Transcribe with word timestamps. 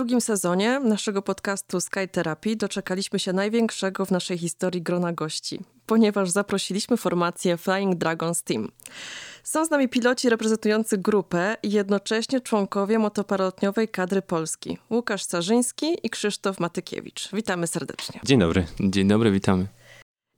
drugim 0.06 0.20
sezonie 0.20 0.80
naszego 0.80 1.22
podcastu 1.22 1.80
Sky 1.80 2.08
Therapy 2.12 2.56
doczekaliśmy 2.56 3.18
się 3.18 3.32
największego 3.32 4.04
w 4.04 4.10
naszej 4.10 4.38
historii 4.38 4.82
grona 4.82 5.12
gości, 5.12 5.60
ponieważ 5.86 6.30
zaprosiliśmy 6.30 6.96
formację 6.96 7.56
Flying 7.56 7.94
Dragons 7.94 8.42
Team. 8.42 8.68
Są 9.42 9.64
z 9.64 9.70
nami 9.70 9.88
piloci 9.88 10.30
reprezentujący 10.30 10.98
grupę 10.98 11.56
i 11.62 11.70
jednocześnie 11.70 12.40
członkowie 12.40 12.98
motoparolotniowej 12.98 13.88
kadry 13.88 14.22
Polski. 14.22 14.78
Łukasz 14.90 15.24
Sarzyński 15.24 15.86
i 16.02 16.10
Krzysztof 16.10 16.60
Matykiewicz. 16.60 17.28
Witamy 17.32 17.66
serdecznie. 17.66 18.20
Dzień 18.24 18.40
dobry. 18.40 18.66
Dzień 18.80 19.08
dobry, 19.08 19.30
witamy. 19.30 19.66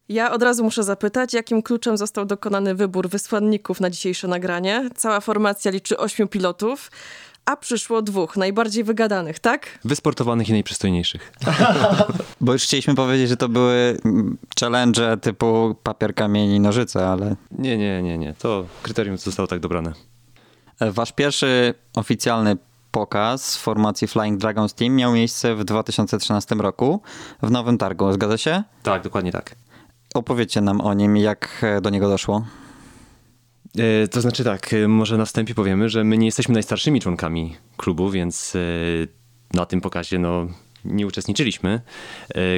Ja 0.09 0.33
od 0.33 0.43
razu 0.43 0.65
muszę 0.65 0.85
zapytać, 0.85 1.35
jakim 1.35 1.63
kluczem 1.63 1.97
został 1.97 2.25
dokonany 2.25 2.75
wybór 2.75 3.09
wysłanników 3.09 3.81
na 3.81 3.91
dzisiejsze 3.91 4.29
nagranie? 4.29 4.91
Cała 4.97 5.21
formacja 5.21 5.71
liczy 5.71 5.99
ośmiu 5.99 6.29
pilotów, 6.29 6.91
a 7.49 7.57
przyszło 7.57 8.03
dwóch, 8.03 8.37
najbardziej 8.37 8.85
wygadanych, 8.85 9.39
tak? 9.39 9.79
Wysportowanych 9.85 10.49
i 10.49 10.53
najprzystojniejszych. 10.53 11.33
Bo 12.41 12.53
już 12.53 12.63
chcieliśmy 12.63 12.95
powiedzieć, 12.95 13.29
że 13.29 13.37
to 13.37 13.49
były 13.49 13.99
challenge 14.61 15.17
typu 15.17 15.77
papier, 15.83 16.15
kamień 16.15 16.51
i 16.51 16.61
nożyce, 16.61 17.09
ale 17.09 17.37
Nie, 17.51 17.79
nie, 17.79 18.03
nie, 18.03 18.19
nie. 18.19 18.35
To 18.35 18.67
kryterium 18.83 19.19
zostało 19.19 19.47
tak 19.47 19.61
dobrane. 19.61 19.93
wasz 20.81 21.13
pierwszy 21.13 21.75
oficjalny 21.97 22.57
pokaz 22.91 23.57
formacji 23.57 24.09
Flying 24.09 24.41
Dragons 24.41 24.75
Team 24.75 24.95
miał 24.95 25.13
miejsce 25.13 25.55
w 25.55 25.65
2013 25.65 26.55
roku 26.55 27.03
w 27.43 27.51
Nowym 27.51 27.79
Targu, 27.79 28.13
zgadza 28.13 28.39
się? 28.39 28.63
Tak, 28.83 29.03
dokładnie 29.03 29.33
tak. 29.33 29.55
Opowiedzcie 30.15 30.61
nam 30.61 30.81
o 30.81 30.95
nim, 30.95 31.17
jak 31.17 31.65
do 31.83 31.91
niego 31.91 32.09
doszło. 32.09 32.47
E, 33.77 34.09
To 34.09 34.21
znaczy 34.21 34.45
tak, 34.45 34.73
e, 34.75 34.89
może 34.89 35.19
na 35.19 35.25
wstępie 35.25 35.55
powiemy, 35.55 35.89
że 35.89 36.05
my 36.05 36.19
nie 36.19 36.27
jesteśmy 36.27 36.55
najstarszymi 36.55 37.01
członkami 37.01 37.57
klubu, 37.77 38.11
więc 38.11 38.57
e, 38.57 38.59
na 39.55 39.67
tym 39.67 39.81
pokazie 39.81 40.19
no, 40.19 40.47
nie 40.85 41.07
uczestniczyliśmy. 41.07 41.81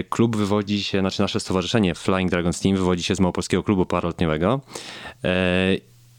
Klub 0.08 0.36
wywodzi 0.36 0.84
się, 0.84 1.00
znaczy 1.00 1.22
nasze 1.22 1.40
stowarzyszenie 1.40 1.94
Flying 1.94 2.30
Dragons 2.30 2.60
Team 2.60 2.76
wywodzi 2.76 3.02
się 3.02 3.14
z 3.14 3.20
Małopolskiego 3.20 3.62
Klubu 3.62 3.86
Paralotniowego 3.86 4.60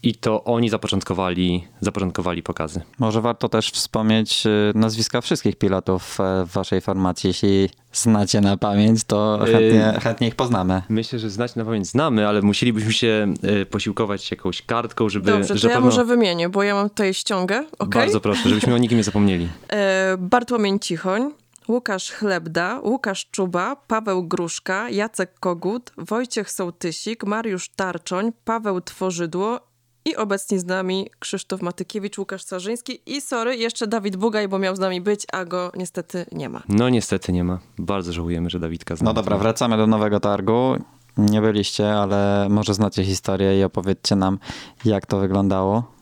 i 0.02 0.14
to 0.14 0.44
oni 0.44 0.68
zapoczątkowali, 0.68 1.64
zapoczątkowali 1.80 2.42
pokazy. 2.42 2.80
Może 2.98 3.20
warto 3.20 3.48
też 3.48 3.70
wspomnieć 3.70 4.46
e, 4.46 4.50
nazwiska 4.74 5.20
wszystkich 5.20 5.56
pilotów 5.56 6.20
e, 6.20 6.44
w 6.46 6.52
waszej 6.52 6.80
formacji. 6.80 7.28
Jeśli 7.28 7.70
znacie 7.92 8.40
na 8.40 8.56
pamięć, 8.56 9.04
to 9.04 9.48
E, 9.48 9.52
chętnie, 9.52 10.00
chętnie 10.02 10.28
ich 10.28 10.34
poznamy. 10.34 10.82
Myślę, 10.88 11.18
że 11.18 11.30
znać 11.30 11.54
na 11.54 11.64
pamięć 11.64 11.86
znamy, 11.86 12.28
ale 12.28 12.42
musielibyśmy 12.42 12.92
się 12.92 13.34
e, 13.42 13.66
posiłkować 13.66 14.30
jakąś 14.30 14.62
kartką, 14.62 15.08
żeby... 15.08 15.30
Dobrze, 15.30 15.48
to 15.48 15.58
że 15.58 15.68
ja 15.68 15.74
pewno- 15.74 15.90
może 15.90 16.04
wymienię, 16.04 16.48
bo 16.48 16.62
ja 16.62 16.74
mam 16.74 16.88
tutaj 16.88 17.14
ściągę, 17.14 17.64
ok? 17.78 17.94
Bardzo 17.94 18.20
proszę, 18.20 18.48
żebyśmy 18.48 18.74
o 18.74 18.78
nikim 18.78 18.98
nie 18.98 19.04
zapomnieli. 19.04 19.48
E, 19.68 20.16
Bartłomiej 20.18 20.80
Cichoń, 20.80 21.30
Łukasz 21.68 22.10
Chlebda, 22.10 22.80
Łukasz 22.84 23.26
Czuba, 23.30 23.76
Paweł 23.76 24.22
Gruszka, 24.22 24.90
Jacek 24.90 25.38
Kogut, 25.40 25.92
Wojciech 25.96 26.50
Sołtysik, 26.50 27.24
Mariusz 27.24 27.68
Tarczoń, 27.68 28.32
Paweł 28.44 28.80
Tworzydło 28.80 29.71
i 30.04 30.16
obecni 30.16 30.58
z 30.58 30.64
nami 30.64 31.10
Krzysztof 31.18 31.62
Matykiewicz, 31.62 32.18
Łukasz 32.18 32.42
Sarzyński 32.42 33.00
i 33.06 33.20
sorry, 33.20 33.56
jeszcze 33.56 33.86
Dawid 33.86 34.16
Bugaj, 34.16 34.48
bo 34.48 34.58
miał 34.58 34.76
z 34.76 34.78
nami 34.78 35.00
być, 35.00 35.26
a 35.32 35.44
go 35.44 35.72
niestety 35.76 36.26
nie 36.32 36.48
ma. 36.48 36.62
No 36.68 36.88
niestety 36.88 37.32
nie 37.32 37.44
ma. 37.44 37.58
Bardzo 37.78 38.12
żałujemy, 38.12 38.50
że 38.50 38.60
Dawidka 38.60 38.96
zna. 38.96 39.04
No 39.04 39.14
dobra, 39.14 39.38
wracamy 39.38 39.76
do 39.76 39.86
Nowego 39.86 40.20
Targu. 40.20 40.76
Nie 41.16 41.40
byliście, 41.40 41.94
ale 41.94 42.46
może 42.50 42.74
znacie 42.74 43.04
historię 43.04 43.60
i 43.60 43.64
opowiedzcie 43.64 44.16
nam, 44.16 44.38
jak 44.84 45.06
to 45.06 45.18
wyglądało. 45.18 45.92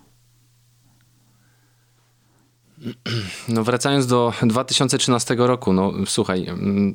No 3.49 3.65
wracając 3.65 4.07
do 4.07 4.33
2013 4.43 5.35
roku, 5.39 5.73
no 5.73 5.93
słuchaj, 6.07 6.49
mm, 6.49 6.95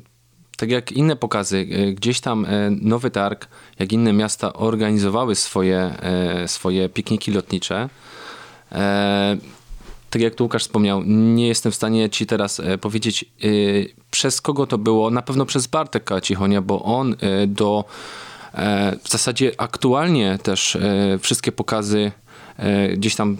tak 0.56 0.70
jak 0.70 0.92
inne 0.92 1.16
pokazy, 1.16 1.66
e, 1.70 1.92
gdzieś 1.92 2.20
tam 2.20 2.44
e, 2.44 2.70
Nowy 2.70 3.10
Targ, 3.10 3.48
jak 3.78 3.92
inne 3.92 4.12
miasta 4.12 4.52
organizowały 4.52 5.34
swoje, 5.34 5.78
e, 5.78 6.48
swoje 6.48 6.88
pikniki 6.88 7.32
lotnicze. 7.32 7.88
Tak 10.10 10.22
jak 10.22 10.34
tu 10.34 10.44
Łukasz 10.44 10.62
wspomniał, 10.62 11.02
nie 11.06 11.48
jestem 11.48 11.72
w 11.72 11.74
stanie 11.74 12.10
ci 12.10 12.26
teraz 12.26 12.62
powiedzieć 12.80 13.24
przez 14.10 14.40
kogo 14.40 14.66
to 14.66 14.78
było. 14.78 15.10
Na 15.10 15.22
pewno 15.22 15.46
przez 15.46 15.66
Bartek 15.66 16.10
Cichonia, 16.22 16.62
bo 16.62 16.82
on 16.82 17.16
do 17.46 17.84
w 19.04 19.08
zasadzie 19.08 19.52
aktualnie 19.58 20.38
też 20.42 20.78
wszystkie 21.20 21.52
pokazy 21.52 22.12
gdzieś 22.96 23.14
tam 23.14 23.36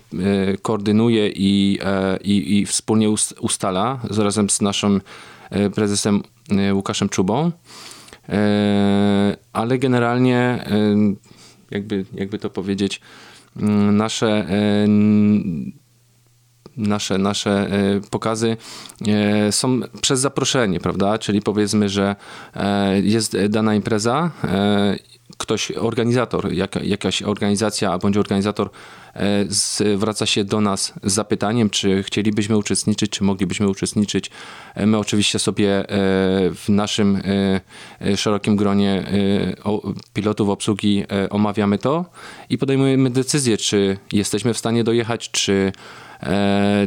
koordynuje 0.63 1.29
i, 1.29 1.79
i, 2.25 2.59
i 2.59 2.67
wspólnie 2.67 3.11
ust- 3.11 3.35
ustala 3.41 4.01
razem 4.19 4.51
z 4.51 4.61
naszym 4.61 5.01
prezesem 5.75 6.23
Łukaszem 6.73 7.09
Czubą. 7.09 7.53
E, 8.29 9.37
Ale 9.53 9.79
generalnie, 9.79 10.39
e, 10.39 10.97
jakby, 11.71 12.05
jakby 12.15 12.39
to 12.39 12.51
powiedzieć, 12.51 13.01
nasze, 13.93 14.29
e, 14.29 14.87
nasze, 16.77 17.19
nasze 17.19 17.51
e, 17.51 18.01
pokazy 18.11 18.57
e, 19.09 19.53
są 19.53 19.81
przez 20.01 20.21
zaproszenie, 20.21 20.81
prawda? 20.81 21.19
Czyli 21.19 21.43
powiedzmy, 21.43 21.89
że 21.89 22.17
e, 22.55 23.01
jest 23.01 23.37
dana 23.49 23.75
impreza, 23.75 24.31
ktoś, 25.39 25.71
organizator, 25.71 26.53
jaka, 26.53 26.81
jakaś 26.81 27.23
organizacja 27.23 27.99
bądź 27.99 28.17
organizator 28.17 28.71
zwraca 29.49 30.27
się 30.27 30.45
do 30.45 30.61
nas 30.61 30.93
z 31.03 31.13
zapytaniem, 31.13 31.71
czy 31.71 32.03
chcielibyśmy 32.03 32.57
uczestniczyć, 32.57 33.11
czy 33.11 33.25
moglibyśmy 33.25 33.69
uczestniczyć. 33.69 34.31
My 34.77 34.99
oczywiście 34.99 35.39
sobie 35.39 35.85
w 36.55 36.65
naszym 36.69 37.23
szerokim 38.17 38.57
gronie 38.57 39.05
pilotów 40.15 40.49
obsługi 40.49 41.05
omawiamy 41.31 41.79
to 41.79 42.05
i 42.51 42.59
podejmujemy 42.59 43.11
decyzję, 43.11 43.57
czy 43.57 43.99
jesteśmy 44.13 44.55
w 44.55 44.59
stanie 44.59 44.85
dojechać, 44.85 45.31
czy, 45.31 45.73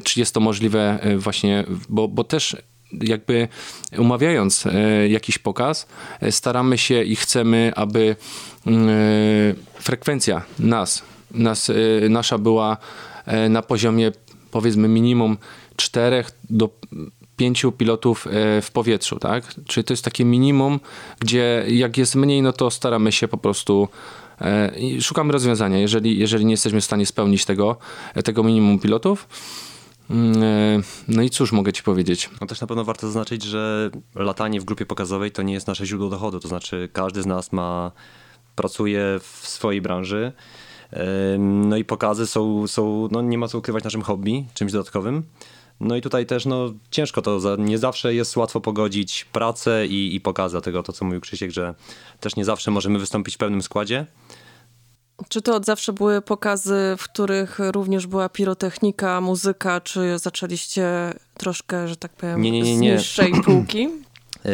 czy 0.03 0.19
jest 0.19 0.33
to 0.33 0.39
możliwe 0.39 0.99
e, 1.01 1.17
właśnie, 1.17 1.65
bo, 1.89 2.07
bo 2.07 2.23
też 2.23 2.57
jakby 2.91 3.47
umawiając 3.97 4.65
e, 4.65 5.09
jakiś 5.09 5.37
pokaz, 5.37 5.87
e, 6.21 6.31
staramy 6.31 6.77
się 6.77 7.03
i 7.03 7.15
chcemy, 7.15 7.71
aby 7.75 8.15
mm, 8.65 8.89
e, 8.89 8.91
frekwencja 9.81 10.41
nas, 10.59 11.03
nas 11.31 11.69
e, 11.69 11.73
nasza 12.09 12.37
była 12.37 12.77
e, 13.25 13.49
na 13.49 13.61
poziomie 13.61 14.11
powiedzmy 14.51 14.87
minimum 14.87 15.37
4 15.75 16.23
do 16.49 16.69
5 17.39 17.65
pilotów 17.77 18.27
e, 18.27 18.61
w 18.61 18.71
powietrzu, 18.71 19.19
tak? 19.19 19.43
Czyli 19.67 19.83
to 19.83 19.93
jest 19.93 20.05
takie 20.05 20.25
minimum, 20.25 20.79
gdzie 21.19 21.63
jak 21.67 21.97
jest 21.97 22.15
mniej, 22.15 22.41
no 22.41 22.53
to 22.53 22.71
staramy 22.71 23.11
się 23.11 23.27
po 23.27 23.37
prostu 23.37 23.87
e, 23.87 24.28
i 24.77 25.01
szukamy 25.01 25.33
rozwiązania, 25.33 25.77
jeżeli, 25.77 26.19
jeżeli 26.19 26.45
nie 26.45 26.51
jesteśmy 26.53 26.81
w 26.81 26.85
stanie 26.85 27.05
spełnić 27.05 27.45
tego, 27.45 27.77
tego 28.23 28.43
minimum 28.43 28.79
pilotów. 28.79 29.27
Mm, 30.09 30.43
e, 30.43 30.81
No 31.07 31.21
i 31.21 31.29
cóż 31.29 31.51
mogę 31.51 31.73
ci 31.73 31.83
powiedzieć? 31.83 32.29
No 32.41 32.47
też 32.47 32.61
na 32.61 32.67
pewno 32.67 32.83
warto 32.83 33.07
zaznaczyć, 33.07 33.43
że 33.43 33.89
latanie 34.15 34.61
w 34.61 34.65
grupie 34.65 34.85
pokazowej 34.85 35.31
to 35.31 35.41
nie 35.41 35.53
jest 35.53 35.67
nasze 35.67 35.85
źródło 35.85 36.09
dochodu. 36.09 36.39
To 36.39 36.47
znaczy 36.47 36.89
każdy 36.93 37.21
z 37.21 37.25
nas 37.25 37.51
ma, 37.51 37.91
pracuje 38.55 39.19
w 39.19 39.47
swojej 39.47 39.81
branży. 39.81 40.31
No 41.39 41.77
i 41.77 41.85
pokazy 41.85 42.27
są, 42.27 42.67
są 42.67 43.07
no 43.11 43.21
nie 43.21 43.37
ma 43.37 43.47
co 43.47 43.57
ukrywać 43.57 43.83
naszym 43.83 44.01
hobby, 44.01 44.45
czymś 44.53 44.71
dodatkowym. 44.71 45.23
No 45.79 45.95
i 45.95 46.01
tutaj 46.01 46.25
też 46.25 46.45
no, 46.45 46.73
ciężko 46.91 47.21
to, 47.21 47.55
nie 47.57 47.77
zawsze 47.77 48.13
jest 48.13 48.37
łatwo 48.37 48.61
pogodzić 48.61 49.25
pracę 49.25 49.87
i, 49.87 50.15
i 50.15 50.21
pokazy, 50.21 50.53
dlatego 50.53 50.83
to 50.83 50.93
co 50.93 51.05
mówił 51.05 51.21
Krzysiek, 51.21 51.51
że 51.51 51.75
też 52.19 52.35
nie 52.35 52.45
zawsze 52.45 52.71
możemy 52.71 52.99
wystąpić 52.99 53.35
w 53.35 53.37
pełnym 53.37 53.61
składzie. 53.61 54.05
Czy 55.27 55.41
to 55.41 55.55
od 55.55 55.65
zawsze 55.65 55.93
były 55.93 56.21
pokazy, 56.21 56.95
w 56.97 57.03
których 57.03 57.59
również 57.71 58.07
była 58.07 58.29
pirotechnika, 58.29 59.21
muzyka, 59.21 59.81
czy 59.81 60.19
zaczęliście 60.19 60.89
troszkę, 61.37 61.87
że 61.87 61.95
tak 61.95 62.11
powiem, 62.11 62.41
Nie, 62.41 62.51
nie, 62.51 62.61
nie, 62.61 62.75
z 62.75 62.79
nie. 62.79 62.91
niższej 62.93 63.31
półki? 63.45 63.89
E, 64.45 64.49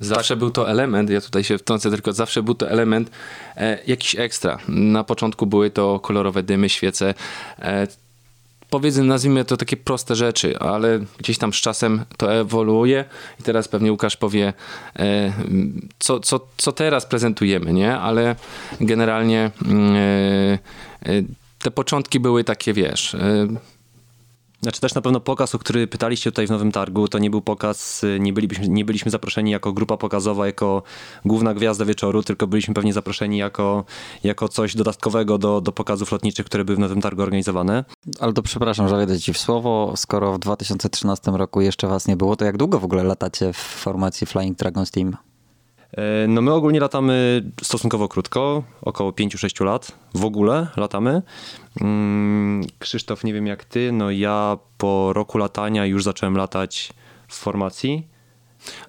Zawsze 0.00 0.36
był 0.36 0.50
to 0.50 0.70
element, 0.70 1.10
ja 1.10 1.20
tutaj 1.20 1.44
się 1.44 1.58
wtrącę 1.58 1.90
tylko, 1.90 2.12
zawsze 2.12 2.42
był 2.42 2.54
to 2.54 2.70
element 2.70 3.10
e, 3.56 3.78
jakiś 3.86 4.14
ekstra. 4.16 4.58
Na 4.68 5.04
początku 5.04 5.46
były 5.46 5.70
to 5.70 6.00
kolorowe 6.00 6.42
dymy, 6.42 6.68
świece. 6.68 7.14
E, 7.58 7.86
powiedzmy, 8.74 9.04
nazwijmy 9.04 9.44
to 9.44 9.56
takie 9.56 9.76
proste 9.76 10.14
rzeczy, 10.14 10.58
ale 10.58 11.00
gdzieś 11.18 11.38
tam 11.38 11.52
z 11.52 11.56
czasem 11.56 12.04
to 12.16 12.34
ewoluuje 12.34 13.04
i 13.40 13.42
teraz 13.42 13.68
pewnie 13.68 13.92
Łukasz 13.92 14.16
powie, 14.16 14.52
e, 14.98 15.32
co, 15.98 16.20
co, 16.20 16.40
co 16.56 16.72
teraz 16.72 17.06
prezentujemy, 17.06 17.72
nie? 17.72 17.96
Ale 17.98 18.36
generalnie 18.80 19.50
mm, 19.64 19.94
e, 19.96 19.98
e, 19.98 21.22
te 21.58 21.70
początki 21.70 22.20
były 22.20 22.44
takie, 22.44 22.72
wiesz... 22.72 23.16
Znaczy 24.64 24.80
też 24.80 24.94
na 24.94 25.00
pewno 25.00 25.20
pokaz, 25.20 25.54
o 25.54 25.58
który 25.58 25.86
pytaliście 25.86 26.30
tutaj 26.30 26.46
w 26.46 26.50
Nowym 26.50 26.72
Targu, 26.72 27.08
to 27.08 27.18
nie 27.18 27.30
był 27.30 27.40
pokaz, 27.40 28.04
nie 28.20 28.32
byliśmy, 28.32 28.68
nie 28.68 28.84
byliśmy 28.84 29.10
zaproszeni 29.10 29.50
jako 29.50 29.72
grupa 29.72 29.96
pokazowa, 29.96 30.46
jako 30.46 30.82
główna 31.24 31.54
gwiazda 31.54 31.84
wieczoru, 31.84 32.22
tylko 32.22 32.46
byliśmy 32.46 32.74
pewnie 32.74 32.92
zaproszeni 32.92 33.38
jako, 33.38 33.84
jako 34.22 34.48
coś 34.48 34.76
dodatkowego 34.76 35.38
do, 35.38 35.60
do 35.60 35.72
pokazów 35.72 36.12
lotniczych, 36.12 36.46
które 36.46 36.64
były 36.64 36.76
w 36.76 36.78
Nowym 36.78 37.00
Targu 37.00 37.22
organizowane. 37.22 37.84
Ale 38.20 38.32
to 38.32 38.42
przepraszam, 38.42 38.88
że 38.88 38.96
wejdę 38.96 39.20
ci 39.20 39.32
w 39.32 39.38
słowo, 39.38 39.92
skoro 39.96 40.32
w 40.32 40.38
2013 40.38 41.30
roku 41.30 41.60
jeszcze 41.60 41.88
was 41.88 42.08
nie 42.08 42.16
było, 42.16 42.36
to 42.36 42.44
jak 42.44 42.56
długo 42.56 42.78
w 42.78 42.84
ogóle 42.84 43.04
latacie 43.04 43.52
w 43.52 43.56
formacji 43.56 44.26
Flying 44.26 44.58
Dragons 44.58 44.90
Team? 44.90 45.16
E, 45.96 46.28
no 46.28 46.42
my 46.42 46.52
ogólnie 46.52 46.80
latamy 46.80 47.44
stosunkowo 47.62 48.08
krótko, 48.08 48.62
około 48.82 49.10
5-6 49.10 49.64
lat. 49.64 49.92
W 50.14 50.24
ogóle 50.24 50.66
latamy. 50.76 51.22
Mm, 51.80 52.64
Krzysztof, 52.78 53.24
nie 53.24 53.32
wiem 53.32 53.46
jak 53.46 53.64
ty, 53.64 53.92
no 53.92 54.10
ja 54.10 54.58
po 54.78 55.12
roku 55.12 55.38
latania 55.38 55.86
już 55.86 56.04
zacząłem 56.04 56.36
latać 56.36 56.92
w 57.28 57.36
formacji. 57.36 58.14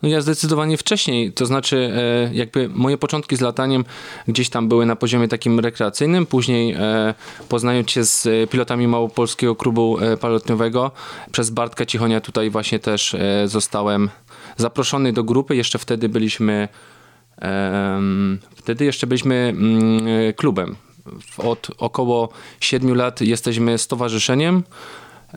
No 0.01 0.09
ja 0.09 0.21
zdecydowanie 0.21 0.77
wcześniej, 0.77 1.33
to 1.33 1.45
znaczy 1.45 1.91
e, 1.95 2.33
jakby 2.33 2.69
moje 2.69 2.97
początki 2.97 3.35
z 3.35 3.41
lataniem 3.41 3.85
gdzieś 4.27 4.49
tam 4.49 4.67
były 4.67 4.85
na 4.85 4.95
poziomie 4.95 5.27
takim 5.27 5.59
rekreacyjnym, 5.59 6.25
później 6.25 6.73
e, 6.73 7.13
poznając 7.49 7.91
się 7.91 8.03
z 8.03 8.49
pilotami 8.49 8.87
Małopolskiego 8.87 9.55
Klubu 9.55 9.97
Palotniowego, 10.19 10.91
przez 11.31 11.49
Bartka 11.49 11.85
Cichonia 11.85 12.21
tutaj 12.21 12.49
właśnie 12.49 12.79
też 12.79 13.15
zostałem 13.45 14.09
zaproszony 14.57 15.13
do 15.13 15.23
grupy, 15.23 15.55
jeszcze 15.55 15.79
wtedy 15.79 16.09
byliśmy 16.09 16.67
Wtedy 18.55 18.85
jeszcze 18.85 19.07
byliśmy 19.07 19.35
mm, 19.35 20.33
klubem. 20.33 20.75
Od 21.37 21.67
około 21.77 22.29
7 22.59 22.95
lat 22.95 23.21
jesteśmy 23.21 23.77
stowarzyszeniem. 23.77 24.63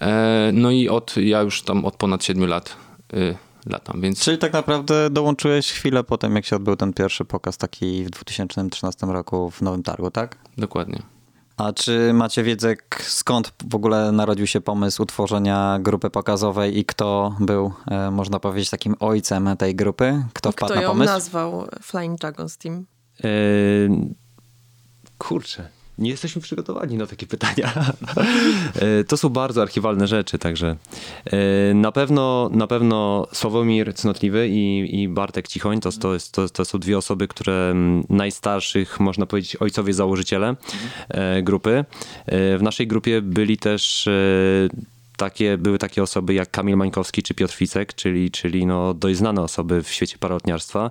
E, 0.01 0.51
no 0.53 0.71
i 0.71 0.89
od, 0.89 1.17
ja 1.17 1.41
już 1.41 1.63
tam 1.63 1.85
od 1.85 1.97
ponad 1.97 2.25
7 2.25 2.49
lat 2.49 2.77
y, 3.15 3.37
latam, 3.67 4.01
więc... 4.01 4.21
Czyli 4.21 4.39
tak 4.39 4.53
naprawdę 4.53 5.11
dołączyłeś 5.11 5.73
chwilę 5.73 6.05
po 6.05 6.19
tym, 6.19 6.37
jak 6.37 6.47
się 6.47 6.57
odbył 6.57 6.77
ten 6.77 6.93
pierwszy 6.93 7.25
pokaz 7.25 7.57
taki 7.57 8.05
w 8.05 8.11
2013 8.11 9.07
roku 9.07 9.51
w 9.51 9.63
Nowym 9.63 9.83
Targu, 9.83 10.11
tak? 10.11 10.37
Dokładnie. 10.59 11.18
A 11.59 11.73
czy 11.73 12.13
macie 12.13 12.43
wiedzę, 12.43 12.75
skąd 13.01 13.53
w 13.71 13.75
ogóle 13.75 14.13
narodził 14.13 14.47
się 14.47 14.61
pomysł 14.61 15.03
utworzenia 15.03 15.79
grupy 15.81 16.11
pokazowej 16.11 16.79
i 16.79 16.85
kto 16.85 17.37
był, 17.41 17.73
e, 17.91 18.11
można 18.11 18.41
powiedzieć, 18.41 18.71
takim 18.71 18.95
ojcem 19.01 19.57
tej 19.57 19.75
grupy? 19.75 20.25
Kto 20.33 20.53
wpadł 20.53 20.73
kto 20.73 20.81
na 20.81 20.89
pomysł? 20.89 21.05
Kto 21.05 21.15
nazwał 21.15 21.67
Flying 21.83 22.21
Dragons 22.21 22.59
Team? 22.59 22.87
Yy, 23.25 23.91
kurczę. 25.19 25.69
Nie 25.99 26.11
jesteśmy 26.11 26.43
przygotowani 26.43 26.97
na 26.97 27.07
takie 27.07 27.27
pytania. 27.27 27.73
E, 28.75 29.05
to 29.05 29.17
są 29.17 29.29
bardzo 29.29 29.63
archiwalne 29.63 30.07
rzeczy, 30.07 30.39
także 30.39 30.77
e, 31.25 31.75
na 31.75 31.93
pewno, 31.93 32.51
na 32.53 32.67
pewno 32.67 33.27
Sławomir 33.33 33.95
Cnotliwy 33.95 34.49
i, 34.49 35.01
i 35.03 35.09
Bartek 35.09 35.49
Cichoń 35.49 35.81
to, 35.81 35.93
to, 35.93 36.15
jest, 36.15 36.33
to, 36.33 36.49
to 36.49 36.65
są 36.65 36.79
dwie 36.79 36.99
osoby, 36.99 37.29
które 37.29 37.71
mm, 37.71 38.05
najstarszych, 38.09 39.01
można 39.01 39.27
powiedzieć, 39.27 39.57
ojcowie 39.57 39.95
założyciele 39.95 40.57
e, 41.09 41.43
grupy. 41.43 41.85
W 42.29 42.59
naszej 42.63 42.87
grupie 42.87 43.23
byli 43.23 43.57
też 43.59 44.09
takie, 45.19 45.59
były 45.59 45.79
takie 45.79 46.03
osoby 46.03 46.35
jak 46.35 46.51
Kamil 46.51 46.77
Mańkowski 46.77 47.23
czy 47.23 47.35
Piotr 47.35 47.55
Ficek, 47.55 47.95
czyli, 47.95 48.31
czyli 48.31 48.67
no 48.67 48.95
dość 48.95 49.19
znane 49.19 49.43
osoby 49.43 49.83
w 49.83 49.91
świecie 49.91 50.19
paralotniarstwa. 50.19 50.91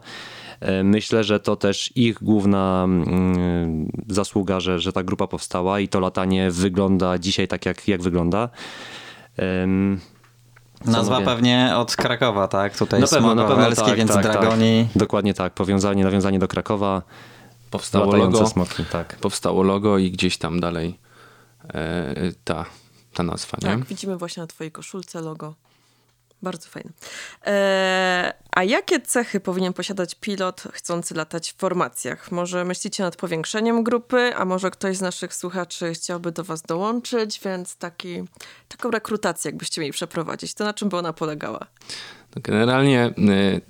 E, 0.59 0.83
myślę, 0.83 1.23
że 1.23 1.39
to 1.39 1.55
też 1.55 1.91
ich 1.95 2.23
główna 2.23 2.83
mm, 2.87 3.91
zasługa, 4.07 4.59
że, 4.59 4.79
że 4.79 4.93
ta 4.93 5.03
grupa 5.03 5.27
powstała 5.27 5.79
i 5.79 5.87
to 5.87 5.99
latanie 5.99 6.51
wygląda 6.51 7.17
dzisiaj 7.17 7.47
tak, 7.47 7.65
jak, 7.65 7.87
jak 7.87 8.01
wygląda. 8.01 8.49
Co 10.85 10.91
Nazwa 10.91 11.13
mówię? 11.13 11.25
pewnie 11.25 11.71
od 11.75 11.95
Krakowa, 11.95 12.47
tak? 12.47 12.77
Tutaj 12.77 13.01
na 13.01 13.07
pewno, 13.07 13.35
na 13.35 13.43
pewno 13.43 13.71
tak, 13.71 13.95
więc 13.95 14.13
tak, 14.13 14.23
Dragoni. 14.23 14.87
Tak. 14.93 14.97
Dokładnie 14.97 15.33
tak, 15.33 15.53
powiązanie, 15.53 16.03
nawiązanie 16.03 16.39
do 16.39 16.47
Krakowa. 16.47 17.01
Powstało 17.71 18.15
logo, 18.15 18.47
smoki, 18.47 18.85
tak. 18.91 19.15
powstało 19.15 19.63
logo 19.63 19.97
i 19.97 20.11
gdzieś 20.11 20.37
tam 20.37 20.59
dalej 20.59 20.99
e, 21.73 22.15
ta, 22.43 22.65
ta 23.13 23.23
nazwa, 23.23 23.57
nie? 23.61 23.67
Tak, 23.67 23.85
widzimy 23.85 24.17
właśnie 24.17 24.41
na 24.41 24.47
twojej 24.47 24.71
koszulce 24.71 25.21
logo. 25.21 25.55
Bardzo 26.41 26.69
fajne. 26.69 26.91
Eee, 27.45 28.33
a 28.51 28.63
jakie 28.63 28.99
cechy 29.01 29.39
powinien 29.39 29.73
posiadać 29.73 30.15
pilot 30.15 30.63
chcący 30.73 31.15
latać 31.15 31.51
w 31.51 31.55
formacjach? 31.55 32.31
Może 32.31 32.65
myślicie 32.65 33.03
nad 33.03 33.15
powiększeniem 33.15 33.83
grupy, 33.83 34.35
a 34.35 34.45
może 34.45 34.71
ktoś 34.71 34.97
z 34.97 35.01
naszych 35.01 35.33
słuchaczy 35.33 35.93
chciałby 35.93 36.31
do 36.31 36.43
was 36.43 36.61
dołączyć, 36.61 37.39
więc 37.45 37.75
taki, 37.75 38.23
taką 38.67 38.91
rekrutację 38.91 39.51
jakbyście 39.51 39.81
mieli 39.81 39.93
przeprowadzić. 39.93 40.53
To 40.53 40.63
na 40.63 40.73
czym 40.73 40.89
by 40.89 40.97
ona 40.97 41.13
polegała? 41.13 41.67
Generalnie 42.43 43.05
y, 43.07 43.61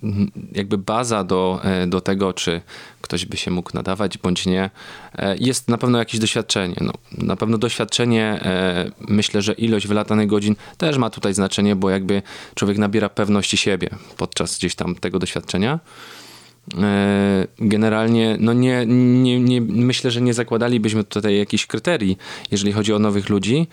jakby 0.52 0.78
baza 0.78 1.24
do, 1.24 1.60
e, 1.64 1.88
do 1.88 2.02
tego, 2.02 2.34
czy 2.34 2.62
ktoś 3.02 3.26
by 3.26 3.38
się 3.38 3.52
mógł 3.52 3.72
nadawać 3.74 4.18
bądź 4.18 4.46
nie, 4.46 4.70
e, 5.16 5.36
jest 5.40 5.68
na 5.68 5.78
pewno 5.78 6.00
jakieś 6.00 6.20
doświadczenie. 6.20 6.76
No, 6.82 6.94
na 7.18 7.36
pewno 7.36 7.58
doświadczenie, 7.58 8.24
e, 8.24 8.92
myślę, 9.08 9.42
że 9.42 9.54
ilość 9.54 9.88
wylatanych 9.88 10.28
godzin 10.28 10.56
też 10.78 10.98
ma 10.98 11.10
tutaj 11.10 11.34
znaczenie, 11.34 11.76
bo 11.76 11.90
jakby 11.90 12.22
człowiek 12.56 12.78
nabiera 12.78 13.10
pewności 13.10 13.58
siebie 13.58 13.90
podczas 14.18 14.58
gdzieś 14.58 14.76
tam 14.76 14.96
tego 14.96 15.20
doświadczenia. 15.20 15.80
Generalnie, 17.60 18.38
no 18.40 18.54
nie, 18.54 18.86
nie, 18.86 19.40
nie, 19.40 19.62
myślę, 19.62 20.12
że 20.12 20.22
nie 20.22 20.34
zakładalibyśmy 20.34 21.04
tutaj 21.04 21.38
jakichś 21.38 21.66
kryterii, 21.66 22.18
jeżeli 22.52 22.74
chodzi 22.74 22.94
o 22.94 23.00
nowych 23.00 23.30
ludzi. 23.30 23.68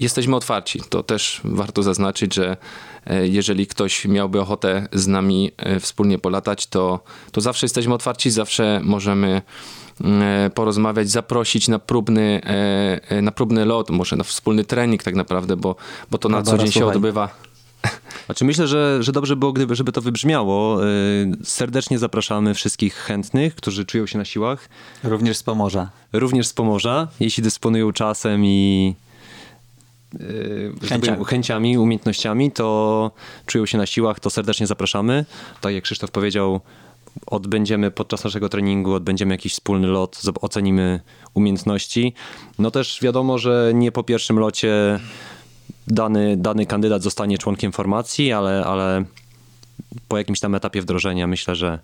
Jesteśmy 0.00 0.36
otwarci. 0.36 0.80
To 0.88 1.02
też 1.02 1.40
warto 1.44 1.82
zaznaczyć, 1.82 2.34
że 2.34 2.56
E, 2.97 2.97
jeżeli 3.22 3.66
ktoś 3.66 4.04
miałby 4.04 4.40
ochotę 4.40 4.88
z 4.92 5.06
nami 5.06 5.50
e, 5.56 5.80
wspólnie 5.80 6.18
polatać, 6.18 6.66
to, 6.66 7.00
to 7.32 7.40
zawsze 7.40 7.66
jesteśmy 7.66 7.94
otwarci, 7.94 8.30
zawsze 8.30 8.80
możemy 8.84 9.42
mm, 10.00 10.22
e, 10.22 10.50
porozmawiać, 10.50 11.10
zaprosić 11.10 11.68
na 11.68 11.78
próbny, 11.78 12.40
na 13.22 13.32
próbny 13.32 13.64
lot, 13.64 13.90
może 13.90 14.16
na 14.16 14.24
wspólny 14.24 14.64
trening 14.64 15.02
tak 15.02 15.14
naprawdę, 15.14 15.56
bo, 15.56 15.76
bo 16.10 16.18
to 16.18 16.28
na 16.28 16.42
co 16.42 16.58
dzień 16.58 16.72
się 16.72 16.86
odbywa. 16.86 17.28
Znaczy 18.26 18.44
myślę, 18.44 18.66
że, 18.66 19.02
że 19.02 19.12
dobrze 19.12 19.36
było, 19.36 19.52
gdyby, 19.52 19.74
żeby 19.74 19.92
to 19.92 20.00
wybrzmiało. 20.00 20.80
Serdecznie 21.44 21.98
zapraszamy 21.98 22.54
wszystkich 22.54 22.94
chętnych, 22.94 23.54
którzy 23.54 23.84
czują 23.84 24.06
się 24.06 24.18
na 24.18 24.24
siłach. 24.24 24.68
Również 25.04 25.36
z 25.36 25.42
Pomorza. 25.42 25.90
Również 26.12 26.46
z 26.46 26.52
Pomorza, 26.52 27.08
jeśli 27.20 27.42
dysponują 27.42 27.92
czasem 27.92 28.44
i 28.44 28.94
chęciami. 30.88 31.24
chęciami, 31.24 31.78
umiejętnościami, 31.78 32.52
to 32.52 33.10
czują 33.46 33.66
się 33.66 33.78
na 33.78 33.86
siłach, 33.86 34.20
to 34.20 34.30
serdecznie 34.30 34.66
zapraszamy. 34.66 35.24
Tak 35.60 35.74
jak 35.74 35.84
Krzysztof 35.84 36.10
powiedział, 36.10 36.60
odbędziemy 37.26 37.90
podczas 37.90 38.24
naszego 38.24 38.48
treningu, 38.48 38.94
odbędziemy 38.94 39.34
jakiś 39.34 39.52
wspólny 39.52 39.86
lot, 39.86 40.22
ocenimy 40.40 41.00
umiejętności. 41.34 42.14
No 42.58 42.70
też 42.70 42.98
wiadomo, 43.02 43.38
że 43.38 43.72
nie 43.74 43.92
po 43.92 44.02
pierwszym 44.02 44.38
locie 44.38 45.00
dany, 45.86 46.36
dany 46.36 46.66
kandydat 46.66 47.02
zostanie 47.02 47.38
członkiem 47.38 47.72
formacji, 47.72 48.32
ale, 48.32 48.64
ale 48.64 49.04
po 50.08 50.18
jakimś 50.18 50.40
tam 50.40 50.54
etapie 50.54 50.82
wdrożenia 50.82 51.26
myślę, 51.26 51.54
że 51.54 51.78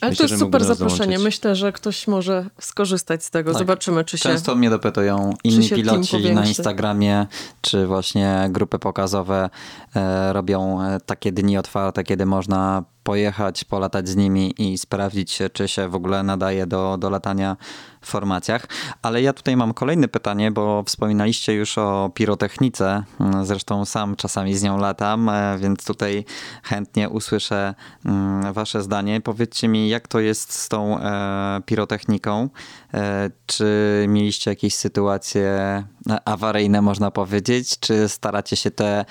ale 0.00 0.10
Myślę, 0.10 0.28
to 0.28 0.32
jest 0.32 0.44
super 0.44 0.64
zaproszenie. 0.64 1.18
Myślę, 1.18 1.56
że 1.56 1.72
ktoś 1.72 2.08
może 2.08 2.46
skorzystać 2.60 3.24
z 3.24 3.30
tego. 3.30 3.52
Tak. 3.52 3.58
Zobaczymy, 3.58 4.04
czy 4.04 4.18
się. 4.18 4.28
Często 4.28 4.54
mnie 4.54 4.70
dopytują 4.70 5.34
inni 5.44 5.70
piloci 5.70 6.34
na 6.34 6.46
Instagramie, 6.46 7.26
czy 7.60 7.86
właśnie 7.86 8.48
grupy 8.50 8.78
pokazowe 8.78 9.50
e, 9.96 10.32
robią 10.32 10.82
e, 10.82 11.00
takie 11.00 11.32
dni 11.32 11.58
otwarte, 11.58 12.04
kiedy 12.04 12.26
można 12.26 12.84
pojechać, 13.02 13.64
polatać 13.64 14.08
z 14.08 14.16
nimi 14.16 14.54
i 14.58 14.78
sprawdzić, 14.78 15.38
czy 15.52 15.68
się 15.68 15.88
w 15.88 15.94
ogóle 15.94 16.22
nadaje 16.22 16.66
do, 16.66 16.96
do 16.98 17.10
latania 17.10 17.56
formacjach. 18.00 18.66
Ale 19.02 19.22
ja 19.22 19.32
tutaj 19.32 19.56
mam 19.56 19.74
kolejne 19.74 20.08
pytanie, 20.08 20.50
bo 20.50 20.82
wspominaliście 20.86 21.52
już 21.52 21.78
o 21.78 22.10
pirotechnice. 22.14 23.04
Zresztą 23.42 23.84
sam 23.84 24.16
czasami 24.16 24.54
z 24.54 24.62
nią 24.62 24.78
latam, 24.78 25.28
e, 25.28 25.58
więc 25.58 25.84
tutaj 25.84 26.24
chętnie 26.62 27.08
usłyszę 27.08 27.74
mm, 28.04 28.52
Wasze 28.52 28.82
zdanie. 28.82 29.20
Powiedzcie 29.20 29.68
mi, 29.68 29.88
jak 29.90 30.08
to 30.08 30.20
jest 30.20 30.52
z 30.52 30.68
tą 30.68 30.98
e, 30.98 31.60
pirotechniką? 31.66 32.48
E, 32.94 33.30
czy 33.46 34.04
mieliście 34.08 34.50
jakieś 34.50 34.74
sytuacje 34.74 35.84
awaryjne, 36.24 36.82
można 36.82 37.10
powiedzieć? 37.10 37.78
Czy 37.78 38.08
staracie 38.08 38.56
się 38.56 38.70
te 38.70 39.04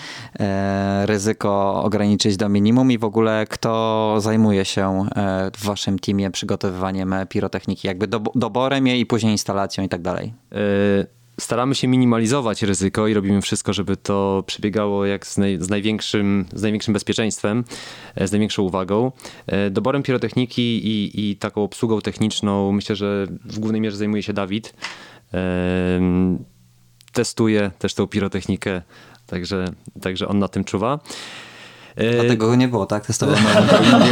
ryzyko 1.06 1.84
ograniczyć 1.84 2.38
do 2.38 2.50
minimum 2.50 2.92
i 2.92 2.98
w 2.98 3.04
ogóle 3.04 3.46
kto 3.50 4.16
zajmuje 4.20 4.66
się 4.66 5.06
w 5.58 5.66
Waszym 5.66 6.00
teamie 6.00 6.32
przygotowywaniem 6.32 7.16
pirotechniki? 7.30 7.88
Jakby 7.88 8.08
doborem 8.36 8.88
i 8.88 9.06
później 9.06 9.32
instalacją 9.32 9.84
i 9.84 9.90
tak 9.90 10.02
dalej? 10.02 10.34
E, 10.52 11.19
staramy 11.40 11.76
się 11.76 11.88
minimalizować 11.88 12.64
ryzyko 12.64 13.08
i 13.08 13.14
robimy 13.14 13.42
wszystko, 13.42 13.74
żeby 13.74 13.98
to 13.98 14.44
przebiegało 14.48 15.06
jak 15.06 15.28
z, 15.28 15.38
naj, 15.38 15.58
z, 15.62 15.70
największym, 15.70 16.46
z 16.54 16.62
największym 16.62 16.94
bezpieczeństwem, 16.94 17.64
e, 18.16 18.28
z 18.28 18.32
największą 18.32 18.64
uwagą. 18.64 19.12
E, 19.48 19.70
doborem 19.70 20.04
pirotechniki 20.04 20.88
i, 20.88 21.30
i 21.30 21.36
taką 21.36 21.64
obsługą 21.64 22.02
techniczną 22.02 22.72
myślę, 22.72 22.96
że 22.96 23.28
w 23.46 23.60
głównej 23.60 23.82
mierze 23.82 23.98
zajmuje 23.98 24.24
się 24.24 24.34
Dawid. 24.34 24.74
Testuje 27.14 27.72
też 27.80 27.94
tą 27.94 28.08
pirotechnikę, 28.08 28.82
także, 29.28 29.66
także 30.02 30.28
on 30.28 30.40
na 30.40 30.48
tym 30.48 30.64
czuwa. 30.64 31.00
E, 31.96 32.14
Dlatego 32.14 32.48
go 32.48 32.56
nie 32.56 32.68
było, 32.68 32.86
tak? 32.86 33.06
Testowano 33.06 33.40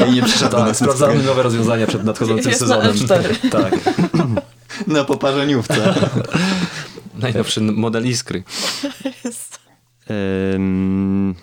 i 0.09 0.13
nie 0.15 0.23
przyszedł. 0.23 0.55
Tak, 0.55 0.75
sprawdzamy 0.75 1.23
nowe 1.23 1.43
rozwiązania 1.43 1.87
przed 1.87 2.03
nadchodzącym 2.03 2.49
Jest 2.49 2.59
sezonem. 2.59 2.95
Na 3.09 3.49
tak. 3.49 3.73
Na 4.87 5.03
poparzeniówce. 5.03 5.93
Najnowszy 7.17 7.61
model 7.61 8.07
Iskry. 8.07 8.43
Um, 10.09 11.35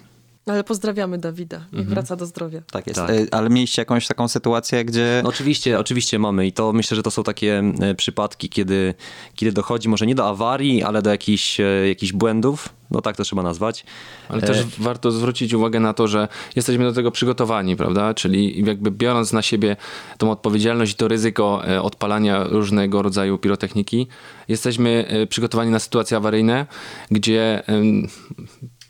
ale 0.46 0.64
pozdrawiamy 0.64 1.18
Dawida. 1.18 1.56
Niech 1.58 1.80
mhm. 1.80 1.88
wraca 1.88 2.16
do 2.16 2.26
zdrowia. 2.26 2.60
Tak 2.72 2.86
jest. 2.86 3.00
Tak. 3.00 3.10
E, 3.10 3.26
ale 3.30 3.50
mieliście 3.50 3.82
jakąś 3.82 4.06
taką 4.06 4.28
sytuację, 4.28 4.84
gdzie... 4.84 5.20
No 5.22 5.28
oczywiście, 5.28 5.78
oczywiście 5.78 6.18
mamy 6.18 6.46
i 6.46 6.52
to 6.52 6.72
myślę, 6.72 6.96
że 6.96 7.02
to 7.02 7.10
są 7.10 7.22
takie 7.22 7.62
e, 7.80 7.94
przypadki, 7.94 8.48
kiedy, 8.48 8.94
kiedy 9.34 9.52
dochodzi 9.52 9.88
może 9.88 10.06
nie 10.06 10.14
do 10.14 10.28
awarii, 10.28 10.82
ale 10.82 11.02
do 11.02 11.10
jakichś, 11.10 11.60
e, 11.60 11.88
jakichś 11.88 12.12
błędów, 12.12 12.68
no 12.90 13.00
tak 13.00 13.16
to 13.16 13.24
trzeba 13.24 13.42
nazwać. 13.42 13.84
Ale 14.28 14.42
też 14.42 14.58
e... 14.58 14.64
warto 14.78 15.10
zwrócić 15.10 15.52
uwagę 15.52 15.80
na 15.80 15.92
to, 15.92 16.08
że 16.08 16.28
jesteśmy 16.56 16.84
do 16.84 16.92
tego 16.92 17.10
przygotowani, 17.10 17.76
prawda? 17.76 18.14
Czyli 18.14 18.64
jakby 18.66 18.90
biorąc 18.90 19.32
na 19.32 19.42
siebie 19.42 19.76
tą 20.18 20.30
odpowiedzialność 20.30 20.92
i 20.92 20.96
to 20.96 21.08
ryzyko 21.08 21.62
odpalania 21.82 22.44
różnego 22.44 23.02
rodzaju 23.02 23.38
pirotechniki, 23.38 24.06
jesteśmy 24.48 25.06
przygotowani 25.28 25.70
na 25.70 25.78
sytuacje 25.78 26.16
awaryjne, 26.16 26.66
gdzie 27.10 27.62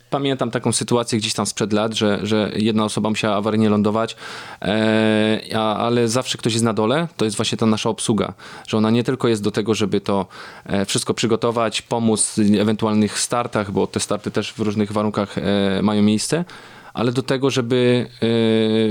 pamiętam 0.09 0.51
taką 0.51 0.71
sytuację 0.71 1.19
gdzieś 1.19 1.33
tam 1.33 1.45
sprzed 1.45 1.73
lat, 1.73 1.93
że, 1.93 2.19
że 2.23 2.51
jedna 2.55 2.85
osoba 2.85 3.09
musiała 3.09 3.35
awaryjnie 3.35 3.69
lądować, 3.69 4.15
e, 4.61 5.59
ale 5.59 6.07
zawsze 6.07 6.37
ktoś 6.37 6.53
jest 6.53 6.65
na 6.65 6.73
dole, 6.73 7.07
to 7.17 7.25
jest 7.25 7.37
właśnie 7.37 7.57
ta 7.57 7.65
nasza 7.65 7.89
obsługa, 7.89 8.33
że 8.67 8.77
ona 8.77 8.91
nie 8.91 9.03
tylko 9.03 9.27
jest 9.27 9.43
do 9.43 9.51
tego, 9.51 9.73
żeby 9.73 10.01
to 10.01 10.25
e, 10.65 10.85
wszystko 10.85 11.13
przygotować, 11.13 11.81
pomóc 11.81 12.35
w 12.37 12.55
ewentualnych 12.59 13.19
startach, 13.19 13.71
bo 13.71 13.87
te 13.87 13.99
starty 13.99 14.31
też 14.31 14.53
w 14.53 14.59
różnych 14.59 14.91
warunkach 14.91 15.37
e, 15.37 15.81
mają 15.81 16.01
miejsce, 16.01 16.45
ale 16.95 17.11
do 17.11 17.23
tego, 17.23 17.49
żeby 17.49 18.09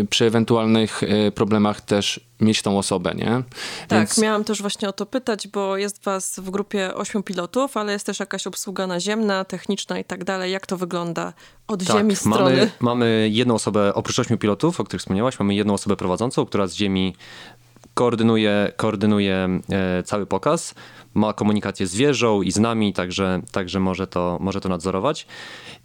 y, 0.03 0.07
przy 0.11 0.25
ewentualnych 0.25 1.03
y, 1.03 1.33
problemach 1.33 1.81
też 1.81 2.21
mieć 2.41 2.63
tą 2.63 2.79
osobę, 2.79 3.15
nie? 3.15 3.43
Tak, 3.89 3.99
Więc... 3.99 4.19
miałam 4.19 4.45
też 4.45 4.61
właśnie 4.61 4.89
o 4.89 4.93
to 4.93 5.07
pytać, 5.07 5.49
bo 5.49 5.77
jest 5.77 6.05
was 6.05 6.41
w 6.43 6.51
grupie 6.51 6.95
ośmiu 6.95 7.23
pilotów, 7.23 7.77
ale 7.77 7.93
jest 7.93 8.07
też 8.07 8.21
jakaś 8.21 8.47
obsługa 8.47 8.87
naziemna, 8.87 9.45
techniczna 9.45 9.99
i 9.99 10.05
tak 10.05 10.25
dalej. 10.25 10.53
Jak 10.53 10.67
to 10.67 10.77
wygląda 10.77 11.33
od 11.69 11.85
tak, 11.85 11.97
ziemi 11.97 12.17
strony? 12.17 12.57
Mamy, 12.57 12.71
mamy 12.81 13.29
jedną 13.33 13.55
osobę, 13.55 13.95
oprócz 13.95 14.19
ośmiu 14.19 14.39
pilotów, 14.39 14.81
o 14.81 14.85
których 14.85 15.01
wspomniałaś, 15.01 15.39
mamy 15.39 15.55
jedną 15.55 15.75
osobę 15.75 15.97
prowadzącą, 15.97 16.47
która 16.47 16.67
z 16.67 16.75
ziemi 16.75 17.15
koordynuje, 17.95 18.73
koordynuje 18.77 19.49
e, 19.71 20.03
cały 20.03 20.27
pokaz, 20.27 20.75
ma 21.15 21.33
komunikację 21.33 21.87
z 21.87 21.97
wieżą 21.97 22.43
i 22.43 22.53
z 22.53 22.59
nami, 22.59 22.93
także, 22.93 23.41
także 23.53 23.81
może, 23.81 24.07
to, 24.07 24.39
może 24.41 24.61
to 24.61 24.69
nadzorować. 24.69 25.27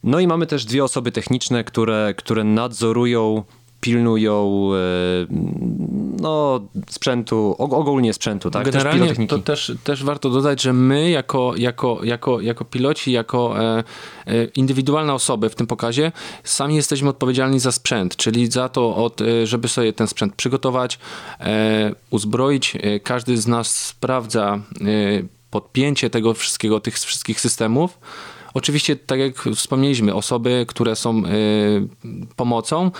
No 0.04 0.20
i 0.20 0.28
mamy 0.28 0.48
też 0.48 0.66
dwie 0.66 0.84
osoby 0.84 1.12
techniczne, 1.12 1.63
które, 1.63 2.13
które 2.18 2.44
nadzorują 2.44 3.44
pilnują 3.81 4.69
e, 4.74 4.77
no, 6.21 6.62
sprzętu, 6.89 7.55
ogólnie 7.57 8.13
sprzętu, 8.13 8.51
tak? 8.51 8.65
Generalnie 8.65 9.15
też 9.15 9.27
to 9.27 9.38
też, 9.39 9.71
też 9.83 10.03
warto 10.03 10.29
dodać, 10.29 10.62
że 10.62 10.74
my 10.74 11.09
jako, 11.09 11.53
jako, 11.57 12.00
jako, 12.03 12.41
jako 12.41 12.65
piloci, 12.65 13.12
jako 13.12 13.59
e, 13.59 13.83
e, 14.27 14.43
indywidualne 14.45 15.13
osoby 15.13 15.50
w 15.50 15.55
tym 15.55 15.67
pokazie, 15.67 16.12
sami 16.43 16.75
jesteśmy 16.75 17.09
odpowiedzialni 17.09 17.59
za 17.59 17.71
sprzęt, 17.71 18.15
czyli 18.15 18.51
za 18.51 18.69
to, 18.69 18.95
od, 18.95 19.21
e, 19.21 19.48
żeby 19.48 19.67
sobie 19.67 19.93
ten 19.93 20.07
sprzęt 20.07 20.36
przygotować, 20.36 21.00
e, 21.39 21.95
uzbroić. 22.09 22.75
E, 22.75 23.00
każdy 23.00 23.38
z 23.38 23.48
nas 23.48 23.86
sprawdza 23.86 24.59
podpięcie 25.51 26.09
tego 26.09 26.33
wszystkiego, 26.33 26.79
tych 26.79 26.95
wszystkich 26.95 27.39
systemów. 27.39 28.00
Oczywiście, 28.53 28.95
tak 28.95 29.19
jak 29.19 29.36
wspomnieliśmy, 29.55 30.15
osoby, 30.15 30.65
które 30.67 30.95
są 30.95 31.24
pomocą, 32.36 32.91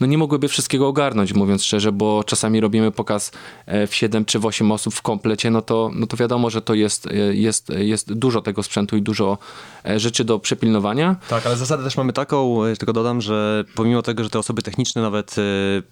no 0.00 0.06
nie 0.06 0.18
mogłyby 0.18 0.48
wszystkiego 0.48 0.88
ogarnąć, 0.88 1.32
mówiąc 1.32 1.64
szczerze, 1.64 1.92
bo 1.92 2.24
czasami 2.24 2.60
robimy 2.60 2.90
pokaz 2.90 3.32
e, 3.66 3.86
w 3.86 3.94
7 3.94 4.24
czy 4.24 4.38
w 4.38 4.46
8 4.46 4.72
osób 4.72 4.94
w 4.94 5.02
komplecie, 5.02 5.50
no 5.50 5.62
to, 5.62 5.90
no 5.94 6.06
to 6.06 6.16
wiadomo, 6.16 6.50
że 6.50 6.62
to 6.62 6.74
jest, 6.74 7.06
e, 7.06 7.14
jest, 7.34 7.68
jest 7.76 8.12
dużo 8.12 8.42
tego 8.42 8.62
sprzętu 8.62 8.96
i 8.96 9.02
dużo 9.02 9.38
e, 9.86 10.00
rzeczy 10.00 10.24
do 10.24 10.38
przepilnowania. 10.38 11.16
Tak, 11.28 11.46
ale 11.46 11.56
zasadę 11.56 11.84
też 11.84 11.96
mamy 11.96 12.12
taką, 12.12 12.60
tylko 12.78 12.92
dodam, 12.92 13.20
że 13.20 13.64
pomimo 13.74 14.02
tego, 14.02 14.24
że 14.24 14.30
te 14.30 14.38
osoby 14.38 14.62
techniczne 14.62 15.02
nawet 15.02 15.36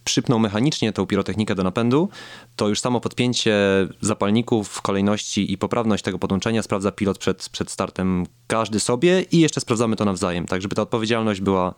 przypną 0.05 0.39
mechanicznie 0.39 0.93
tą 0.93 1.07
pirotechnikę 1.07 1.55
do 1.55 1.63
napędu, 1.63 2.09
to 2.57 2.69
już 2.69 2.81
samo 2.81 3.01
podpięcie 3.01 3.55
zapalników 4.01 4.83
kolejności 4.83 5.53
i 5.53 5.59
poprawność 5.59 6.05
tego 6.05 6.19
podłączenia 6.19 6.63
sprawdza 6.63 6.93
pilot 6.93 7.19
przed, 7.19 7.49
przed 7.49 7.71
startem 7.71 8.27
każdy 8.47 8.81
sobie 8.81 9.23
i 9.23 9.41
jeszcze 9.41 9.61
sprawdzamy 9.61 9.97
to 9.97 10.05
nawzajem, 10.05 10.47
tak 10.47 10.63
żeby 10.63 10.75
ta 10.75 10.83
odpowiedzialność 10.83 11.41
była 11.41 11.75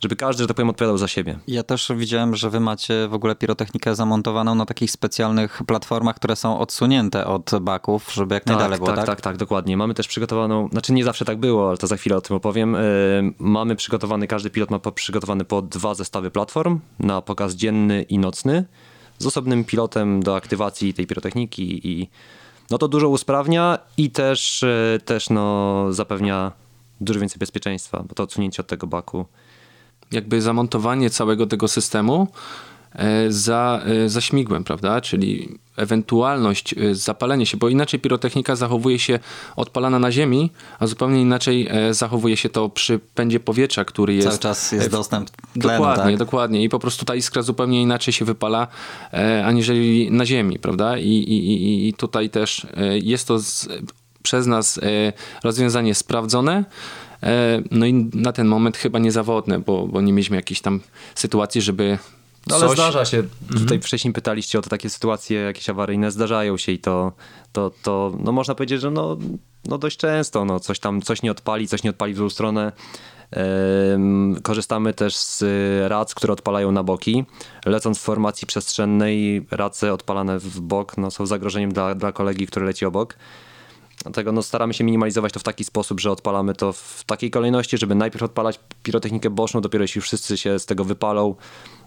żeby 0.00 0.16
każdy, 0.16 0.42
że 0.42 0.46
tak 0.48 0.56
powiem, 0.56 0.70
odpowiadał 0.70 0.98
za 0.98 1.08
siebie. 1.08 1.38
Ja 1.48 1.62
też 1.62 1.92
widziałem, 1.96 2.36
że 2.36 2.50
wy 2.50 2.60
macie 2.60 3.08
w 3.08 3.14
ogóle 3.14 3.34
pirotechnikę 3.34 3.94
zamontowaną 3.94 4.54
na 4.54 4.66
takich 4.66 4.90
specjalnych 4.90 5.62
platformach, 5.66 6.16
które 6.16 6.36
są 6.36 6.58
odsunięte 6.58 7.26
od 7.26 7.50
baków, 7.60 8.12
żeby 8.12 8.34
jak 8.34 8.44
tak, 8.44 8.56
najdalej 8.56 8.78
było, 8.78 8.88
tak? 8.88 8.96
Tak, 8.96 9.06
tak, 9.06 9.20
tak, 9.20 9.36
dokładnie. 9.36 9.76
Mamy 9.76 9.94
też 9.94 10.08
przygotowaną, 10.08 10.68
znaczy 10.72 10.92
nie 10.92 11.04
zawsze 11.04 11.24
tak 11.24 11.38
było, 11.38 11.68
ale 11.68 11.78
to 11.78 11.86
za 11.86 11.96
chwilę 11.96 12.16
o 12.16 12.20
tym 12.20 12.36
opowiem. 12.36 12.72
Yy, 12.72 12.80
mamy 13.38 13.76
przygotowany, 13.76 14.26
każdy 14.26 14.50
pilot 14.50 14.70
ma 14.70 14.78
przygotowany 14.78 15.44
po 15.44 15.62
dwa 15.62 15.94
zestawy 15.94 16.30
platform 16.30 16.80
na 16.98 17.20
pokaz 17.20 17.54
dzienny 17.54 18.02
i 18.02 18.18
nocny 18.18 18.64
z 19.18 19.26
osobnym 19.26 19.64
pilotem 19.64 20.22
do 20.22 20.36
aktywacji 20.36 20.94
tej 20.94 21.06
pirotechniki 21.06 21.88
i 21.88 22.08
no 22.70 22.78
to 22.78 22.88
dużo 22.88 23.08
usprawnia 23.08 23.78
i 23.96 24.10
też, 24.10 24.62
yy, 24.62 25.00
też 25.00 25.30
no, 25.30 25.86
zapewnia 25.92 26.52
dużo 27.00 27.20
więcej 27.20 27.38
bezpieczeństwa, 27.38 28.04
bo 28.08 28.14
to 28.14 28.22
odsunięcie 28.22 28.62
od 28.62 28.66
tego 28.66 28.86
baku 28.86 29.26
jakby 30.12 30.42
zamontowanie 30.42 31.10
całego 31.10 31.46
tego 31.46 31.68
systemu 31.68 32.28
e, 32.94 33.32
za, 33.32 33.82
e, 33.84 34.08
za 34.08 34.20
śmigłem, 34.20 34.64
prawda? 34.64 35.00
Czyli 35.00 35.58
ewentualność 35.76 36.74
e, 36.74 36.94
zapalenia 36.94 37.46
się, 37.46 37.56
bo 37.56 37.68
inaczej 37.68 38.00
pirotechnika 38.00 38.56
zachowuje 38.56 38.98
się 38.98 39.18
odpalana 39.56 39.98
na 39.98 40.12
ziemi, 40.12 40.50
a 40.78 40.86
zupełnie 40.86 41.20
inaczej 41.20 41.68
zachowuje 41.90 42.36
się 42.36 42.48
to 42.48 42.68
przy 42.68 42.98
pędzie 43.14 43.40
powietrza, 43.40 43.84
który 43.84 44.14
jest... 44.14 44.28
Cały 44.28 44.38
czas 44.38 44.72
jest 44.72 44.90
dostęp 44.90 45.30
tlenu, 45.30 45.78
Dokładnie, 45.78 46.04
tak? 46.04 46.16
dokładnie. 46.16 46.64
I 46.64 46.68
po 46.68 46.78
prostu 46.78 47.04
ta 47.04 47.14
iskra 47.14 47.42
zupełnie 47.42 47.82
inaczej 47.82 48.14
się 48.14 48.24
wypala, 48.24 48.66
aniżeli 49.44 50.10
na 50.10 50.26
ziemi, 50.26 50.58
prawda? 50.58 50.98
I, 50.98 51.08
i, 51.08 51.88
i 51.88 51.94
tutaj 51.94 52.30
też 52.30 52.66
jest 53.02 53.28
to 53.28 53.38
z, 53.38 53.68
przez 54.22 54.46
nas 54.46 54.80
rozwiązanie 55.44 55.94
sprawdzone, 55.94 56.64
no 57.70 57.86
i 57.86 57.92
na 58.14 58.32
ten 58.32 58.46
moment 58.46 58.76
chyba 58.76 58.98
niezawodne, 58.98 59.58
bo, 59.58 59.86
bo 59.86 60.00
nie 60.00 60.12
mieliśmy 60.12 60.36
jakiejś 60.36 60.60
tam 60.60 60.80
sytuacji, 61.14 61.60
żeby 61.60 61.98
no 62.46 62.56
ale 62.56 62.68
zdarza 62.68 63.04
się, 63.04 63.18
mhm. 63.18 63.60
tutaj 63.60 63.80
wcześniej 63.80 64.14
pytaliście 64.14 64.58
o 64.58 64.62
to 64.62 64.70
takie 64.70 64.90
sytuacje 64.90 65.40
jakieś 65.40 65.68
awaryjne, 65.68 66.10
zdarzają 66.10 66.56
się 66.56 66.72
i 66.72 66.78
to, 66.78 67.12
to, 67.52 67.70
to 67.82 68.12
no 68.18 68.32
można 68.32 68.54
powiedzieć, 68.54 68.80
że 68.80 68.90
no, 68.90 69.18
no 69.64 69.78
dość 69.78 69.96
często 69.96 70.44
no 70.44 70.60
coś 70.60 70.78
tam, 70.78 71.02
coś 71.02 71.22
nie 71.22 71.30
odpali, 71.30 71.68
coś 71.68 71.82
nie 71.82 71.90
odpali 71.90 72.12
w 72.12 72.16
drugą 72.16 72.30
stronę. 72.30 72.72
Korzystamy 74.42 74.94
też 74.94 75.16
z 75.16 75.44
rac, 75.90 76.14
które 76.14 76.32
odpalają 76.32 76.72
na 76.72 76.82
boki. 76.82 77.24
Lecąc 77.66 77.98
w 77.98 78.02
formacji 78.02 78.46
przestrzennej, 78.46 79.46
race 79.50 79.92
odpalane 79.92 80.38
w 80.38 80.60
bok 80.60 80.98
no, 80.98 81.10
są 81.10 81.26
zagrożeniem 81.26 81.72
dla, 81.72 81.94
dla 81.94 82.12
kolegi, 82.12 82.46
który 82.46 82.66
leci 82.66 82.84
obok. 82.86 83.16
Dlatego 84.02 84.32
no, 84.32 84.42
staramy 84.42 84.74
się 84.74 84.84
minimalizować 84.84 85.32
to 85.32 85.40
w 85.40 85.42
taki 85.42 85.64
sposób, 85.64 86.00
że 86.00 86.10
odpalamy 86.10 86.54
to 86.54 86.72
w 86.72 87.04
takiej 87.06 87.30
kolejności, 87.30 87.78
żeby 87.78 87.94
najpierw 87.94 88.22
odpalać 88.22 88.60
pirotechnikę 88.82 89.30
boczną, 89.30 89.60
dopiero 89.60 89.84
jeśli 89.84 90.00
wszyscy 90.00 90.38
się 90.38 90.58
z 90.58 90.66
tego 90.66 90.84
wypalą, 90.84 91.34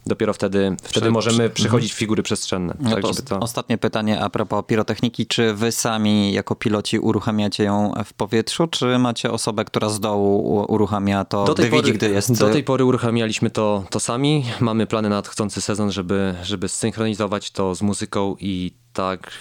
dopiero 0.05 0.33
wtedy, 0.33 0.75
wtedy 0.83 1.11
możemy 1.11 1.49
przechodzić 1.49 1.91
mhm. 1.91 1.99
figury 1.99 2.23
przestrzenne. 2.23 2.73
No 2.79 2.89
tak, 2.91 3.01
to, 3.01 3.13
to 3.13 3.39
Ostatnie 3.39 3.77
pytanie 3.77 4.21
a 4.21 4.29
propos 4.29 4.63
pirotechniki. 4.67 5.27
Czy 5.27 5.53
wy 5.53 5.71
sami 5.71 6.33
jako 6.33 6.55
piloci 6.55 6.99
uruchamiacie 6.99 7.63
ją 7.63 7.93
w 8.05 8.13
powietrzu, 8.13 8.67
czy 8.67 8.97
macie 8.97 9.31
osobę, 9.31 9.65
która 9.65 9.89
z 9.89 9.99
dołu 9.99 10.65
uruchamia 10.69 11.25
to, 11.25 11.43
do 11.43 11.53
tej 11.53 11.69
pory, 11.69 11.81
widzi, 11.81 11.93
gdy 11.93 12.09
jest... 12.09 12.39
Do 12.39 12.49
tej 12.49 12.63
pory 12.63 12.85
uruchamialiśmy 12.85 13.49
to, 13.49 13.83
to 13.89 13.99
sami. 13.99 14.45
Mamy 14.59 14.87
plany 14.87 15.09
na 15.09 15.15
nadchodzący 15.15 15.61
sezon, 15.61 15.91
żeby, 15.91 16.35
żeby 16.43 16.67
zsynchronizować 16.67 17.51
to 17.51 17.75
z 17.75 17.81
muzyką 17.81 18.35
i 18.39 18.71
tak, 18.93 19.31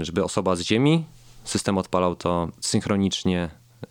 żeby 0.00 0.24
osoba 0.24 0.56
z 0.56 0.60
ziemi 0.60 1.04
System 1.44 1.78
odpalał 1.78 2.16
to 2.16 2.48
synchronicznie 2.60 3.50
y, 3.82 3.86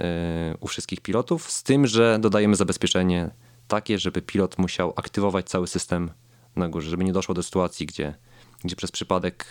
u 0.60 0.68
wszystkich 0.68 1.02
pilotów, 1.02 1.52
z 1.52 1.64
tym, 1.64 1.88
że 1.88 2.18
dodajemy 2.20 2.56
zabezpieczenie 2.56 3.32
takie, 3.68 4.00
żeby 4.00 4.22
pilot 4.22 4.58
musiał 4.58 4.94
aktywować 4.96 5.50
cały 5.50 5.68
system 5.68 6.12
na 6.56 6.70
górze, 6.70 6.90
żeby 6.90 7.04
nie 7.04 7.14
doszło 7.14 7.36
do 7.36 7.44
sytuacji, 7.44 7.86
gdzie, 7.86 8.16
gdzie 8.64 8.76
przez 8.76 8.92
przypadek 8.92 9.46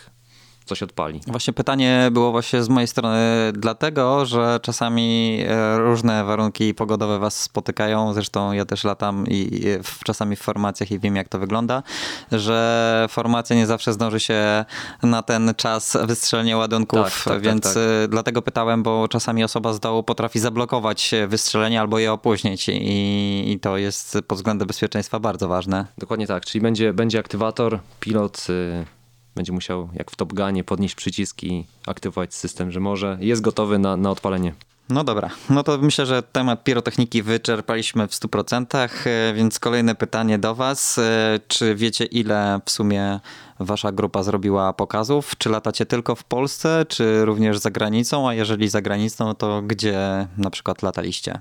coś 0.65 0.83
odpali. 0.83 1.21
Właśnie 1.27 1.53
pytanie 1.53 2.09
było 2.11 2.31
właśnie 2.31 2.63
z 2.63 2.69
mojej 2.69 2.87
strony 2.87 3.51
dlatego, 3.53 4.25
że 4.25 4.59
czasami 4.61 5.39
e, 5.47 5.77
różne 5.77 6.23
warunki 6.23 6.73
pogodowe 6.73 7.19
was 7.19 7.41
spotykają, 7.41 8.13
zresztą 8.13 8.51
ja 8.51 8.65
też 8.65 8.83
latam 8.83 9.27
i 9.27 9.61
w, 9.83 10.03
czasami 10.03 10.35
w 10.35 10.39
formacjach 10.41 10.91
i 10.91 10.99
wiem 10.99 11.15
jak 11.15 11.29
to 11.29 11.39
wygląda, 11.39 11.83
że 12.31 13.07
formacja 13.09 13.55
nie 13.55 13.65
zawsze 13.65 13.93
zdąży 13.93 14.19
się 14.19 14.65
na 15.03 15.21
ten 15.21 15.53
czas 15.57 15.97
wystrzelenia 16.03 16.57
ładunków, 16.57 17.23
tak, 17.23 17.33
tak, 17.33 17.41
więc 17.41 17.63
tak, 17.63 17.73
tak. 17.73 18.09
dlatego 18.09 18.41
pytałem, 18.41 18.83
bo 18.83 19.07
czasami 19.07 19.43
osoba 19.43 19.73
z 19.73 19.79
dołu 19.79 20.03
potrafi 20.03 20.39
zablokować 20.39 21.11
wystrzelenie 21.27 21.81
albo 21.81 21.99
je 21.99 22.11
opóźnić 22.11 22.69
i, 22.69 23.51
i 23.51 23.59
to 23.59 23.77
jest 23.77 24.17
pod 24.27 24.37
względem 24.37 24.67
bezpieczeństwa 24.67 25.19
bardzo 25.19 25.47
ważne. 25.47 25.85
Dokładnie 25.97 26.27
tak, 26.27 26.45
czyli 26.45 26.61
będzie, 26.61 26.93
będzie 26.93 27.19
aktywator, 27.19 27.79
pilot 27.99 28.47
y, 28.49 28.85
będzie 29.35 29.51
musiał, 29.51 29.89
jak 29.93 30.11
w 30.11 30.15
Top 30.15 30.33
Gunie, 30.33 30.63
podnieść 30.63 30.95
przycisk 30.95 31.43
i 31.43 31.65
aktywować 31.87 32.33
system, 32.33 32.71
że 32.71 32.79
może 32.79 33.17
jest 33.21 33.41
gotowy 33.41 33.79
na, 33.79 33.97
na 33.97 34.11
odpalenie. 34.11 34.53
No 34.89 35.03
dobra, 35.03 35.29
no 35.49 35.63
to 35.63 35.77
myślę, 35.77 36.05
że 36.05 36.23
temat 36.23 36.63
pirotechniki 36.63 37.23
wyczerpaliśmy 37.23 38.07
w 38.07 38.11
100%, 38.11 38.89
e, 39.05 39.33
więc 39.33 39.59
kolejne 39.59 39.95
pytanie 39.95 40.39
do 40.39 40.55
Was. 40.55 40.97
E, 40.97 41.39
czy 41.47 41.75
wiecie, 41.75 42.05
ile 42.05 42.59
w 42.65 42.71
sumie 42.71 43.19
Wasza 43.59 43.91
grupa 43.91 44.23
zrobiła 44.23 44.73
pokazów? 44.73 45.37
Czy 45.37 45.49
latacie 45.49 45.85
tylko 45.85 46.15
w 46.15 46.23
Polsce, 46.23 46.85
czy 46.89 47.25
również 47.25 47.57
za 47.57 47.71
granicą? 47.71 48.29
A 48.29 48.33
jeżeli 48.33 48.69
za 48.69 48.81
granicą, 48.81 49.33
to 49.33 49.61
gdzie 49.61 50.27
na 50.37 50.49
przykład 50.49 50.83
lataliście? 50.83 51.39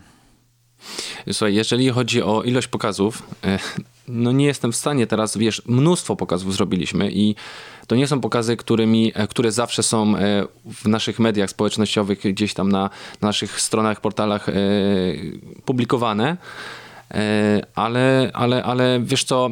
Słuchaj, 1.32 1.54
jeżeli 1.54 1.88
chodzi 1.88 2.22
o 2.22 2.42
ilość 2.42 2.68
pokazów, 2.68 3.22
e, 3.44 3.58
no 4.08 4.32
nie 4.32 4.46
jestem 4.46 4.72
w 4.72 4.76
stanie 4.76 5.06
teraz, 5.06 5.36
wiesz, 5.36 5.62
mnóstwo 5.66 6.16
pokazów 6.16 6.54
zrobiliśmy 6.54 7.10
i 7.12 7.34
to 7.86 7.96
nie 7.96 8.06
są 8.06 8.20
pokazy, 8.20 8.56
którymi, 8.56 9.12
e, 9.14 9.26
które 9.26 9.52
zawsze 9.52 9.82
są 9.82 10.16
e, 10.16 10.46
w 10.66 10.88
naszych 10.88 11.18
mediach 11.18 11.50
społecznościowych, 11.50 12.18
gdzieś 12.18 12.54
tam 12.54 12.72
na, 12.72 12.90
naszych 13.20 13.60
stronach, 13.60 14.00
portalach 14.00 14.46
publikowane, 15.64 16.36
ale, 17.74 18.30
ale, 18.34 18.62
ale 18.62 19.00
wiesz 19.04 19.24
co, 19.24 19.50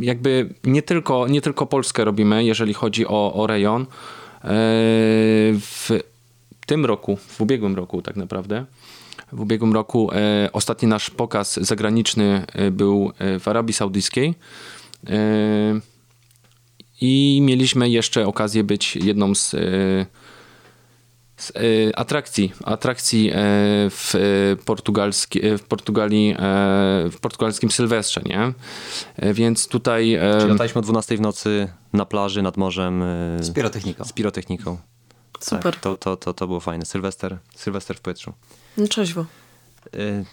jakby 0.00 0.54
nie 0.64 0.82
tylko, 0.82 1.28
nie 1.28 1.40
tylko 1.40 1.66
Polskę 1.66 2.04
robimy, 2.04 2.44
jeżeli 2.44 2.74
chodzi 2.74 3.06
o, 3.06 3.34
o 3.34 3.46
rejon. 3.46 3.86
W 5.60 6.00
tym 6.66 6.86
roku, 6.86 7.16
w 7.16 7.40
ubiegłym 7.40 7.76
roku 7.76 8.02
tak 8.02 8.16
naprawdę, 8.16 8.64
w 9.34 9.40
ubiegłym 9.40 9.72
roku 9.72 10.10
e, 10.12 10.48
ostatni 10.52 10.88
nasz 10.88 11.10
pokaz 11.10 11.54
zagraniczny 11.54 12.46
e, 12.52 12.70
był 12.70 13.12
e, 13.18 13.38
w 13.38 13.48
Arabii 13.48 13.74
Saudyjskiej. 13.74 14.34
I 17.00 17.40
mieliśmy 17.42 17.88
jeszcze 17.88 18.26
okazję 18.26 18.64
być 18.64 18.96
jedną 18.96 19.34
z, 19.34 19.50
z 21.36 21.52
atrakcji, 21.94 22.52
atrakcji 22.64 23.30
w, 23.90 24.14
portugalski, 24.64 25.40
w 25.58 25.62
Portugalii, 25.62 26.36
w 27.10 27.16
portugalskim 27.20 27.70
Sylwestrze, 27.70 28.22
nie? 28.26 28.52
Więc 29.32 29.68
tutaj... 29.68 30.18
Czyli 30.38 30.50
lataliśmy 30.50 30.78
o 30.78 30.82
12 30.82 31.16
w 31.16 31.20
nocy 31.20 31.68
na 31.92 32.04
plaży 32.04 32.42
nad 32.42 32.56
morzem. 32.56 33.04
Z 33.40 33.52
pirotechniką. 33.52 34.04
Z 34.04 34.12
pirotechniką. 34.12 34.78
Super. 35.40 35.74
Tak, 35.74 35.80
to, 35.80 35.96
to, 35.96 36.16
to, 36.16 36.34
to 36.34 36.46
było 36.46 36.60
fajne. 36.60 36.84
Sylwester, 36.84 37.38
Sylwester 37.54 37.96
w 37.96 38.00
powietrzu. 38.00 38.32
No 38.76 38.86
trzeźwo. 38.86 39.24
Y 39.94 40.24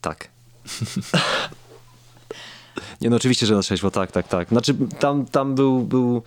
tak. 0.00 0.28
Nie 3.00 3.10
no, 3.10 3.16
oczywiście, 3.16 3.46
że 3.46 3.54
na 3.54 3.62
trzeźwo, 3.62 3.90
tak, 3.90 4.12
tak, 4.12 4.28
tak. 4.28 4.48
Znaczy 4.48 4.74
tam, 4.98 5.26
tam 5.26 5.54
był, 5.54 5.80
był 5.80 6.22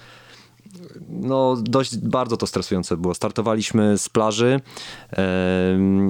no 1.09 1.55
dość 1.61 1.97
bardzo 1.97 2.37
to 2.37 2.47
stresujące 2.47 2.97
było. 2.97 3.13
Startowaliśmy 3.13 3.97
z 3.97 4.09
plaży, 4.09 4.59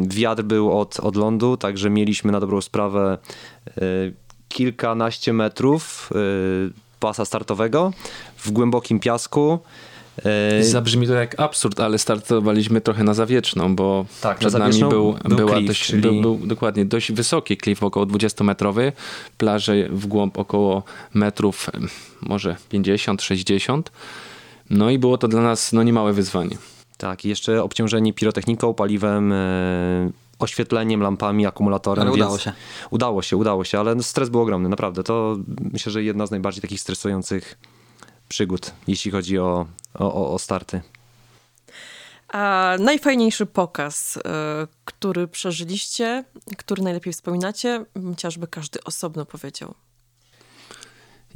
wiatr 0.08 0.44
był 0.44 0.80
od, 0.80 1.00
od 1.00 1.16
lądu, 1.16 1.58
także 1.58 1.90
mieliśmy 1.90 2.32
na 2.32 2.40
dobrą 2.40 2.62
sprawę 2.62 3.18
e, 3.68 3.82
kilkanaście 4.50 5.34
metrów 5.34 6.10
e, 6.12 6.18
pasa 7.00 7.26
startowego 7.26 7.94
w 8.38 8.52
głębokim 8.52 9.00
piasku. 9.00 9.60
E, 10.26 10.64
Zabrzmi 10.64 11.08
to 11.08 11.14
jak 11.14 11.40
absurd, 11.40 11.80
ale 11.80 11.98
startowaliśmy 11.98 12.82
trochę 12.82 13.04
na 13.04 13.14
zawieczną, 13.14 13.76
bo 13.76 14.06
tak, 14.22 14.38
przed 14.38 14.54
nami 14.54 14.80
był, 14.80 15.16
był 15.26 15.38
była 15.38 15.54
cliff, 15.54 15.68
dość, 15.68 15.86
czyli... 15.88 16.02
był, 16.02 16.22
był, 16.22 16.38
dokładnie 16.38 16.86
dość 16.86 17.12
wysoki 17.12 17.58
klif, 17.58 17.84
około 17.84 18.06
20-metrowy, 18.06 18.92
plaże 19.38 19.90
w 19.90 20.08
głąb 20.08 20.38
około 20.38 20.84
metrów, 21.14 21.70
może 22.22 22.56
50-60. 22.74 23.82
No 24.70 24.90
i 24.90 25.00
było 25.00 25.18
to 25.18 25.28
dla 25.28 25.42
nas 25.42 25.74
no, 25.74 25.84
niemałe 25.84 26.14
wyzwanie. 26.14 26.58
Tak, 26.98 27.26
i 27.26 27.30
jeszcze 27.30 27.64
obciążeni 27.64 28.14
pirotechniką, 28.14 28.74
paliwem, 28.74 29.32
e, 29.32 30.12
oświetleniem, 30.40 31.02
lampami, 31.02 31.46
akumulatorem. 31.46 32.02
Ale 32.02 32.14
udało 32.14 32.38
się. 32.38 32.54
Udało 32.90 33.22
się, 33.22 33.38
udało 33.38 33.64
się, 33.64 33.80
ale 33.80 34.04
stres 34.04 34.30
był 34.30 34.42
ogromny, 34.42 34.70
naprawdę. 34.70 35.04
To 35.04 35.38
myślę, 35.74 35.92
że 35.92 36.04
jedna 36.04 36.28
z 36.28 36.32
najbardziej 36.32 36.62
takich 36.62 36.82
stresujących 36.82 37.58
przygód, 38.28 38.74
jeśli 38.88 39.12
chodzi 39.12 39.40
o, 39.40 39.68
o, 39.94 40.34
o 40.34 40.40
starty. 40.40 40.82
A 42.28 42.76
najfajniejszy 42.80 43.46
pokaz, 43.46 44.18
e, 44.18 44.22
który 44.86 45.28
przeżyliście, 45.28 46.24
który 46.58 46.84
najlepiej 46.84 47.14
wspominacie, 47.14 47.86
chociażby 48.10 48.48
każdy 48.48 48.84
osobno 48.84 49.26
powiedział. 49.26 49.74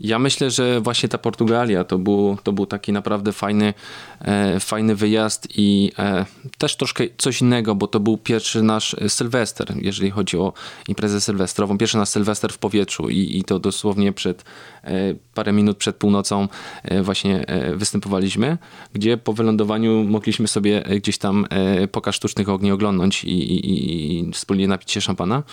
Ja 0.04 0.20
myślę, 0.20 0.52
że 0.52 0.82
właśnie 0.82 1.10
ta 1.10 1.18
Portugalia 1.18 1.84
to 1.84 1.98
był, 1.98 2.38
to 2.44 2.54
był 2.54 2.66
taki 2.66 2.92
naprawdę 2.92 3.32
fajny, 3.32 3.74
e, 4.22 4.60
fajny 4.60 4.96
wyjazd 4.96 5.48
i 5.58 5.92
e, 6.00 6.26
też 6.58 6.76
troszkę 6.76 7.04
coś 7.18 7.42
innego, 7.42 7.76
bo 7.76 7.88
to 7.88 8.00
był 8.00 8.18
pierwszy 8.18 8.64
nasz 8.64 8.96
Sylwester, 9.08 9.74
jeżeli 9.82 10.12
chodzi 10.12 10.38
o 10.38 10.54
imprezę 10.88 11.22
sylwestrową. 11.22 11.78
Pierwszy 11.78 11.98
nasz 11.98 12.10
Sylwester 12.10 12.54
w 12.54 12.58
powietrzu 12.58 13.10
i, 13.10 13.38
i 13.38 13.44
to 13.44 13.60
dosłownie 13.60 14.14
przed 14.14 14.46
e, 14.84 14.92
parę 15.34 15.52
minut 15.54 15.78
przed 15.78 15.96
północą 15.96 16.48
e, 16.84 17.04
właśnie 17.04 17.48
e, 17.48 17.76
występowaliśmy, 17.76 18.58
gdzie 18.94 19.18
po 19.18 19.34
wylądowaniu 19.34 20.04
mogliśmy 20.04 20.48
sobie 20.48 20.82
gdzieś 20.82 21.18
tam 21.18 21.46
e, 21.50 21.88
pokaz 21.88 22.16
sztucznych 22.16 22.50
ogni 22.50 22.72
oglądnąć 22.72 23.24
i, 23.24 23.30
i, 23.30 24.20
i 24.20 24.32
wspólnie 24.32 24.68
napić 24.68 24.92
się 24.92 25.02
szampana. 25.02 25.44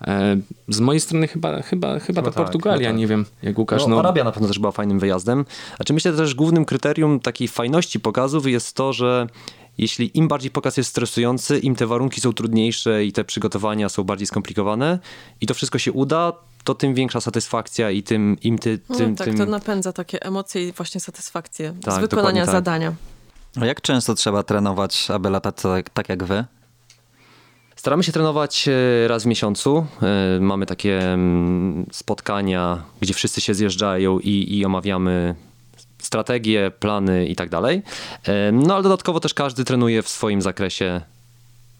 E, 0.00 0.36
z 0.68 0.80
mojej 0.80 1.00
strony 1.00 1.28
chyba, 1.28 1.62
chyba, 1.62 1.98
chyba 1.98 2.22
ta 2.22 2.30
tak, 2.30 2.44
Portugalia, 2.44 2.88
no 2.88 2.92
tak. 2.92 2.98
nie 2.98 3.06
wiem, 3.06 3.24
jak 3.42 3.58
Łukasz. 3.58 3.82
No, 3.82 3.88
no, 3.88 3.98
Arabia 3.98 4.24
na 4.24 4.32
pewno 4.32 4.48
też 4.48 4.58
była 4.58 4.72
fajnym 4.72 4.98
wyjazdem. 4.98 5.44
Znaczy 5.76 5.92
myślę 5.92 6.12
że 6.12 6.18
też 6.18 6.34
głównym 6.34 6.64
kryterium 6.64 7.20
takiej 7.20 7.48
fajności 7.48 8.00
pokazów 8.00 8.46
jest 8.46 8.76
to, 8.76 8.92
że 8.92 9.26
jeśli 9.78 10.18
im 10.18 10.28
bardziej 10.28 10.50
pokaz 10.50 10.76
jest 10.76 10.90
stresujący, 10.90 11.58
im 11.58 11.76
te 11.76 11.86
warunki 11.86 12.20
są 12.20 12.32
trudniejsze 12.32 13.04
i 13.04 13.12
te 13.12 13.24
przygotowania 13.24 13.88
są 13.88 14.04
bardziej 14.04 14.26
skomplikowane 14.26 14.98
i 15.40 15.46
to 15.46 15.54
wszystko 15.54 15.78
się 15.78 15.92
uda, 15.92 16.32
to 16.64 16.74
tym 16.74 16.94
większa 16.94 17.20
satysfakcja 17.20 17.90
i 17.90 18.02
tym... 18.02 18.36
Im 18.42 18.58
ty, 18.58 18.78
no 18.88 18.96
tym, 18.96 19.16
tak, 19.16 19.26
tym... 19.26 19.36
to 19.36 19.46
napędza 19.46 19.92
takie 19.92 20.22
emocje 20.22 20.68
i 20.68 20.72
właśnie 20.72 21.00
satysfakcję 21.00 21.74
tak, 21.84 21.94
z 21.94 21.98
wykonania 21.98 22.44
tak. 22.44 22.54
zadania. 22.54 22.92
A 23.60 23.66
jak 23.66 23.80
często 23.80 24.14
trzeba 24.14 24.42
trenować, 24.42 25.10
aby 25.10 25.30
latać 25.30 25.56
tak, 25.62 25.90
tak 25.90 26.08
jak 26.08 26.24
wy? 26.24 26.44
Staramy 27.78 28.04
się 28.04 28.12
trenować 28.12 28.68
e, 28.68 29.08
raz 29.08 29.22
w 29.22 29.26
miesiącu. 29.26 29.86
E, 30.02 30.40
mamy 30.40 30.66
takie 30.66 31.12
mm, 31.12 31.86
spotkania, 31.92 32.82
gdzie 33.00 33.14
wszyscy 33.14 33.40
się 33.40 33.54
zjeżdżają 33.54 34.18
i, 34.18 34.58
i 34.58 34.64
omawiamy 34.64 35.34
strategie, 35.98 36.70
plany 36.80 37.26
i 37.26 37.36
tak 37.36 37.48
dalej. 37.48 37.82
E, 38.24 38.52
no 38.52 38.74
ale 38.74 38.82
dodatkowo 38.82 39.20
też 39.20 39.34
każdy 39.34 39.64
trenuje 39.64 40.02
w 40.02 40.08
swoim 40.08 40.42
zakresie. 40.42 41.00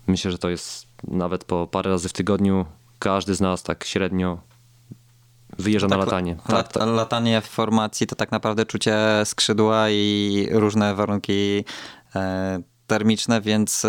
Myślę, 0.06 0.30
że 0.30 0.38
to 0.38 0.50
jest 0.50 0.86
nawet 1.04 1.44
po 1.44 1.66
parę 1.66 1.90
razy 1.90 2.08
w 2.08 2.12
tygodniu. 2.12 2.66
Każdy 2.98 3.34
z 3.34 3.40
nas 3.40 3.62
tak 3.62 3.84
średnio 3.84 4.38
wyjeżdża 5.58 5.88
tak, 5.88 5.98
na 5.98 6.04
latanie. 6.04 6.36
Tak, 6.48 6.72
tak. 6.72 6.86
Latanie 6.86 7.40
w 7.40 7.46
formacji 7.46 8.06
to 8.06 8.16
tak 8.16 8.32
naprawdę 8.32 8.66
czucie 8.66 8.96
skrzydła 9.24 9.90
i 9.90 10.48
różne 10.50 10.94
warunki 10.94 11.64
termiczne, 12.86 13.40
więc 13.40 13.86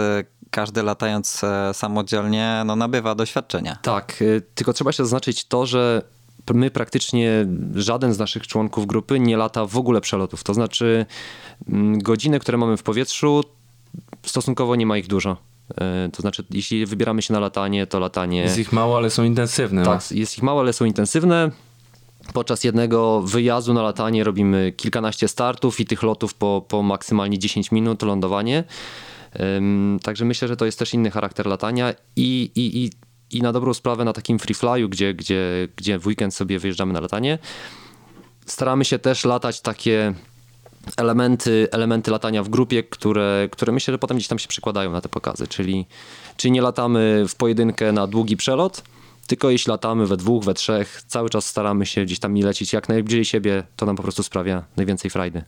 każdy 0.52 0.84
latając 0.84 1.44
e, 1.44 1.74
samodzielnie 1.74 2.64
no, 2.66 2.76
nabywa 2.76 3.16
doświadczenia. 3.16 3.78
Tak, 3.82 4.22
e, 4.38 4.42
tylko 4.42 4.74
trzeba 4.74 4.92
się 4.92 5.04
zaznaczyć 5.04 5.46
to, 5.46 5.66
że 5.66 6.02
my 6.54 6.72
praktycznie 6.72 7.48
żaden 7.76 8.14
z 8.14 8.20
naszych 8.20 8.48
członków 8.48 8.88
grupy 8.88 9.20
nie 9.20 9.38
lata 9.38 9.66
w 9.66 9.78
ogóle 9.78 10.02
przelotów. 10.02 10.44
To 10.44 10.54
znaczy 10.54 11.06
mm, 11.70 12.00
godziny, 12.00 12.40
które 12.40 12.58
mamy 12.58 12.78
w 12.78 12.84
powietrzu, 12.84 13.44
stosunkowo 14.26 14.76
nie 14.76 14.86
ma 14.86 14.98
ich 14.98 15.08
dużo. 15.08 15.38
E, 15.82 16.10
to 16.14 16.22
znaczy, 16.22 16.44
jeśli 16.52 16.86
wybieramy 16.86 17.22
się 17.22 17.34
na 17.34 17.40
latanie, 17.40 17.88
to 17.88 18.00
latanie. 18.00 18.42
Jest 18.42 18.58
ich 18.58 18.74
mało, 18.74 18.98
ale 18.98 19.10
są 19.10 19.24
intensywne. 19.24 19.84
Tak, 19.84 20.02
no. 20.12 20.18
jest 20.18 20.38
ich 20.38 20.44
mało, 20.44 20.60
ale 20.60 20.74
są 20.74 20.86
intensywne. 20.86 21.52
Podczas 22.34 22.64
jednego 22.64 23.22
wyjazdu 23.22 23.74
na 23.74 23.82
latanie 23.82 24.24
robimy 24.24 24.74
kilkanaście 24.78 25.28
startów 25.28 25.80
i 25.80 25.86
tych 25.86 26.04
lotów 26.04 26.34
po, 26.34 26.66
po 26.68 26.84
maksymalnie 26.84 27.40
10 27.40 27.72
minut 27.72 28.02
lądowanie. 28.02 28.64
Także 30.04 30.26
myślę, 30.26 30.48
że 30.48 30.56
to 30.58 30.66
jest 30.66 30.80
też 30.80 30.94
inny 30.94 31.12
charakter 31.12 31.46
latania 31.46 31.94
i, 32.16 32.52
i, 32.56 32.84
i, 32.84 32.92
i 33.38 33.42
na 33.42 33.54
dobrą 33.54 33.74
sprawę 33.74 34.06
na 34.06 34.14
takim 34.14 34.40
free 34.40 34.54
flyu, 34.54 34.90
gdzie, 34.90 35.14
gdzie, 35.14 35.68
gdzie 35.76 36.00
w 36.00 36.08
weekend 36.08 36.36
sobie 36.36 36.60
wyjeżdżamy 36.60 36.94
na 36.94 37.00
latanie, 37.00 37.38
staramy 38.46 38.86
się 38.86 39.00
też 39.00 39.26
latać 39.26 39.62
takie 39.62 40.14
elementy, 40.98 41.68
elementy 41.72 42.12
latania 42.12 42.44
w 42.44 42.50
grupie, 42.50 42.84
które, 42.84 43.50
które 43.52 43.72
myślę, 43.72 43.92
że 43.92 43.98
potem 43.98 44.18
gdzieś 44.18 44.28
tam 44.28 44.40
się 44.40 44.48
przekładają 44.48 44.92
na 44.92 45.02
te 45.02 45.10
pokazy, 45.10 45.48
czyli, 45.48 45.86
czyli 46.38 46.52
nie 46.52 46.62
latamy 46.62 47.26
w 47.28 47.36
pojedynkę 47.36 47.92
na 47.92 48.08
długi 48.08 48.38
przelot, 48.38 48.84
tylko 49.28 49.50
jeśli 49.50 49.72
latamy 49.72 50.08
we 50.08 50.18
dwóch, 50.18 50.44
we 50.44 50.54
trzech, 50.54 51.02
cały 51.08 51.30
czas 51.30 51.46
staramy 51.46 51.86
się 51.86 52.06
gdzieś 52.06 52.20
tam 52.20 52.34
nie 52.34 52.46
lecieć 52.46 52.74
jak 52.74 52.90
najbliżej 52.90 53.26
siebie, 53.26 53.64
to 53.76 53.86
nam 53.86 53.96
po 53.96 54.04
prostu 54.04 54.24
sprawia 54.24 54.64
najwięcej 54.78 55.12
frajdy. 55.12 55.44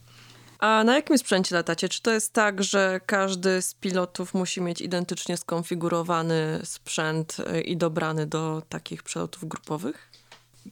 A 0.61 0.83
na 0.83 0.95
jakim 0.95 1.17
sprzęcie 1.17 1.55
latacie? 1.55 1.89
Czy 1.89 2.01
to 2.01 2.11
jest 2.11 2.33
tak, 2.33 2.63
że 2.63 3.01
każdy 3.05 3.61
z 3.61 3.73
pilotów 3.73 4.33
musi 4.33 4.61
mieć 4.61 4.81
identycznie 4.81 5.37
skonfigurowany 5.37 6.59
sprzęt 6.63 7.37
y, 7.39 7.61
i 7.61 7.77
dobrany 7.77 8.25
do 8.25 8.61
takich 8.69 9.03
przelotów 9.03 9.47
grupowych? 9.47 10.11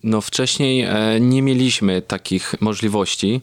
No 0.04 0.22
wcześniej 0.22 0.82
e, 0.82 1.20
nie 1.20 1.42
mieliśmy 1.42 2.02
takich 2.02 2.62
możliwości, 2.62 3.42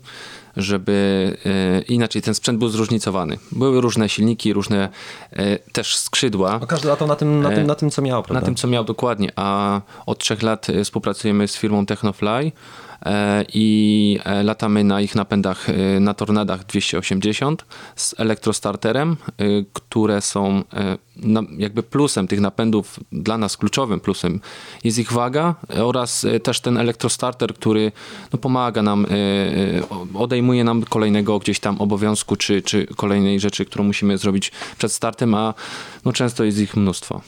żeby 0.56 1.36
e, 1.46 1.80
inaczej 1.80 2.22
ten 2.22 2.34
sprzęt 2.34 2.58
był 2.58 2.68
zróżnicowany. 2.68 3.38
Były 3.52 3.80
różne 3.80 4.08
silniki, 4.08 4.52
różne 4.52 4.88
e, 5.32 5.58
też 5.58 5.96
skrzydła. 5.96 6.58
No 6.58 6.66
każdy 6.66 6.88
latał 6.88 7.08
na 7.08 7.16
tym, 7.16 7.42
na 7.42 7.50
tym, 7.50 7.66
na 7.66 7.74
tym 7.74 7.90
co 7.90 8.02
miał, 8.02 8.22
prawda? 8.22 8.40
Na 8.40 8.46
tym, 8.46 8.54
co 8.54 8.68
miał 8.68 8.84
dokładnie, 8.84 9.32
a 9.36 9.80
od 10.06 10.18
trzech 10.18 10.42
lat 10.42 10.66
współpracujemy 10.84 11.48
z 11.48 11.56
firmą 11.56 11.86
Technofly, 11.86 12.52
i 13.54 14.18
e, 14.24 14.42
latamy 14.42 14.84
na 14.84 15.00
ich 15.00 15.14
napędach 15.14 15.70
e, 15.70 16.00
na 16.00 16.14
Tornadach 16.14 16.66
280 16.66 17.64
z 17.96 18.14
elektrostarterem, 18.20 19.16
które 19.72 20.20
są 20.20 20.62
jakby 21.58 21.82
plusem 21.82 22.28
tych 22.28 22.40
napędów, 22.40 23.00
dla 23.12 23.38
nas 23.38 23.56
kluczowym 23.56 24.00
plusem 24.00 24.40
jest 24.84 24.98
ich 24.98 25.12
waga 25.12 25.54
oraz 25.68 26.26
też 26.42 26.60
ten 26.60 26.78
elektrostarter, 26.78 27.54
który 27.54 27.92
no, 28.32 28.38
pomaga 28.38 28.82
nam, 28.82 29.06
odejmuje 30.14 30.64
nam 30.64 30.82
kolejnego 30.82 31.38
gdzieś 31.38 31.60
tam 31.60 31.80
obowiązku 31.80 32.36
czy, 32.36 32.62
czy 32.62 32.86
kolejnej 32.86 33.40
rzeczy, 33.40 33.64
którą 33.64 33.84
musimy 33.84 34.18
zrobić 34.18 34.52
przed 34.78 34.92
startem, 34.92 35.34
a 35.34 35.54
no, 36.04 36.12
często 36.12 36.44
jest 36.44 36.58
ich 36.58 36.76
mnóstwo. 36.76 37.20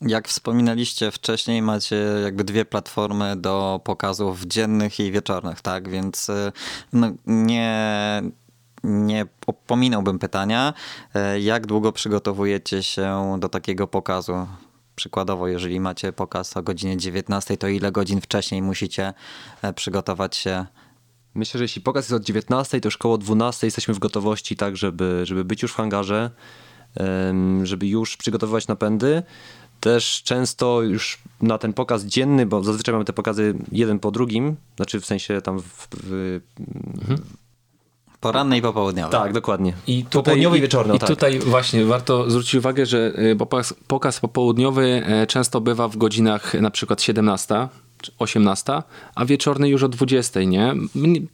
Jak 0.00 0.28
wspominaliście 0.28 1.10
wcześniej, 1.10 1.62
macie 1.62 1.96
jakby 2.22 2.44
dwie 2.44 2.64
platformy 2.64 3.36
do 3.36 3.80
pokazów 3.84 4.44
dziennych 4.44 5.00
i 5.00 5.12
wieczornych, 5.12 5.60
tak? 5.60 5.88
Więc 5.88 6.28
y, 6.28 6.52
no, 6.92 7.10
nie, 7.26 8.22
nie 8.84 9.26
pominąłbym 9.66 10.18
pytania, 10.18 10.74
y, 11.34 11.40
jak 11.40 11.66
długo 11.66 11.92
przygotowujecie 11.92 12.82
się 12.82 13.36
do 13.40 13.48
takiego 13.48 13.86
pokazu? 13.86 14.46
Przykładowo, 14.96 15.48
jeżeli 15.48 15.80
macie 15.80 16.12
pokaz 16.12 16.56
o 16.56 16.62
godzinie 16.62 16.96
19, 16.96 17.56
to 17.56 17.68
ile 17.68 17.92
godzin 17.92 18.20
wcześniej 18.20 18.62
musicie 18.62 19.14
e, 19.62 19.72
przygotować 19.72 20.36
się? 20.36 20.66
Myślę, 21.34 21.58
że 21.58 21.64
jeśli 21.64 21.82
pokaz 21.82 22.04
jest 22.04 22.12
od 22.12 22.24
19, 22.24 22.80
to 22.80 22.86
już 22.86 22.96
koło 22.96 23.18
12 23.18 23.66
jesteśmy 23.66 23.94
w 23.94 23.98
gotowości, 23.98 24.56
tak, 24.56 24.76
żeby, 24.76 25.20
żeby 25.24 25.44
być 25.44 25.62
już 25.62 25.72
w 25.72 25.76
hangarze, 25.76 26.30
żeby 27.62 27.86
już 27.86 28.16
przygotowywać 28.16 28.68
napędy. 28.68 29.22
Też 29.80 30.22
często 30.24 30.82
już 30.82 31.18
na 31.42 31.58
ten 31.58 31.72
pokaz 31.72 32.04
dzienny, 32.04 32.46
bo 32.46 32.62
zazwyczaj 32.62 32.92
mamy 32.92 33.04
te 33.04 33.12
pokazy 33.12 33.54
jeden 33.72 33.98
po 33.98 34.10
drugim, 34.10 34.56
znaczy 34.76 35.00
w 35.00 35.06
sensie 35.06 35.42
tam 35.42 35.60
w, 35.60 35.88
w, 36.02 36.40
mhm. 37.00 37.20
Poranny 38.20 38.58
i 38.58 38.62
popołudniowy. 38.62 39.12
Tak, 39.12 39.32
dokładnie. 39.32 39.72
I 39.86 40.04
tutaj, 40.04 40.22
popołudniowy 40.22 40.58
i 40.58 40.60
wieczorny. 40.60 40.96
I 40.96 40.98
tak. 40.98 41.08
tutaj 41.08 41.38
właśnie 41.38 41.84
warto 41.84 42.30
zwrócić 42.30 42.54
uwagę, 42.54 42.86
że 42.86 43.12
y, 43.18 43.36
pokaz, 43.36 43.74
pokaz 43.86 44.20
popołudniowy 44.20 45.02
e, 45.06 45.26
często 45.26 45.60
bywa 45.60 45.88
w 45.88 45.96
godzinach 45.96 46.54
na 46.54 46.70
przykład 46.70 47.02
17, 47.02 47.68
18, 48.18 48.82
a 49.14 49.24
wieczorny 49.24 49.68
już 49.68 49.82
o 49.82 49.88
20, 49.88 50.42
nie? 50.42 50.74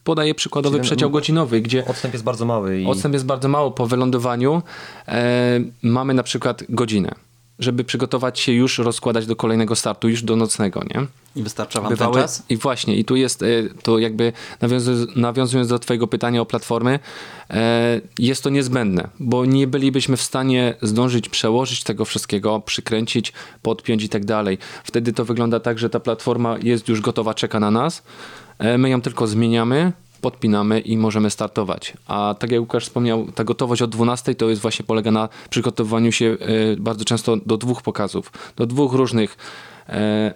Podaję 0.04 0.35
przykładowy 0.35 0.80
przeciąg 0.80 1.12
godzinowy, 1.12 1.61
gdzie... 1.61 1.87
Odstęp 1.87 2.14
jest 2.14 2.24
bardzo 2.24 2.44
mały. 2.44 2.80
I... 2.80 2.87
Odstęp 2.87 3.12
jest 3.12 3.26
bardzo 3.26 3.48
mało. 3.48 3.70
Po 3.70 3.87
wylądowaniu 3.87 4.62
e, 5.09 5.61
mamy 5.83 6.14
na 6.14 6.22
przykład 6.22 6.64
godzinę 6.68 7.14
żeby 7.58 7.84
przygotować 7.84 8.40
się 8.40 8.52
już, 8.52 8.78
rozkładać 8.78 9.26
do 9.26 9.36
kolejnego 9.36 9.76
startu, 9.76 10.08
już 10.08 10.22
do 10.22 10.36
nocnego, 10.36 10.82
nie? 10.94 11.06
I 11.36 11.42
wystarcza 11.42 11.80
wam 11.80 11.90
Bywały, 11.90 12.14
ten 12.14 12.22
czas? 12.22 12.42
I 12.48 12.56
właśnie, 12.56 12.96
i 12.96 13.04
tu 13.04 13.16
jest 13.16 13.42
e, 13.42 13.46
to 13.82 13.98
jakby 13.98 14.32
nawiązując, 14.60 15.16
nawiązując 15.16 15.68
do 15.68 15.78
twojego 15.78 16.06
pytania 16.06 16.40
o 16.40 16.46
platformy, 16.46 16.98
e, 17.50 18.00
jest 18.18 18.42
to 18.42 18.50
niezbędne, 18.50 19.08
bo 19.20 19.44
nie 19.44 19.66
bylibyśmy 19.66 20.16
w 20.16 20.22
stanie 20.22 20.74
zdążyć 20.82 21.28
przełożyć 21.28 21.82
tego 21.82 22.04
wszystkiego, 22.04 22.60
przykręcić, 22.60 23.32
podpiąć 23.62 24.04
i 24.04 24.08
tak 24.08 24.24
dalej. 24.24 24.58
Wtedy 24.84 25.12
to 25.12 25.24
wygląda 25.24 25.60
tak, 25.60 25.78
że 25.78 25.90
ta 25.90 26.00
platforma 26.00 26.56
jest 26.62 26.88
już 26.88 27.00
gotowa, 27.00 27.34
czeka 27.34 27.60
na 27.60 27.70
nas, 27.70 28.02
e, 28.58 28.78
my 28.78 28.90
ją 28.90 29.02
tylko 29.02 29.26
zmieniamy, 29.26 29.92
podpinamy 30.24 30.80
i 30.80 30.96
możemy 30.96 31.30
startować. 31.30 31.92
A 32.06 32.34
tak 32.38 32.52
jak 32.52 32.60
Łukasz 32.60 32.84
wspomniał, 32.84 33.32
ta 33.34 33.44
gotowość 33.44 33.82
od 33.82 33.90
12 33.90 34.34
to 34.34 34.48
jest 34.48 34.62
właśnie 34.62 34.84
polega 34.84 35.10
na 35.10 35.28
przygotowywaniu 35.50 36.12
się 36.12 36.26
e, 36.26 36.76
bardzo 36.76 37.04
często 37.04 37.37
do 37.37 37.56
dwóch 37.56 37.82
pokazów, 37.82 38.32
do 38.56 38.66
dwóch 38.66 38.92
różnych 38.92 39.37
e, 39.88 40.34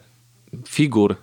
figur, 0.69 1.17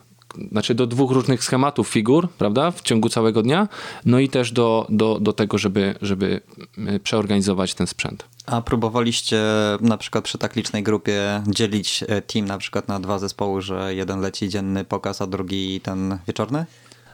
znaczy 0.51 0.75
do 0.75 0.87
dwóch 0.87 1.11
różnych 1.11 1.43
schematów 1.43 1.87
figur, 1.87 2.29
prawda, 2.29 2.71
w 2.71 2.81
ciągu 2.81 3.09
całego 3.09 3.41
dnia, 3.41 3.67
no 4.05 4.19
i 4.19 4.29
też 4.29 4.51
do, 4.51 4.87
do, 4.89 5.19
do 5.19 5.33
tego, 5.33 5.57
żeby, 5.57 5.95
żeby 6.01 6.41
e, 6.77 6.99
przeorganizować 6.99 7.73
ten 7.73 7.87
sprzęt. 7.87 8.25
A 8.45 8.61
próbowaliście 8.61 9.41
na 9.81 9.97
przykład 9.97 10.23
przy 10.23 10.37
tak 10.37 10.55
licznej 10.55 10.83
grupie 10.83 11.43
dzielić 11.47 12.03
team 12.27 12.45
na 12.45 12.57
przykład 12.57 12.87
na 12.87 12.99
dwa 12.99 13.19
zespoły, 13.19 13.61
że 13.61 13.95
jeden 13.95 14.19
leci 14.19 14.49
dzienny 14.49 14.83
pokaz, 14.83 15.21
a 15.21 15.27
drugi 15.27 15.81
ten 15.81 16.17
wieczorny? 16.27 16.65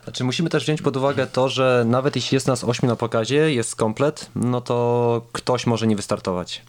Znaczy 0.03 0.23
musimy 0.23 0.49
też 0.49 0.63
wziąć 0.63 0.81
pod 0.81 0.97
uwagę 0.97 1.27
to, 1.27 1.49
że 1.49 1.83
nawet 1.87 2.15
jeśli 2.15 2.35
jest 2.35 2.47
nas 2.47 2.63
8 2.63 2.89
na 2.89 2.95
pokazie, 2.95 3.53
jest 3.53 3.75
komplet, 3.75 4.29
no 4.35 4.61
to 4.61 5.21
ktoś 5.31 5.67
może 5.67 5.87
nie 5.87 5.95
wystartować. 5.95 6.61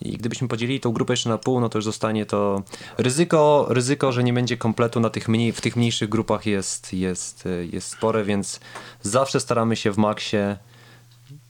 I 0.00 0.16
gdybyśmy 0.16 0.48
podzielili 0.48 0.80
tą 0.80 0.92
grupę 0.92 1.12
jeszcze 1.12 1.28
na 1.28 1.38
pół, 1.38 1.60
no 1.60 1.68
to 1.68 1.78
już 1.78 1.84
zostanie 1.84 2.26
to 2.26 2.62
ryzyko, 2.98 3.66
ryzyko 3.68 4.12
że 4.12 4.24
nie 4.24 4.32
będzie 4.32 4.56
kompletu 4.56 5.00
na 5.00 5.10
tych 5.10 5.28
mniej, 5.28 5.52
w 5.52 5.60
tych 5.60 5.76
mniejszych 5.76 6.08
grupach 6.08 6.46
jest, 6.46 6.92
jest, 6.92 7.48
jest 7.72 7.88
spore, 7.88 8.24
więc 8.24 8.60
zawsze 9.02 9.40
staramy 9.40 9.76
się 9.76 9.92
w 9.92 9.96
maksie 9.96 10.36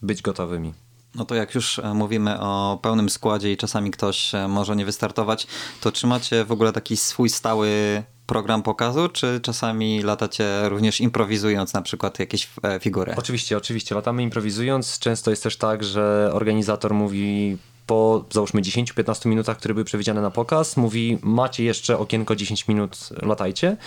być 0.01 0.21
gotowymi. 0.21 0.73
No 1.15 1.25
to 1.25 1.35
jak 1.35 1.55
już 1.55 1.79
e, 1.79 1.93
mówimy 1.93 2.39
o 2.39 2.79
pełnym 2.81 3.09
składzie 3.09 3.51
i 3.51 3.57
czasami 3.57 3.91
ktoś 3.91 4.35
e, 4.35 4.47
może 4.47 4.75
nie 4.75 4.85
wystartować, 4.85 5.47
to 5.81 5.91
czy 5.91 6.07
macie 6.07 6.45
w 6.45 6.51
ogóle 6.51 6.71
taki 6.73 6.97
swój 6.97 7.29
stały 7.29 8.03
program 8.29 8.63
pokazu, 8.63 9.09
czy 9.09 9.39
czasami 9.43 10.03
latacie 10.03 10.69
również 10.69 11.01
improwizując 11.01 11.73
na 11.73 11.81
przykład 11.81 12.19
jakieś 12.19 12.49
e, 12.63 12.79
figury? 12.79 13.13
Oczywiście, 13.17 13.57
oczywiście. 13.57 13.95
Latamy 13.95 14.23
improwizując. 14.23 14.99
Często 14.99 15.29
jest 15.29 15.43
też 15.43 15.57
tak, 15.57 15.83
że 15.83 16.29
organizator 16.33 16.93
mówi 16.93 17.57
po 17.87 18.25
załóżmy 18.31 18.61
10-15 18.61 19.25
minutach, 19.25 19.57
które 19.57 19.73
były 19.73 19.85
przewidziane 19.85 20.21
na 20.21 20.31
pokaz, 20.31 20.77
mówi 20.77 21.17
macie 21.21 21.63
jeszcze 21.63 21.97
okienko 21.97 22.35
10 22.35 22.67
minut, 22.67 23.09
latajcie. 23.21 23.77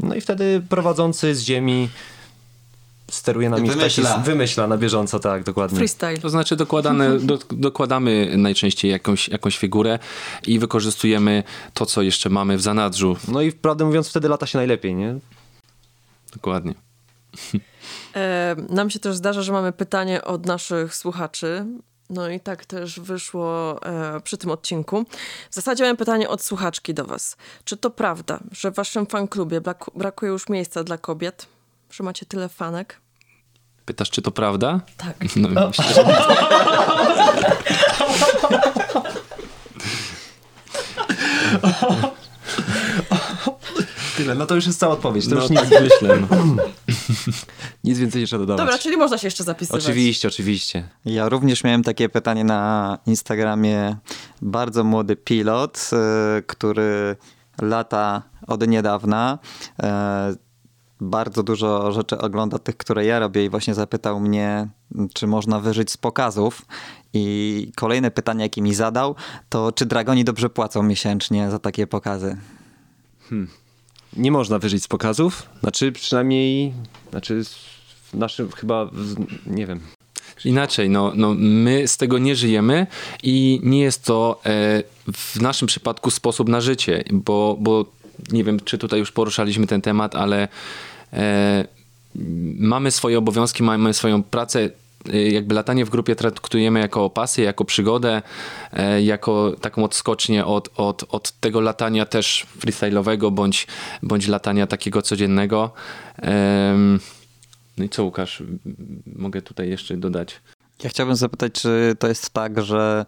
No 0.00 0.14
i 0.14 0.20
wtedy 0.20 0.62
prowadzący 0.68 1.34
z 1.34 1.42
ziemi 1.42 1.88
steruje 3.10 3.50
nami 3.50 3.70
wymyśla. 3.70 4.10
Taki, 4.10 4.24
wymyśla 4.24 4.66
na 4.66 4.78
bieżąco, 4.78 5.20
tak, 5.20 5.44
dokładnie. 5.44 5.78
Freestyle. 5.78 6.18
To 6.18 6.30
znaczy 6.30 6.56
dokładane, 6.56 7.18
do, 7.18 7.38
dokładamy 7.50 8.34
najczęściej 8.36 8.90
jakąś, 8.90 9.28
jakąś 9.28 9.58
figurę 9.58 9.98
i 10.46 10.58
wykorzystujemy 10.58 11.42
to, 11.74 11.86
co 11.86 12.02
jeszcze 12.02 12.30
mamy 12.30 12.56
w 12.56 12.62
zanadrzu. 12.62 13.16
No 13.28 13.42
i 13.42 13.52
prawdę 13.52 13.84
mówiąc, 13.84 14.08
wtedy 14.08 14.28
lata 14.28 14.46
się 14.46 14.58
najlepiej, 14.58 14.94
nie? 14.94 15.18
Dokładnie. 16.32 16.74
E, 18.14 18.56
nam 18.68 18.90
się 18.90 18.98
też 18.98 19.16
zdarza, 19.16 19.42
że 19.42 19.52
mamy 19.52 19.72
pytanie 19.72 20.24
od 20.24 20.46
naszych 20.46 20.94
słuchaczy. 20.94 21.66
No 22.10 22.30
i 22.30 22.40
tak 22.40 22.64
też 22.64 23.00
wyszło 23.00 23.82
e, 23.82 24.20
przy 24.20 24.36
tym 24.36 24.50
odcinku. 24.50 25.04
W 25.50 25.54
zasadzie 25.54 25.84
mam 25.84 25.96
pytanie 25.96 26.28
od 26.28 26.42
słuchaczki 26.42 26.94
do 26.94 27.04
was. 27.04 27.36
Czy 27.64 27.76
to 27.76 27.90
prawda, 27.90 28.40
że 28.52 28.70
w 28.70 28.74
waszym 28.74 29.06
fanklubie 29.06 29.60
brakuje 29.94 30.32
już 30.32 30.48
miejsca 30.48 30.84
dla 30.84 30.98
kobiet? 30.98 31.46
Że 31.90 32.04
macie 32.04 32.26
tyle 32.26 32.48
fanek. 32.48 33.00
Pytasz, 33.84 34.10
czy 34.10 34.22
to 34.22 34.30
prawda? 34.30 34.80
Tak. 34.96 35.16
No, 35.36 35.68
myślę, 35.68 35.84
że... 35.94 36.04
Tyle, 44.16 44.34
no 44.34 44.46
to 44.46 44.54
już 44.54 44.66
jest 44.66 44.78
cała 44.78 44.92
odpowiedź. 44.92 45.28
To 45.28 45.34
no, 45.34 45.40
już 45.40 45.50
nic, 45.50 45.60
tak 45.60 45.82
myślę. 45.82 46.18
No. 46.30 46.36
nic 47.84 47.98
więcej 47.98 48.20
jeszcze 48.20 48.38
dodawać. 48.38 48.66
Dobra, 48.66 48.78
czyli 48.78 48.96
można 48.96 49.18
się 49.18 49.26
jeszcze 49.26 49.44
zapisywać. 49.44 49.84
Oczywiście, 49.84 50.28
oczywiście. 50.28 50.88
Ja 51.04 51.28
również 51.28 51.64
miałem 51.64 51.82
takie 51.82 52.08
pytanie 52.08 52.44
na 52.44 52.98
Instagramie. 53.06 53.96
Bardzo 54.42 54.84
młody 54.84 55.16
pilot, 55.16 55.90
y, 56.38 56.42
który 56.42 57.16
lata 57.62 58.22
od 58.46 58.68
niedawna 58.68 59.38
y, 59.82 60.45
bardzo 61.00 61.42
dużo 61.42 61.92
rzeczy 61.92 62.18
ogląda 62.18 62.58
tych, 62.58 62.76
które 62.76 63.04
ja 63.04 63.18
robię 63.18 63.44
i 63.44 63.48
właśnie 63.48 63.74
zapytał 63.74 64.20
mnie, 64.20 64.68
czy 65.14 65.26
można 65.26 65.60
wyżyć 65.60 65.90
z 65.90 65.96
pokazów. 65.96 66.66
I 67.12 67.72
kolejne 67.76 68.10
pytanie, 68.10 68.42
jakie 68.42 68.62
mi 68.62 68.74
zadał, 68.74 69.14
to 69.48 69.72
czy 69.72 69.86
Dragoni 69.86 70.24
dobrze 70.24 70.50
płacą 70.50 70.82
miesięcznie 70.82 71.50
za 71.50 71.58
takie 71.58 71.86
pokazy? 71.86 72.36
Hmm. 73.28 73.48
Nie 74.16 74.32
można 74.32 74.58
wyżyć 74.58 74.82
z 74.82 74.88
pokazów. 74.88 75.48
Znaczy 75.60 75.92
przynajmniej, 75.92 76.72
znaczy 77.10 77.42
w 78.12 78.14
naszym 78.14 78.52
chyba, 78.52 78.90
nie 79.46 79.66
wiem. 79.66 79.80
inaczej, 80.44 80.90
no, 80.90 81.12
no 81.14 81.34
my 81.38 81.88
z 81.88 81.96
tego 81.96 82.18
nie 82.18 82.36
żyjemy 82.36 82.86
i 83.22 83.60
nie 83.62 83.80
jest 83.80 84.04
to 84.04 84.40
e, 84.46 84.82
w 85.12 85.40
naszym 85.40 85.68
przypadku 85.68 86.10
sposób 86.10 86.48
na 86.48 86.60
życie, 86.60 87.04
bo, 87.10 87.56
bo 87.60 87.84
nie 88.32 88.44
wiem, 88.44 88.60
czy 88.60 88.78
tutaj 88.78 88.98
już 88.98 89.12
poruszaliśmy 89.12 89.66
ten 89.66 89.80
temat, 89.80 90.16
ale 90.16 90.48
e, 91.12 91.64
mamy 92.58 92.90
swoje 92.90 93.18
obowiązki, 93.18 93.62
mamy 93.62 93.94
swoją 93.94 94.22
pracę. 94.22 94.70
E, 95.12 95.30
jakby 95.30 95.54
latanie 95.54 95.84
w 95.84 95.90
grupie 95.90 96.16
traktujemy 96.16 96.80
jako 96.80 97.10
pasję, 97.10 97.44
jako 97.44 97.64
przygodę, 97.64 98.22
e, 98.72 99.02
jako 99.02 99.52
taką 99.60 99.84
odskocznię 99.84 100.44
od, 100.44 100.68
od, 100.76 101.04
od 101.08 101.32
tego 101.32 101.60
latania 101.60 102.06
też 102.06 102.46
freestyle'owego 102.60 103.32
bądź, 103.32 103.66
bądź 104.02 104.28
latania 104.28 104.66
takiego 104.66 105.02
codziennego. 105.02 105.70
No 107.78 107.84
i 107.84 107.88
co 107.88 108.04
Łukasz, 108.04 108.42
mogę 109.16 109.42
tutaj 109.42 109.68
jeszcze 109.68 109.96
dodać? 109.96 110.40
Ja 110.82 110.90
chciałbym 110.90 111.16
zapytać, 111.16 111.52
czy 111.52 111.96
to 111.98 112.08
jest 112.08 112.30
tak, 112.30 112.62
że 112.62 113.06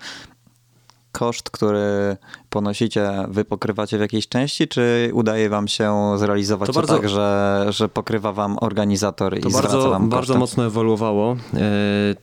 koszt, 1.12 1.50
który 1.50 2.16
ponosicie, 2.50 3.10
wy 3.28 3.44
pokrywacie 3.44 3.98
w 3.98 4.00
jakiejś 4.00 4.28
części, 4.28 4.68
czy 4.68 5.10
udaje 5.12 5.48
wam 5.48 5.68
się 5.68 6.18
zrealizować 6.18 6.66
to, 6.66 6.72
to 6.72 6.80
bardzo, 6.80 6.96
tak, 6.96 7.08
że, 7.08 7.66
że 7.68 7.88
pokrywa 7.88 8.32
wam 8.32 8.56
organizator 8.60 9.32
to 9.32 9.48
i 9.48 9.52
bardzo, 9.52 9.68
zwraca 9.68 9.88
wam 9.88 10.08
bardzo 10.08 10.38
mocno 10.38 10.66
ewoluowało. 10.66 11.36
E, 11.54 11.60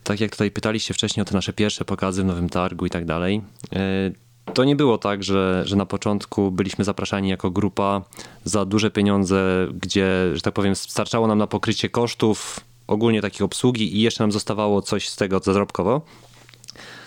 tak 0.04 0.19
jak 0.19 0.32
tutaj 0.32 0.52
pytaliście 0.52 0.93
wcześniej 0.93 1.21
o 1.21 1.26
te 1.26 1.34
nasze 1.34 1.54
pierwsze 1.54 1.86
pokazy 1.86 2.24
w 2.24 2.26
Nowym 2.26 2.50
Targu 2.50 2.86
i 2.86 2.89
tak 2.89 3.06
dalej. 3.06 3.41
E, 3.74 4.12
to 4.54 4.63
nie 4.63 4.76
było 4.76 4.98
tak, 4.98 5.24
że, 5.24 5.63
że 5.65 5.76
na 5.76 5.86
początku 5.86 6.52
byliśmy 6.52 6.84
zapraszani 6.84 7.30
jako 7.30 7.52
grupa 7.52 8.02
za 8.43 8.65
duże 8.65 8.91
pieniądze, 8.91 9.67
gdzie, 9.82 10.08
że 10.34 10.41
tak 10.41 10.54
powiem, 10.54 10.76
starczało 10.76 11.28
nam 11.28 11.38
na 11.38 11.48
pokrycie 11.48 11.89
kosztów 11.89 12.60
ogólnie 12.88 13.21
takiej 13.21 13.45
obsługi 13.45 13.98
i 13.98 14.02
jeszcze 14.02 14.24
nam 14.24 14.32
zostawało 14.32 14.82
coś 14.82 15.10
z 15.10 15.15
tego 15.15 15.39
zarobkowo 15.39 16.02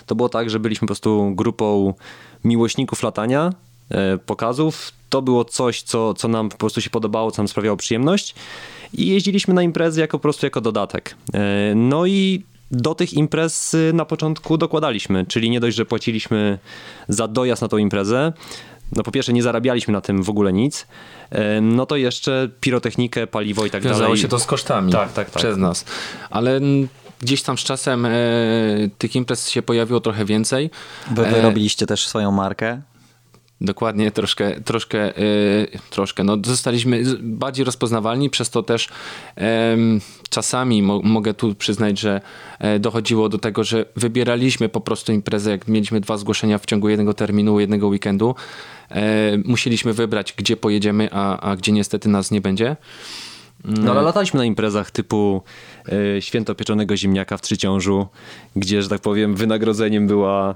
to 0.09 0.15
było 0.15 0.29
tak, 0.29 0.49
że 0.49 0.59
byliśmy 0.59 0.85
po 0.85 0.87
prostu 0.87 1.31
grupą 1.35 1.93
miłośników 2.43 3.03
latania, 3.03 3.53
e, 3.91 4.17
pokazów. 4.17 4.91
To 5.09 5.21
było 5.21 5.45
coś, 5.45 5.81
co, 5.81 6.13
co 6.13 6.27
nam 6.27 6.49
po 6.49 6.57
prostu 6.57 6.81
się 6.81 6.89
podobało, 6.89 7.31
co 7.31 7.41
nam 7.41 7.47
sprawiało 7.47 7.77
przyjemność 7.77 8.35
i 8.93 9.07
jeździliśmy 9.07 9.53
na 9.53 9.63
imprezy 9.63 10.01
jako 10.01 10.19
po 10.19 10.21
prostu 10.21 10.45
jako 10.45 10.61
dodatek. 10.61 11.15
E, 11.33 11.75
no 11.75 12.05
i 12.05 12.43
do 12.71 12.95
tych 12.95 13.13
imprez 13.13 13.73
y, 13.73 13.91
na 13.93 14.05
początku 14.05 14.57
dokładaliśmy, 14.57 15.25
czyli 15.25 15.49
nie 15.49 15.59
dość, 15.59 15.77
że 15.77 15.85
płaciliśmy 15.85 16.59
za 17.07 17.27
dojazd 17.27 17.61
na 17.61 17.67
tą 17.67 17.77
imprezę, 17.77 18.33
no 18.95 19.03
po 19.03 19.11
pierwsze 19.11 19.33
nie 19.33 19.43
zarabialiśmy 19.43 19.91
na 19.91 20.01
tym 20.01 20.23
w 20.23 20.29
ogóle 20.29 20.53
nic, 20.53 20.87
e, 21.29 21.61
no 21.61 21.85
to 21.85 21.95
jeszcze 21.95 22.49
pirotechnikę, 22.61 23.27
paliwo 23.27 23.65
i 23.65 23.69
tak 23.69 23.83
Wiązało 23.83 24.03
dalej. 24.03 24.17
się 24.17 24.27
to 24.27 24.39
z 24.39 24.45
kosztami 24.45 24.91
tak, 24.91 25.13
tak, 25.13 25.29
tak. 25.29 25.35
przez 25.35 25.57
nas. 25.57 25.85
Ale 26.29 26.61
gdzieś 27.19 27.43
tam 27.43 27.57
z 27.57 27.61
czasem 27.61 28.05
e, 28.05 28.09
tych 28.97 29.15
imprez 29.15 29.49
się 29.49 29.61
pojawiło 29.61 29.99
trochę 29.99 30.25
więcej. 30.25 30.69
Wy 31.11 31.27
e, 31.27 31.31
wyrobiliście 31.31 31.85
też 31.85 32.07
swoją 32.07 32.31
markę? 32.31 32.81
Dokładnie, 33.61 34.11
troszkę, 34.11 34.61
troszkę, 34.61 35.17
e, 35.17 35.21
troszkę. 35.89 36.23
No, 36.23 36.37
zostaliśmy 36.45 37.03
bardziej 37.19 37.65
rozpoznawalni, 37.65 38.29
przez 38.29 38.49
to 38.49 38.63
też 38.63 38.89
czasami 40.29 40.81
mo 40.81 41.01
mogę 41.01 41.33
tu 41.33 41.55
przyznać, 41.55 41.99
że 41.99 42.21
e, 42.59 42.79
dochodziło 42.79 43.29
do 43.29 43.37
tego, 43.37 43.63
że 43.63 43.85
wybieraliśmy 43.95 44.69
po 44.69 44.81
prostu 44.81 45.11
imprezę, 45.11 45.51
jak 45.51 45.67
mieliśmy 45.67 46.01
dwa 46.01 46.17
zgłoszenia 46.17 46.57
w 46.57 46.65
ciągu 46.65 46.89
jednego 46.89 47.13
terminu, 47.13 47.59
jednego 47.59 47.87
weekendu. 47.87 48.35
Musieliśmy 49.45 49.93
wybrać, 49.93 50.33
gdzie 50.37 50.57
pojedziemy, 50.57 51.09
a, 51.11 51.39
a 51.39 51.55
gdzie 51.55 51.71
niestety 51.71 52.09
nas 52.09 52.31
nie 52.31 52.41
będzie. 52.41 52.75
No 53.63 53.91
ale 53.91 54.01
lataliśmy 54.01 54.37
na 54.37 54.45
imprezach 54.45 54.91
typu 54.91 55.41
y, 55.89 56.21
Święto 56.21 56.55
Pieczonego 56.55 56.97
Ziemniaka 56.97 57.37
w 57.37 57.41
Trzyciążu, 57.41 58.07
gdzie, 58.55 58.83
że 58.83 58.89
tak 58.89 59.01
powiem, 59.01 59.35
wynagrodzeniem 59.35 60.07
była 60.07 60.55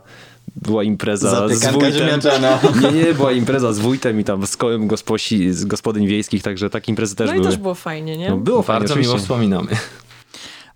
była 0.55 0.83
impreza 0.83 1.49
z 1.49 1.65
wójtem. 1.65 2.19
Nie, 2.81 2.91
nie, 2.91 3.13
była 3.13 3.31
impreza 3.31 3.73
z 3.73 3.79
wójtem 3.79 4.19
i 4.19 4.23
tam 4.23 4.47
z 4.47 4.57
kołem 4.57 4.87
gosposi, 4.87 5.53
z 5.53 5.65
gospodyń 5.65 6.07
wiejskich, 6.07 6.43
także 6.43 6.69
takie 6.69 6.91
imprezy 6.91 7.15
też 7.15 7.27
no 7.27 7.33
były. 7.33 7.43
No 7.43 7.49
i 7.49 7.53
też 7.53 7.61
było 7.61 7.75
fajnie, 7.75 8.17
nie? 8.17 8.29
No, 8.29 8.37
było 8.37 8.61
fajnie, 8.61 8.79
Bardzo 8.79 8.95
miło 8.95 9.17
wspominamy. 9.17 9.67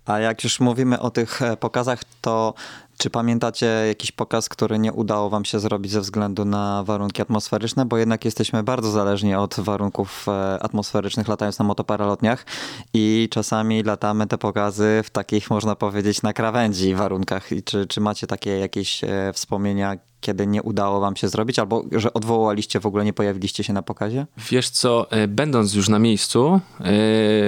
A 0.06 0.18
jak 0.18 0.44
już 0.44 0.60
mówimy 0.60 1.00
o 1.00 1.10
tych 1.10 1.42
e, 1.42 1.56
pokazach, 1.56 2.02
to 2.20 2.54
czy 2.98 3.10
pamiętacie 3.10 3.66
jakiś 3.66 4.12
pokaz, 4.12 4.48
który 4.48 4.78
nie 4.78 4.92
udało 4.92 5.30
wam 5.30 5.44
się 5.44 5.60
zrobić 5.60 5.92
ze 5.92 6.00
względu 6.00 6.44
na 6.44 6.84
warunki 6.84 7.22
atmosferyczne? 7.22 7.86
Bo 7.86 7.98
jednak 7.98 8.24
jesteśmy 8.24 8.62
bardzo 8.62 8.90
zależni 8.90 9.34
od 9.34 9.60
warunków 9.60 10.26
e, 10.28 10.62
atmosferycznych 10.62 11.28
latając 11.28 11.58
na 11.58 11.64
motoparalotniach 11.64 12.46
i 12.94 13.28
czasami 13.30 13.82
latamy 13.82 14.26
te 14.26 14.38
pokazy 14.38 15.00
w 15.04 15.10
takich, 15.10 15.50
można 15.50 15.76
powiedzieć, 15.76 16.22
na 16.22 16.32
krawędzi 16.32 16.94
warunkach. 16.94 17.52
I 17.52 17.62
czy, 17.62 17.86
czy 17.86 18.00
macie 18.00 18.26
takie 18.26 18.58
jakieś 18.58 19.04
e, 19.04 19.32
wspomnienia, 19.32 19.96
kiedy 20.20 20.46
nie 20.46 20.62
udało 20.62 21.00
wam 21.00 21.16
się 21.16 21.28
zrobić, 21.28 21.58
albo 21.58 21.84
że 21.92 22.12
odwołaliście, 22.12 22.80
w 22.80 22.86
ogóle 22.86 23.04
nie 23.04 23.12
pojawiliście 23.12 23.64
się 23.64 23.72
na 23.72 23.82
pokazie? 23.82 24.26
Wiesz 24.50 24.70
co, 24.70 25.10
e, 25.10 25.28
będąc 25.28 25.74
już 25.74 25.88
na 25.88 25.98
miejscu 25.98 26.60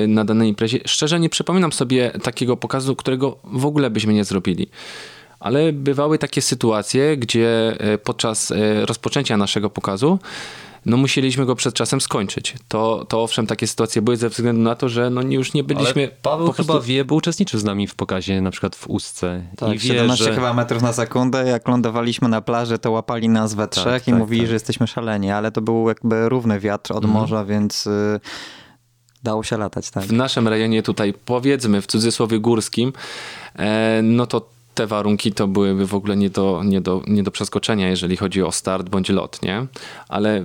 na 0.08 0.24
danej 0.24 0.48
imprezie, 0.48 0.78
szczerze 0.84 1.20
nie 1.20 1.28
przypominam 1.28 1.72
sobie 1.72 2.10
takiego 2.22 2.56
pokazu, 2.56 2.96
którego 2.96 3.38
w 3.44 3.66
ogóle 3.66 3.90
byśmy 3.90 4.12
nie 4.12 4.24
zrobili 4.24 4.70
ale 5.40 5.72
bywały 5.72 6.18
takie 6.18 6.42
sytuacje, 6.42 7.16
gdzie 7.16 7.76
e, 7.78 7.98
podczas 7.98 8.50
e, 8.50 8.86
rozpoczęcia 8.86 9.36
naszego 9.36 9.70
pokazu 9.70 10.18
no 10.86 10.96
musieliśmy 10.96 11.46
go 11.46 11.54
przed 11.54 11.74
czasem 11.74 12.00
skończyć. 12.00 12.54
To, 12.68 13.06
to 13.08 13.22
owszem, 13.22 13.46
takie 13.46 13.66
sytuacje 13.66 14.02
były 14.02 14.16
ze 14.16 14.28
względu 14.28 14.62
na 14.62 14.74
to, 14.74 14.88
że 14.88 15.10
no 15.10 15.22
już 15.22 15.54
nie 15.54 15.64
byliśmy... 15.64 16.02
Ale 16.02 16.16
Paweł 16.22 16.46
po 16.46 16.52
prostu... 16.52 16.72
chyba 16.72 16.84
wie, 16.84 17.04
bo 17.04 17.14
uczestniczył 17.14 17.60
z 17.60 17.64
nami 17.64 17.86
w 17.86 17.94
pokazie, 17.94 18.40
na 18.40 18.50
przykład 18.50 18.76
w 18.76 18.86
Ustce. 18.90 19.42
Tak, 19.56 19.74
I 19.74 19.78
wie, 19.78 19.88
17 19.88 20.24
że... 20.24 20.34
chyba 20.34 20.54
metrów 20.54 20.82
na 20.82 20.92
sekundę. 20.92 21.48
Jak 21.48 21.68
lądowaliśmy 21.68 22.28
na 22.28 22.40
plaży, 22.40 22.78
to 22.78 22.90
łapali 22.90 23.28
nas 23.28 23.54
we 23.54 23.62
tak, 23.62 23.70
trzech 23.70 23.84
tak, 23.84 24.08
i 24.08 24.10
tak, 24.10 24.18
mówili, 24.18 24.40
tak. 24.40 24.48
że 24.48 24.54
jesteśmy 24.54 24.86
szaleni, 24.86 25.30
ale 25.30 25.52
to 25.52 25.60
był 25.60 25.88
jakby 25.88 26.28
równy 26.28 26.60
wiatr 26.60 26.92
od 26.92 27.04
mhm. 27.04 27.20
morza, 27.20 27.44
więc... 27.44 27.86
Y, 27.86 28.20
dało 29.22 29.42
się 29.42 29.56
latać, 29.56 29.90
tak. 29.90 30.04
W 30.04 30.12
naszym 30.12 30.48
rejonie 30.48 30.82
tutaj, 30.82 31.14
powiedzmy 31.24 31.82
w 31.82 31.86
cudzysłowie 31.86 32.38
górskim, 32.38 32.92
e, 33.56 34.00
no 34.02 34.26
to 34.26 34.48
te 34.74 34.86
warunki 34.86 35.32
to 35.32 35.48
byłyby 35.48 35.86
w 35.86 35.94
ogóle 35.94 36.16
nie 36.16 36.30
do, 36.30 36.62
nie, 36.64 36.80
do, 36.80 37.02
nie 37.06 37.22
do 37.22 37.30
przeskoczenia, 37.30 37.88
jeżeli 37.88 38.16
chodzi 38.16 38.42
o 38.42 38.52
start 38.52 38.88
bądź 38.88 39.08
lot, 39.08 39.42
nie? 39.42 39.66
Ale 40.08 40.44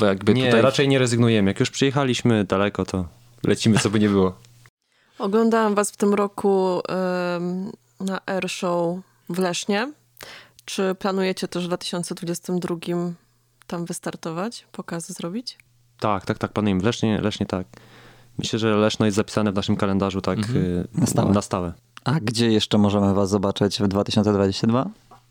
jakby 0.00 0.34
nie, 0.34 0.46
tutaj... 0.46 0.62
raczej 0.62 0.88
nie 0.88 0.98
rezygnujemy. 0.98 1.50
Jak 1.50 1.60
już 1.60 1.70
przyjechaliśmy 1.70 2.44
daleko, 2.44 2.84
to 2.84 3.04
lecimy, 3.44 3.78
co 3.78 3.90
by 3.90 4.00
nie 4.00 4.08
było. 4.08 4.34
Oglądałam 5.18 5.74
was 5.74 5.90
w 5.90 5.96
tym 5.96 6.14
roku 6.14 6.80
na 8.00 8.20
Air 8.26 8.50
Show 8.50 8.98
w 9.28 9.38
Lesznie. 9.38 9.92
Czy 10.64 10.94
planujecie 10.94 11.48
też 11.48 11.64
w 11.64 11.66
2022 11.66 12.76
tam 13.66 13.84
wystartować, 13.84 14.66
pokazy 14.72 15.12
zrobić? 15.12 15.58
Tak, 16.00 16.26
tak, 16.26 16.38
tak, 16.38 16.52
planujemy. 16.52 16.80
W 16.80 16.84
Lesznie, 16.84 17.20
Lesznie 17.20 17.46
tak. 17.46 17.66
Myślę, 18.38 18.58
że 18.58 18.76
Leszno 18.76 19.06
jest 19.06 19.16
zapisane 19.16 19.52
w 19.52 19.54
naszym 19.54 19.76
kalendarzu 19.76 20.20
tak 20.20 20.38
mhm. 20.38 20.56
Y, 20.56 20.88
na, 20.94 21.06
stałe. 21.06 21.32
na 21.32 21.42
stałe. 21.42 21.72
A 22.04 22.20
gdzie 22.20 22.50
jeszcze 22.52 22.78
możemy 22.78 23.14
Was 23.14 23.30
zobaczyć 23.30 23.78
w 23.78 23.88
2022? 23.88 24.90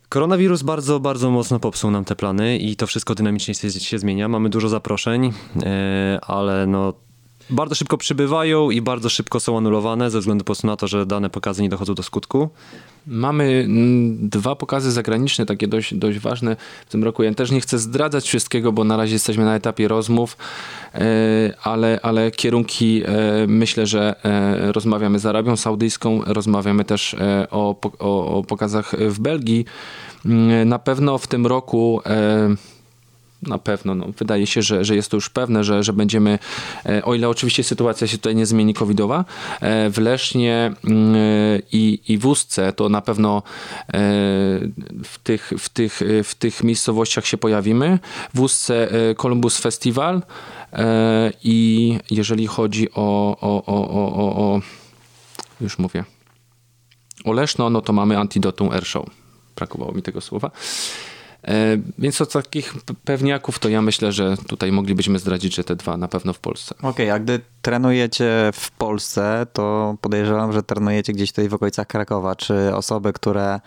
Koronawirus 0.10 0.62
bardzo, 0.62 1.00
bardzo 1.00 1.32
mocno 1.32 1.60
popsuł 1.60 1.92
nam 1.92 2.06
te 2.06 2.16
plany 2.16 2.58
i 2.58 2.76
to 2.76 2.88
wszystko 2.88 3.16
dynamicznie 3.16 3.56
się, 3.56 3.72
się 3.72 4.00
zmienia. 4.00 4.28
Mamy 4.28 4.50
dużo 4.50 4.70
zaproszeń, 4.70 5.34
e, 5.64 6.20
ale 6.22 6.68
no 6.68 6.94
bardzo 7.50 7.76
szybko 7.76 7.98
przybywają 7.98 8.70
i 8.70 8.82
bardzo 8.82 9.10
szybko 9.10 9.40
są 9.40 9.58
anulowane 9.58 10.12
ze 10.12 10.20
względu 10.20 10.44
po 10.44 10.46
prostu 10.46 10.68
na 10.68 10.76
to, 10.76 10.88
że 10.88 11.06
dane 11.06 11.30
pokazy 11.30 11.62
nie 11.62 11.70
dochodzą 11.70 11.96
do 11.96 12.04
skutku. 12.04 12.50
Mamy 13.10 13.64
mm, 13.66 14.30
dwa 14.30 14.56
pokazy 14.56 14.92
zagraniczne, 14.92 15.46
takie 15.46 15.68
dość, 15.68 15.94
dość 15.94 16.20
ważne 16.20 16.56
w 16.86 16.90
tym 16.90 17.04
roku. 17.04 17.24
Ja 17.24 17.34
też 17.34 17.52
nie 17.52 17.62
chcę 17.62 17.80
zdradzać 17.80 18.28
wszystkiego, 18.28 18.72
bo 18.72 18.84
na 18.84 18.98
razie 18.98 19.14
jesteśmy 19.14 19.46
na 19.46 19.56
etapie 19.56 19.88
rozmów, 19.88 20.38
e, 20.94 21.00
ale, 21.64 22.00
ale 22.04 22.32
kierunki 22.32 23.04
e, 23.06 23.12
myślę, 23.48 23.88
że 23.88 24.16
e, 24.26 24.72
rozmawiamy 24.72 25.20
z 25.20 25.26
Arabią 25.26 25.58
Saudyjską, 25.58 26.22
rozmawiamy 26.26 26.86
też 26.86 27.16
o, 27.52 27.76
o, 28.00 28.38
o 28.38 28.44
pokazach 28.44 28.96
w 29.00 29.20
Belgii. 29.20 29.66
Mm, 30.26 30.70
na 30.70 30.80
pewno 30.80 31.18
w 31.18 31.28
tym 31.28 31.48
roku 31.48 32.02
na 33.42 33.58
pewno. 33.58 33.96
No, 33.96 34.06
wydaje 34.18 34.48
się, 34.48 34.62
że, 34.62 34.86
że 34.86 34.96
jest 34.96 35.12
to 35.12 35.18
już 35.18 35.30
pewne, 35.30 35.64
że, 35.64 35.84
że 35.84 35.94
będziemy, 35.94 36.40
e, 36.86 37.06
o 37.06 37.16
ile 37.16 37.30
oczywiście 37.30 37.64
sytuacja 37.64 38.08
się 38.08 38.18
tutaj 38.18 38.36
nie 38.36 38.46
zmieni 38.46 38.74
covidowa, 38.74 39.26
e, 39.62 39.90
w 39.90 39.98
Lesznie 39.98 40.74
mm, 40.84 41.16
i, 41.72 42.02
i 42.08 42.18
w 42.18 42.26
Ustce 42.26 42.74
to 42.74 42.90
na 42.90 43.02
pewno 43.02 43.38
e, 43.38 43.92
w 45.04 45.18
tych, 45.24 45.54
w, 45.58 45.70
tych, 45.70 46.02
w 46.24 46.36
tych 46.36 46.64
miejscowościach 46.64 47.26
się 47.26 47.38
pojawimy. 47.38 48.00
W 48.34 48.42
Ustce 48.42 48.90
Columbus 49.18 49.58
Festival 49.58 50.22
i 51.44 51.98
jeżeli 52.12 52.48
chodzi 52.48 52.92
o, 52.92 53.38
o, 53.42 53.66
o, 53.66 53.90
o, 53.90 54.36
o 54.36 54.62
już 55.62 55.80
mówię, 55.80 56.04
o 57.26 57.34
Leszno, 57.34 57.70
no 57.70 57.82
to 57.82 57.94
mamy 57.94 58.18
Antidotum 58.18 58.72
Air 58.72 58.86
Show. 58.86 59.06
Brakowało 59.56 59.92
mi 59.92 60.02
tego 60.02 60.22
słowa. 60.22 60.52
E, 61.44 61.78
więc 61.98 62.22
od 62.22 62.32
takich 62.32 62.74
pewniaków 63.04 63.60
to 63.60 63.70
ja 63.70 63.82
myślę, 63.82 64.12
że 64.12 64.38
tutaj 64.48 64.72
moglibyśmy 64.72 65.20
zdradzić, 65.20 65.56
że 65.56 65.64
te 65.64 65.76
dwa 65.76 65.98
na 65.98 66.08
pewno 66.08 66.34
w 66.34 66.40
Polsce. 66.40 66.76
Okej, 66.78 66.90
okay, 66.90 67.14
a 67.14 67.20
gdy 67.20 67.40
trenujecie 67.62 68.52
w 68.54 68.72
Polsce, 68.72 69.48
to 69.54 69.96
podejrzewam, 70.02 70.54
że 70.54 70.64
trenujecie 70.64 71.14
gdzieś 71.14 71.32
tutaj 71.32 71.50
w 71.50 71.54
okolicach 71.54 71.88
Krakowa. 71.88 72.36
Czy 72.36 72.76
osoby, 72.76 73.14
które 73.14 73.60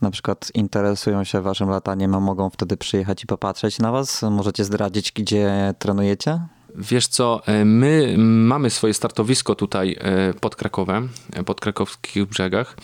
na 0.00 0.10
przykład 0.10 0.50
interesują 0.54 1.24
się 1.24 1.40
waszym 1.40 1.68
lataniem, 1.68 2.14
a 2.14 2.20
mogą 2.20 2.50
wtedy 2.50 2.76
przyjechać 2.76 3.24
i 3.24 3.26
popatrzeć 3.26 3.78
na 3.78 3.92
was? 3.92 4.22
Możecie 4.22 4.64
zdradzić, 4.64 5.12
gdzie 5.12 5.74
trenujecie? 5.78 6.40
Wiesz 6.76 7.06
co, 7.06 7.42
e, 7.46 7.64
my 7.64 8.14
mamy 8.18 8.70
swoje 8.70 8.94
startowisko 8.94 9.54
tutaj 9.54 9.96
e, 10.00 10.34
pod 10.34 10.56
Krakowem, 10.56 11.08
pod 11.46 11.60
krakowskich 11.60 12.26
brzegach. 12.26 12.76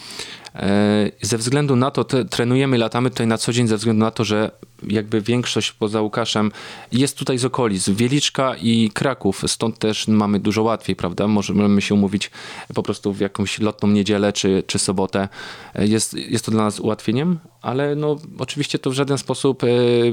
E, 0.55 1.11
ze 1.23 1.39
względu 1.39 1.77
na 1.77 1.91
to, 1.91 2.05
te, 2.05 2.25
trenujemy, 2.25 2.79
latamy 2.79 3.11
tutaj 3.11 3.27
na 3.27 3.39
co 3.39 3.53
dzień, 3.53 3.69
ze 3.69 3.77
względu 3.77 4.05
na 4.05 4.11
to, 4.11 4.25
że 4.25 4.51
jakby 4.89 5.21
większość 5.21 5.73
poza 5.73 6.01
Łukaszem 6.01 6.53
jest 6.93 7.19
tutaj 7.19 7.39
z 7.39 7.45
okolic, 7.45 7.89
Wieliczka 7.89 8.57
i 8.57 8.91
Kraków, 8.95 9.43
stąd 9.47 9.79
też 9.79 10.09
mamy 10.09 10.41
dużo 10.41 10.63
łatwiej, 10.63 10.97
prawda? 10.97 11.29
Możemy 11.29 11.83
się 11.83 11.95
umówić 11.95 12.31
po 12.75 12.83
prostu 12.83 13.13
w 13.13 13.21
jakąś 13.21 13.59
lotną 13.59 13.89
niedzielę 13.89 14.33
czy, 14.33 14.63
czy 14.67 14.79
sobotę. 14.79 15.29
E, 15.75 15.87
jest, 15.87 16.15
jest 16.15 16.45
to 16.45 16.51
dla 16.51 16.65
nas 16.65 16.81
ułatwieniem, 16.81 17.39
ale 17.63 17.97
no, 17.97 18.17
oczywiście 18.39 18.79
to 18.79 18.91
w 18.91 18.95
żaden 18.95 19.19
sposób 19.19 19.65
e, 19.65 19.67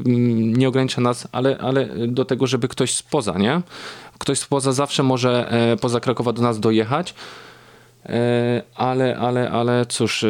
nie 0.05 0.67
ogranicza 0.67 1.01
nas, 1.01 1.27
ale, 1.31 1.57
ale 1.57 2.07
do 2.07 2.25
tego, 2.25 2.47
żeby 2.47 2.67
ktoś 2.67 2.93
spoza, 2.93 3.37
nie? 3.37 3.61
Ktoś 4.17 4.39
spoza 4.39 4.71
zawsze 4.71 5.03
może 5.03 5.51
poza 5.81 5.99
Krakowa 5.99 6.33
do 6.33 6.41
nas 6.41 6.59
dojechać, 6.59 7.13
ale, 8.77 9.17
ale, 9.17 9.51
ale 9.51 9.85
cóż, 9.85 10.23
e, 10.23 10.27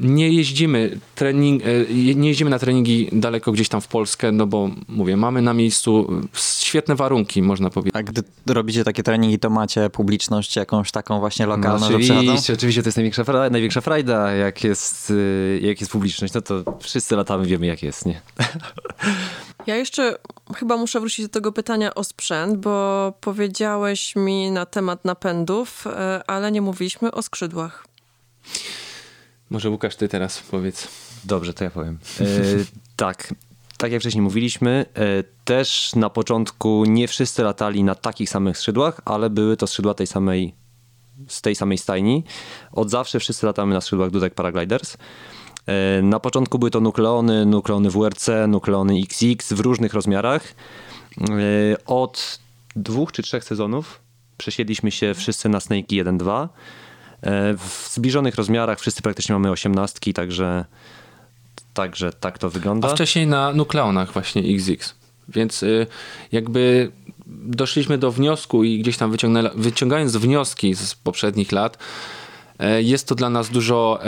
nie 0.00 0.28
jeździmy, 0.28 0.98
trening, 1.14 1.62
e, 1.62 1.94
nie 2.14 2.28
jeździmy 2.28 2.50
na 2.50 2.58
treningi 2.58 3.08
daleko 3.12 3.52
gdzieś 3.52 3.68
tam 3.68 3.80
w 3.80 3.88
Polskę, 3.88 4.32
no 4.32 4.46
bo 4.46 4.70
mówię, 4.88 5.16
mamy 5.16 5.42
na 5.42 5.54
miejscu 5.54 6.22
świetne 6.34 6.94
warunki, 6.94 7.42
można 7.42 7.70
powiedzieć. 7.70 7.96
A 7.96 8.02
gdy 8.02 8.22
robicie 8.46 8.84
takie 8.84 9.02
treningi, 9.02 9.38
to 9.38 9.50
macie 9.50 9.90
publiczność 9.90 10.56
jakąś 10.56 10.90
taką 10.90 11.20
właśnie 11.20 11.46
lokalną, 11.46 11.90
no, 11.90 11.96
oczywiście, 11.96 12.52
oczywiście 12.52 12.82
to 12.82 12.88
jest 12.88 12.96
największa, 12.96 13.24
fra 13.24 13.50
największa 13.50 13.80
frajda, 13.80 14.32
jak 14.32 14.64
jest, 14.64 15.12
jak 15.60 15.80
jest 15.80 15.92
publiczność, 15.92 16.34
no 16.34 16.40
to 16.40 16.78
wszyscy 16.80 17.16
latamy, 17.16 17.46
wiemy 17.46 17.66
jak 17.66 17.82
jest, 17.82 18.06
nie? 18.06 18.20
Ja 19.66 19.76
jeszcze 19.76 20.18
chyba 20.54 20.76
muszę 20.76 21.00
wrócić 21.00 21.24
do 21.24 21.28
tego 21.28 21.52
pytania 21.52 21.94
o 21.94 22.04
sprzęt, 22.04 22.56
bo 22.56 23.12
powiedziałeś 23.20 24.16
mi 24.16 24.50
na 24.50 24.66
temat 24.66 25.04
napędów, 25.04 25.84
ale 26.26 26.52
nie 26.52 26.62
mówiliśmy 26.62 27.12
o 27.12 27.22
skrzydłach. 27.22 27.75
Może 29.50 29.70
Łukasz, 29.70 29.96
ty 29.96 30.08
teraz 30.08 30.42
powiedz. 30.50 30.88
Dobrze, 31.24 31.54
to 31.54 31.64
ja 31.64 31.70
powiem. 31.70 31.98
E, 32.20 32.24
tak, 32.96 33.34
tak 33.76 33.92
jak 33.92 34.00
wcześniej 34.00 34.22
mówiliśmy, 34.22 34.86
e, 34.94 35.22
też 35.44 35.94
na 35.94 36.10
początku 36.10 36.84
nie 36.84 37.08
wszyscy 37.08 37.42
latali 37.42 37.84
na 37.84 37.94
takich 37.94 38.30
samych 38.30 38.58
skrzydłach, 38.58 39.00
ale 39.04 39.30
były 39.30 39.56
to 39.56 39.66
skrzydła 39.66 39.94
tej 39.94 40.06
samej, 40.06 40.54
z 41.28 41.42
tej 41.42 41.54
samej 41.54 41.78
stajni. 41.78 42.24
Od 42.72 42.90
zawsze 42.90 43.20
wszyscy 43.20 43.46
latamy 43.46 43.74
na 43.74 43.80
skrzydłach 43.80 44.10
Dudek 44.10 44.34
Paragliders. 44.34 44.96
E, 45.66 46.02
na 46.02 46.20
początku 46.20 46.58
były 46.58 46.70
to 46.70 46.80
nukleony, 46.80 47.46
nukleony 47.46 47.90
WRC, 47.90 48.28
nukleony 48.48 48.94
XX 48.94 49.52
w 49.52 49.60
różnych 49.60 49.94
rozmiarach. 49.94 50.54
E, 51.20 51.84
od 51.86 52.38
dwóch 52.76 53.12
czy 53.12 53.22
trzech 53.22 53.44
sezonów 53.44 54.00
przesiedliśmy 54.36 54.90
się 54.90 55.14
wszyscy 55.14 55.48
na 55.48 55.60
Snake 55.60 55.86
1.2. 55.88 56.48
E, 57.22 57.54
w 57.56 57.88
zbliżonych 57.92 58.34
rozmiarach 58.34 58.80
wszyscy 58.80 59.02
praktycznie 59.02 59.32
mamy 59.32 59.50
osiemnastki, 59.50 60.14
także, 60.14 60.64
także 61.74 62.12
tak 62.12 62.38
to 62.38 62.50
wygląda. 62.50 62.88
A 62.88 62.94
wcześniej 62.94 63.26
na 63.26 63.52
nukleonach 63.52 64.12
właśnie 64.12 64.42
XX. 64.42 64.94
Więc 65.28 65.62
y, 65.62 65.86
jakby 66.32 66.92
doszliśmy 67.26 67.98
do 67.98 68.12
wniosku 68.12 68.64
i 68.64 68.78
gdzieś 68.78 68.96
tam 68.96 69.16
wyciągając 69.54 70.16
wnioski 70.16 70.74
z 70.74 70.94
poprzednich 70.94 71.52
lat, 71.52 71.78
jest 72.78 73.08
to 73.08 73.14
dla 73.14 73.30
nas 73.30 73.48
dużo 73.50 74.00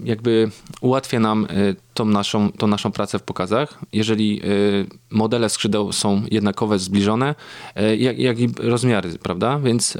jakby 0.00 0.50
ułatwia 0.80 1.20
nam 1.20 1.44
y, 1.44 1.76
tą 1.94 2.04
naszą, 2.04 2.52
tą 2.52 2.66
naszą 2.66 2.92
pracę 2.92 3.18
w 3.18 3.22
pokazach, 3.22 3.78
jeżeli 3.92 4.40
y, 4.44 4.86
modele 5.10 5.48
skrzydeł 5.48 5.92
są 5.92 6.22
jednakowe, 6.30 6.78
zbliżone, 6.78 7.34
y, 7.80 7.96
jak, 7.96 8.18
jak 8.18 8.38
i 8.38 8.48
rozmiary, 8.58 9.18
prawda? 9.22 9.58
Więc 9.58 9.96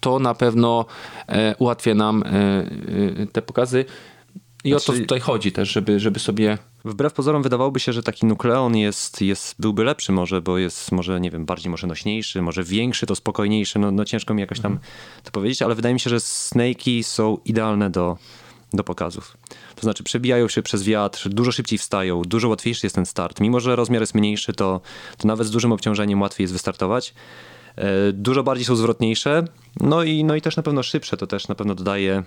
to 0.00 0.18
na 0.18 0.34
pewno 0.34 0.86
ułatwia 1.58 1.94
nam 1.94 2.24
te 3.32 3.42
pokazy. 3.42 3.84
I 4.64 4.70
znaczy, 4.70 4.84
o 4.84 4.86
to 4.86 4.92
znaczy- 4.92 5.00
tutaj 5.00 5.20
chodzi 5.20 5.52
też, 5.52 5.72
żeby, 5.72 6.00
żeby 6.00 6.18
sobie. 6.20 6.58
Wbrew 6.84 7.12
pozorom 7.12 7.42
wydawałoby 7.42 7.80
się, 7.80 7.92
że 7.92 8.02
taki 8.02 8.26
nukleon 8.26 8.76
jest, 8.76 9.22
jest, 9.22 9.54
byłby 9.58 9.84
lepszy 9.84 10.12
może, 10.12 10.42
bo 10.42 10.58
jest 10.58 10.92
może, 10.92 11.20
nie 11.20 11.30
wiem, 11.30 11.46
bardziej 11.46 11.70
może 11.70 11.86
nośniejszy, 11.86 12.42
może 12.42 12.64
większy, 12.64 13.06
to 13.06 13.14
spokojniejszy, 13.14 13.78
no, 13.78 13.90
no 13.90 14.04
ciężko 14.04 14.34
mi 14.34 14.40
jakoś 14.40 14.60
tam 14.60 14.72
mhm. 14.72 14.90
to 15.24 15.30
powiedzieć, 15.30 15.62
ale 15.62 15.74
wydaje 15.74 15.94
mi 15.94 16.00
się, 16.00 16.10
że 16.10 16.16
snake'i 16.16 17.02
są 17.02 17.38
idealne 17.44 17.90
do, 17.90 18.16
do 18.72 18.84
pokazów. 18.84 19.36
To 19.74 19.82
znaczy 19.82 20.02
przebijają 20.02 20.48
się 20.48 20.62
przez 20.62 20.82
wiatr, 20.82 21.28
dużo 21.28 21.52
szybciej 21.52 21.78
wstają, 21.78 22.22
dużo 22.22 22.48
łatwiejszy 22.48 22.86
jest 22.86 22.94
ten 22.94 23.06
start. 23.06 23.40
Mimo, 23.40 23.60
że 23.60 23.76
rozmiar 23.76 24.02
jest 24.02 24.14
mniejszy, 24.14 24.52
to, 24.52 24.80
to 25.18 25.28
nawet 25.28 25.46
z 25.46 25.50
dużym 25.50 25.72
obciążeniem 25.72 26.22
łatwiej 26.22 26.44
jest 26.44 26.52
wystartować. 26.52 27.14
E, 27.76 28.12
dużo 28.12 28.42
bardziej 28.42 28.64
są 28.64 28.76
zwrotniejsze, 28.76 29.44
no 29.80 30.02
i, 30.02 30.24
no 30.24 30.34
i 30.34 30.40
też 30.40 30.56
na 30.56 30.62
pewno 30.62 30.82
szybsze, 30.82 31.16
to 31.16 31.26
też 31.26 31.48
na 31.48 31.54
pewno 31.54 31.74
dodaje 31.74 32.22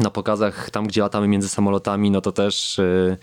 na 0.00 0.10
pokazach, 0.10 0.70
tam 0.70 0.86
gdzie 0.86 1.00
latamy 1.00 1.28
między 1.28 1.48
samolotami, 1.48 2.10
no 2.10 2.20
to 2.20 2.32
też 2.32 2.78
e, 2.78 3.16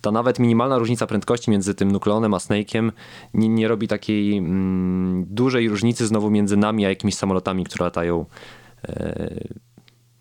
ta 0.00 0.10
nawet 0.10 0.38
minimalna 0.38 0.78
różnica 0.78 1.06
prędkości 1.06 1.50
między 1.50 1.74
tym 1.74 1.92
nukleonem 1.92 2.34
a 2.34 2.38
Snake'iem 2.38 2.92
nie, 3.34 3.48
nie 3.48 3.68
robi 3.68 3.88
takiej 3.88 4.38
mm, 4.38 5.24
dużej 5.28 5.68
różnicy 5.68 6.06
znowu 6.06 6.30
między 6.30 6.56
nami 6.56 6.86
a 6.86 6.88
jakimiś 6.88 7.14
samolotami, 7.14 7.64
które 7.64 7.84
latają 7.84 8.26
e, 8.88 9.44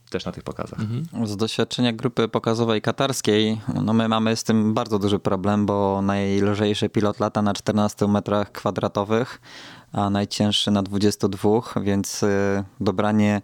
też 0.10 0.26
na 0.26 0.32
tych 0.32 0.44
pokazach. 0.44 0.80
Mhm. 0.80 1.28
Z 1.28 1.38
doświadczenia 1.38 1.94
grupy 1.94 2.28
pokazowej 2.28 2.82
katarskiej, 2.82 3.62
no 3.84 3.94
my 3.94 4.08
mamy 4.08 4.36
z 4.36 4.44
tym 4.44 4.74
bardzo 4.74 5.00
duży 5.00 5.20
problem, 5.20 5.66
bo 5.66 6.02
najlżejszy 6.02 6.90
pilot 6.90 7.20
lata 7.20 7.42
na 7.42 7.54
14 7.54 8.08
metrach 8.08 8.52
kwadratowych, 8.52 9.42
a 9.92 10.10
najcięższy 10.10 10.72
na 10.72 10.84
22, 10.84 11.62
więc 11.82 12.24
y, 12.24 12.64
dobranie 12.80 13.42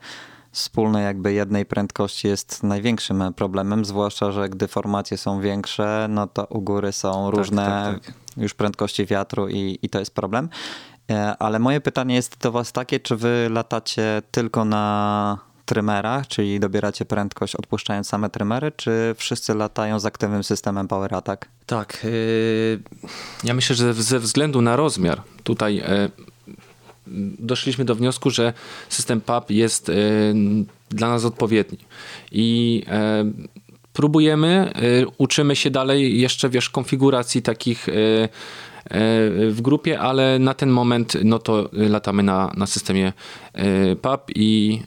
wspólnej 0.52 1.04
jakby 1.04 1.34
jednej 1.34 1.66
prędkości 1.66 2.28
jest 2.28 2.64
największym 2.64 3.34
problemem, 3.36 3.86
zwłaszcza, 3.86 4.32
że 4.32 4.50
gdy 4.50 4.68
formacje 4.68 5.18
są 5.18 5.42
większe, 5.42 6.08
no 6.10 6.28
to 6.28 6.46
u 6.46 6.62
góry 6.62 6.92
są 6.92 7.26
tak, 7.26 7.38
różne 7.38 7.66
tak, 7.66 8.06
tak, 8.06 8.14
już 8.38 8.54
prędkości 8.54 9.06
wiatru 9.06 9.50
i, 9.50 9.80
i 9.82 9.90
to 9.90 10.00
jest 10.00 10.14
problem. 10.14 10.50
E, 11.12 11.38
ale 11.38 11.60
moje 11.60 11.82
pytanie 11.82 12.16
jest 12.16 12.38
do 12.38 12.52
was 12.52 12.72
takie, 12.72 13.00
czy 13.00 13.16
wy 13.16 13.48
latacie 13.52 14.22
tylko 14.32 14.66
na 14.66 15.38
trymerach, 15.66 16.28
czyli 16.28 16.60
dobieracie 16.60 17.06
prędkość 17.06 17.56
odpuszczając 17.56 18.08
same 18.08 18.30
trymery, 18.30 18.72
czy 18.72 19.16
wszyscy 19.18 19.54
latają 19.54 20.00
z 20.00 20.06
aktywnym 20.06 20.44
systemem 20.44 20.88
Power 20.88 21.16
Attack? 21.16 21.48
Tak. 21.66 22.00
Yy, 22.04 22.80
ja 23.44 23.54
myślę, 23.54 23.76
że 23.76 23.94
ze 23.94 24.20
względu 24.20 24.62
na 24.62 24.76
rozmiar 24.76 25.22
tutaj 25.44 25.76
yy, 25.76 25.84
doszliśmy 27.40 27.86
do 27.86 27.96
wniosku, 27.96 28.30
że 28.30 28.54
system 28.90 29.22
PAP 29.22 29.52
jest 29.52 29.88
yy, 29.88 29.96
dla 30.90 31.10
nas 31.10 31.26
odpowiedni. 31.26 31.78
I 32.32 32.84
próbujemy, 33.94 34.74
uczymy 35.18 35.56
się 35.56 35.70
dalej 35.70 36.20
jeszcze, 36.20 36.50
wiesz, 36.50 36.70
konfiguracji 36.70 37.42
takich 37.42 37.88
w 39.50 39.58
grupie, 39.62 40.00
ale 40.00 40.40
na 40.40 40.54
ten 40.54 40.70
moment 40.70 41.18
no 41.24 41.40
to 41.40 41.70
latamy 41.74 42.24
na, 42.24 42.52
na 42.58 42.66
systemie 42.66 43.14
PAP 44.02 44.32
i 44.36 44.82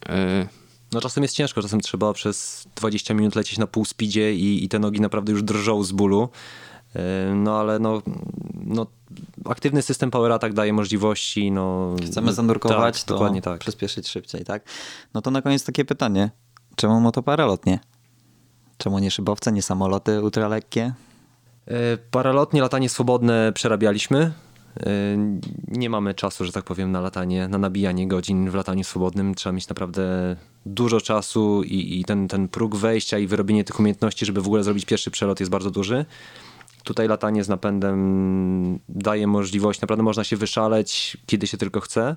no 0.92 1.00
czasem 1.00 1.22
jest 1.22 1.34
ciężko, 1.34 1.62
czasem 1.62 1.80
trzeba 1.80 2.12
przez 2.12 2.68
20 2.76 3.14
minut 3.14 3.36
lecieć 3.36 3.58
na 3.58 3.66
pół 3.66 3.84
speedzie 3.84 4.34
i, 4.34 4.64
i 4.64 4.68
te 4.68 4.78
nogi 4.78 5.00
naprawdę 5.00 5.32
już 5.32 5.42
drżą 5.42 5.82
z 5.82 5.92
bólu. 5.92 6.28
E, 6.96 7.34
no 7.34 7.60
ale 7.60 7.78
no, 7.78 8.02
no 8.54 8.86
aktywny 9.44 9.82
system 9.82 10.10
Power 10.10 10.32
Attack 10.32 10.54
daje 10.54 10.72
możliwości. 10.72 11.50
No, 11.50 11.96
Chcemy 12.06 12.32
zanurkować, 12.32 13.00
tak, 13.00 13.08
to 13.08 13.14
dokładnie 13.14 13.42
tak. 13.42 13.60
przyspieszyć 13.60 14.08
szybciej, 14.08 14.44
tak? 14.44 14.62
No 15.14 15.22
to 15.22 15.30
na 15.30 15.42
koniec 15.42 15.64
takie 15.64 15.84
pytanie. 15.84 16.30
Czemu 16.76 17.00
motoparalotnie? 17.00 17.78
Czemu 18.78 18.98
nie 18.98 19.10
szybowce, 19.10 19.52
nie 19.52 19.62
samoloty 19.62 20.22
ultralekkie? 20.22 20.92
E, 21.66 21.98
paralotnie, 22.10 22.60
latanie 22.60 22.88
swobodne 22.88 23.52
przerabialiśmy. 23.54 24.32
Y, 24.86 25.18
nie 25.68 25.90
mamy 25.90 26.14
czasu, 26.14 26.44
że 26.44 26.52
tak 26.52 26.64
powiem, 26.64 26.92
na 26.92 27.00
latanie, 27.00 27.48
na 27.48 27.58
nabijanie 27.58 28.08
godzin 28.08 28.50
w 28.50 28.54
lataniu 28.54 28.84
swobodnym. 28.84 29.34
Trzeba 29.34 29.52
mieć 29.52 29.68
naprawdę 29.68 30.36
dużo 30.74 31.00
czasu 31.00 31.62
i, 31.62 32.00
i 32.00 32.04
ten, 32.04 32.28
ten 32.28 32.48
próg 32.48 32.76
wejścia 32.76 33.18
i 33.18 33.26
wyrobienie 33.26 33.64
tych 33.64 33.80
umiejętności, 33.80 34.26
żeby 34.26 34.42
w 34.42 34.46
ogóle 34.46 34.64
zrobić 34.64 34.84
pierwszy 34.84 35.10
przelot 35.10 35.40
jest 35.40 35.52
bardzo 35.52 35.70
duży. 35.70 36.04
Tutaj 36.84 37.08
latanie 37.08 37.44
z 37.44 37.48
napędem 37.48 38.78
daje 38.88 39.26
możliwość, 39.26 39.80
naprawdę 39.80 40.02
można 40.02 40.24
się 40.24 40.36
wyszaleć, 40.36 41.16
kiedy 41.26 41.46
się 41.46 41.56
tylko 41.56 41.80
chce. 41.80 42.16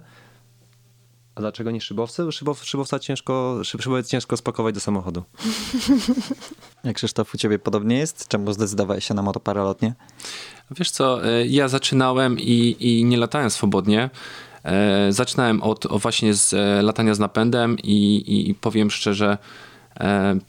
A 1.36 1.42
dlaczego 1.42 1.72
nie 1.72 1.82
szybowcy? 1.82 2.32
Szybow, 2.32 2.66
szybowca 2.66 3.00
ciężko, 3.00 3.60
szybowiec 3.64 4.10
ciężko 4.10 4.38
spakować 4.38 4.76
do 4.76 4.82
samochodu. 4.82 5.24
Jak 6.84 6.96
Krzysztof, 6.96 7.34
u 7.34 7.38
ciebie 7.38 7.60
podobnie 7.60 7.98
jest? 7.98 8.28
Czemu 8.28 8.54
zdecydowałeś 8.54 9.06
się 9.06 9.14
na 9.14 9.22
motoparalotnie? 9.22 9.96
Wiesz 10.72 10.92
co, 10.92 11.28
e, 11.28 11.48
ja 11.48 11.68
zaczynałem 11.68 12.40
i, 12.40 12.76
i 12.80 13.06
nie 13.06 13.18
latałem 13.18 13.50
swobodnie. 13.50 14.10
E, 14.66 15.12
zaczynałem 15.12 15.64
od, 15.64 15.88
właśnie 15.88 16.34
z 16.34 16.54
e, 16.54 16.82
latania 16.82 17.16
z 17.16 17.20
napędem 17.20 17.78
i, 17.84 18.24
i 18.50 18.56
powiem 18.56 18.92
szczerze, 18.92 19.38
e, 20.00 20.40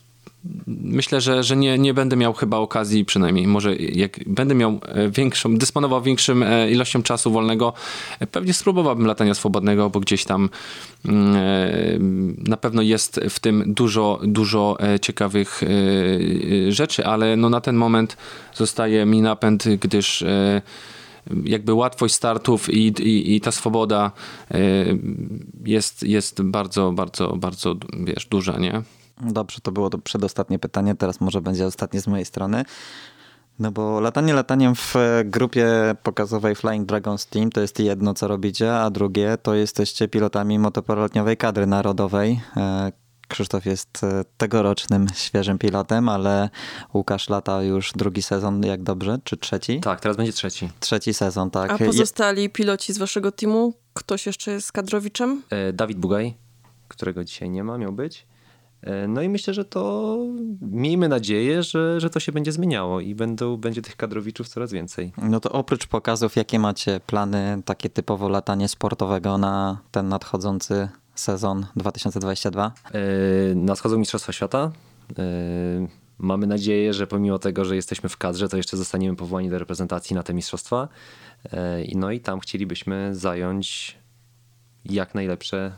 myślę, 0.66 1.20
że, 1.20 1.42
że 1.42 1.56
nie, 1.56 1.78
nie 1.78 1.94
będę 1.94 2.16
miał 2.16 2.32
chyba 2.32 2.56
okazji, 2.56 3.04
przynajmniej 3.04 3.46
może 3.46 3.76
jak 3.76 4.20
będę 4.26 4.54
miał 4.54 4.80
e, 4.88 5.10
większą, 5.10 5.56
dysponował 5.56 6.02
większym 6.02 6.42
e, 6.42 6.70
ilością 6.70 7.02
czasu 7.02 7.32
wolnego, 7.32 7.72
pewnie 8.32 8.52
spróbowałbym 8.52 9.06
latania 9.06 9.34
swobodnego, 9.34 9.90
bo 9.90 10.00
gdzieś 10.00 10.24
tam 10.24 10.50
mm, 11.04 12.36
na 12.48 12.56
pewno 12.56 12.82
jest 12.82 13.20
w 13.30 13.40
tym 13.40 13.74
dużo, 13.74 14.20
dużo 14.24 14.76
ciekawych 15.02 15.60
rzeczy, 16.68 17.06
ale 17.06 17.36
no 17.36 17.48
na 17.48 17.60
ten 17.60 17.76
moment 17.76 18.16
zostaje 18.54 19.06
mi 19.06 19.22
napęd, 19.22 19.64
gdyż 19.80 20.24
jakby 21.44 21.74
łatwość 21.74 22.14
startów 22.14 22.70
i, 22.70 22.86
i, 22.86 23.36
i 23.36 23.40
ta 23.40 23.50
swoboda 23.50 24.12
jest, 25.64 26.02
jest 26.02 26.42
bardzo, 26.42 26.92
bardzo, 26.92 27.36
bardzo, 27.36 27.74
wiesz, 28.04 28.26
duża, 28.26 28.58
nie? 28.58 28.82
Dobrze, 29.20 29.60
to 29.60 29.72
było 29.72 29.90
to 29.90 29.98
przedostatnie 29.98 30.58
pytanie, 30.58 30.94
teraz 30.94 31.20
może 31.20 31.40
będzie 31.40 31.66
ostatnie 31.66 32.00
z 32.00 32.06
mojej 32.06 32.24
strony. 32.24 32.64
No 33.58 33.72
bo 33.72 34.00
latanie 34.00 34.34
lataniem 34.34 34.74
w 34.74 34.94
grupie 35.24 35.66
pokazowej 36.02 36.54
Flying 36.54 36.86
Dragons 36.86 37.26
Team 37.26 37.50
to 37.50 37.60
jest 37.60 37.80
jedno, 37.80 38.14
co 38.14 38.28
robicie, 38.28 38.74
a 38.74 38.90
drugie 38.90 39.36
to 39.42 39.54
jesteście 39.54 40.08
pilotami 40.08 40.58
motoporolotniowej 40.58 41.36
kadry 41.36 41.66
narodowej. 41.66 42.40
Krzysztof 43.32 43.66
jest 43.66 44.04
e, 44.04 44.24
tegorocznym 44.36 45.06
świeżym 45.14 45.58
pilotem, 45.58 46.08
ale 46.08 46.50
Łukasz 46.94 47.28
lata 47.28 47.62
już 47.62 47.92
drugi 47.92 48.22
sezon, 48.22 48.62
jak 48.62 48.82
dobrze, 48.82 49.18
czy 49.24 49.36
trzeci? 49.36 49.80
Tak, 49.80 50.00
teraz 50.00 50.16
będzie 50.16 50.32
trzeci. 50.32 50.70
Trzeci 50.80 51.14
sezon, 51.14 51.50
tak. 51.50 51.70
A 51.70 51.78
pozostali 51.78 52.50
piloci 52.50 52.92
z 52.92 52.98
waszego 52.98 53.32
teamu? 53.32 53.74
Ktoś 53.94 54.26
jeszcze 54.26 54.50
jest 54.50 54.72
kadrowiczem? 54.72 55.42
E, 55.50 55.72
Dawid 55.72 55.98
Bugaj, 55.98 56.34
którego 56.88 57.24
dzisiaj 57.24 57.50
nie 57.50 57.64
ma, 57.64 57.78
miał 57.78 57.92
być. 57.92 58.26
E, 58.82 59.08
no 59.08 59.22
i 59.22 59.28
myślę, 59.28 59.54
że 59.54 59.64
to 59.64 60.16
miejmy 60.60 61.08
nadzieję, 61.08 61.62
że, 61.62 62.00
że 62.00 62.10
to 62.10 62.20
się 62.20 62.32
będzie 62.32 62.52
zmieniało 62.52 63.00
i 63.00 63.14
będą, 63.14 63.56
będzie 63.56 63.82
tych 63.82 63.96
kadrowiczów 63.96 64.48
coraz 64.48 64.72
więcej. 64.72 65.12
No 65.22 65.40
to 65.40 65.52
oprócz 65.52 65.86
pokazów, 65.86 66.36
jakie 66.36 66.58
macie 66.58 67.00
plany, 67.06 67.62
takie 67.64 67.90
typowo 67.90 68.28
latanie 68.28 68.68
sportowego 68.68 69.38
na 69.38 69.78
ten 69.90 70.08
nadchodzący 70.08 70.88
sezon 71.14 71.66
2022? 71.76 72.72
Yy, 72.94 73.54
nadchodzą 73.54 73.98
Mistrzostwa 73.98 74.32
Świata. 74.32 74.72
Yy, 75.08 75.88
mamy 76.18 76.46
nadzieję, 76.46 76.94
że 76.94 77.06
pomimo 77.06 77.38
tego, 77.38 77.64
że 77.64 77.76
jesteśmy 77.76 78.08
w 78.08 78.16
kadrze, 78.16 78.48
to 78.48 78.56
jeszcze 78.56 78.76
zostaniemy 78.76 79.16
powołani 79.16 79.50
do 79.50 79.58
reprezentacji 79.58 80.16
na 80.16 80.22
te 80.22 80.34
mistrzostwa. 80.34 80.88
Yy, 81.44 81.50
no 81.94 82.10
i 82.10 82.20
tam 82.20 82.40
chcielibyśmy 82.40 83.10
zająć 83.14 83.96
jak 84.84 85.14
najlepsze 85.14 85.72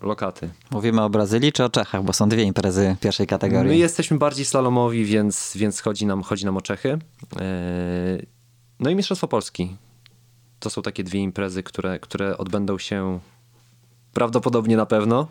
lokaty. 0.00 0.50
Mówimy 0.70 1.02
o 1.02 1.10
Brazylii 1.10 1.52
czy 1.52 1.64
o 1.64 1.68
Czechach, 1.68 2.02
bo 2.02 2.12
są 2.12 2.28
dwie 2.28 2.42
imprezy 2.42 2.96
pierwszej 3.00 3.26
kategorii. 3.26 3.70
My 3.70 3.76
jesteśmy 3.76 4.18
bardziej 4.18 4.44
slalomowi, 4.44 5.04
więc, 5.04 5.52
więc 5.56 5.80
chodzi, 5.80 6.06
nam, 6.06 6.22
chodzi 6.22 6.44
nam 6.44 6.56
o 6.56 6.60
Czechy. 6.60 6.98
E, 7.40 8.18
no 8.80 8.90
i 8.90 8.94
Mistrzostwo 8.94 9.28
Polski. 9.28 9.76
To 10.60 10.70
są 10.70 10.82
takie 10.82 11.04
dwie 11.04 11.20
imprezy, 11.20 11.62
które, 11.62 11.98
które 11.98 12.38
odbędą 12.38 12.78
się 12.78 13.20
prawdopodobnie 14.16 14.76
na 14.76 14.86
pewno 14.86 15.28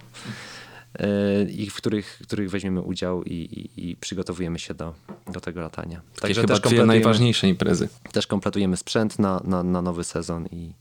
e, 1.00 1.44
i 1.44 1.70
w 1.70 1.76
których, 1.76 2.20
których 2.24 2.50
weźmiemy 2.50 2.82
udział 2.82 3.24
i, 3.24 3.34
i, 3.34 3.90
i 3.90 3.96
przygotowujemy 3.96 4.60
się 4.60 4.74
do, 4.74 4.94
do 5.34 5.42
tego 5.42 5.62
latania. 5.62 6.02
Także 6.22 6.42
chyba 6.42 6.60
też 6.60 6.72
dwie 6.72 6.86
najważniejsze 6.86 7.48
imprezy. 7.48 7.90
Też 8.12 8.28
kompletujemy 8.28 8.78
sprzęt 8.78 9.20
na, 9.20 9.42
na, 9.44 9.64
na 9.64 9.82
nowy 9.82 10.04
sezon 10.04 10.46
i, 10.52 10.74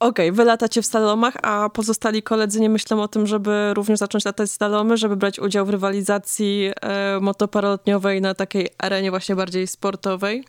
Okej, 0.00 0.28
okay, 0.28 0.36
wy 0.36 0.44
latacie 0.44 0.82
w 0.82 0.86
slalomach, 0.86 1.34
a 1.42 1.70
pozostali 1.70 2.22
koledzy 2.22 2.60
nie 2.60 2.70
myślą 2.70 3.02
o 3.02 3.08
tym, 3.08 3.26
żeby 3.26 3.74
również 3.74 3.98
zacząć 3.98 4.24
latać 4.24 4.50
slalomy, 4.50 4.96
żeby 4.96 5.16
brać 5.16 5.38
udział 5.38 5.66
w 5.66 5.70
rywalizacji 5.70 6.70
e, 6.80 7.20
motoparalotniowej 7.20 8.20
na 8.20 8.34
takiej 8.34 8.68
arenie 8.78 9.10
właśnie 9.10 9.36
bardziej 9.36 9.66
sportowej? 9.66 10.44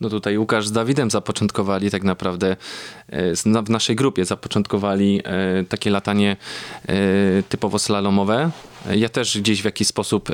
No 0.00 0.08
tutaj 0.08 0.38
Łukasz 0.38 0.66
z 0.66 0.72
Dawidem 0.72 1.10
zapoczątkowali 1.10 1.90
tak 1.90 2.04
naprawdę 2.04 2.56
e, 3.08 3.36
w 3.64 3.70
naszej 3.70 3.96
grupie 3.96 4.24
zapoczątkowali 4.24 5.20
e, 5.24 5.64
takie 5.64 5.90
latanie 5.90 6.36
e, 6.86 6.96
typowo 7.42 7.78
slalomowe. 7.78 8.50
Ja 8.96 9.08
też 9.08 9.38
gdzieś 9.38 9.62
w 9.62 9.64
jakiś 9.64 9.88
sposób 9.88 10.28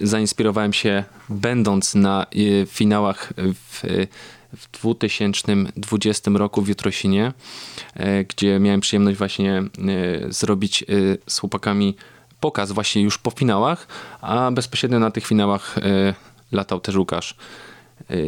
zainspirowałem 0.00 0.72
się 0.72 1.04
będąc 1.28 1.94
na 1.94 2.26
finałach 2.66 3.32
w 3.36 3.82
w 4.56 4.80
2020 4.80 6.30
roku 6.34 6.62
w 6.62 6.68
Jutrosinie, 6.68 7.32
gdzie 8.28 8.58
miałem 8.58 8.80
przyjemność 8.80 9.18
właśnie 9.18 9.62
zrobić 10.28 10.84
z 11.28 11.38
chłopakami 11.38 11.96
pokaz 12.40 12.72
właśnie 12.72 13.02
już 13.02 13.18
po 13.18 13.30
finałach, 13.30 13.86
a 14.20 14.50
bezpośrednio 14.50 14.98
na 14.98 15.10
tych 15.10 15.26
finałach 15.26 15.74
latał 16.52 16.80
też 16.80 16.96
Łukasz 16.96 17.36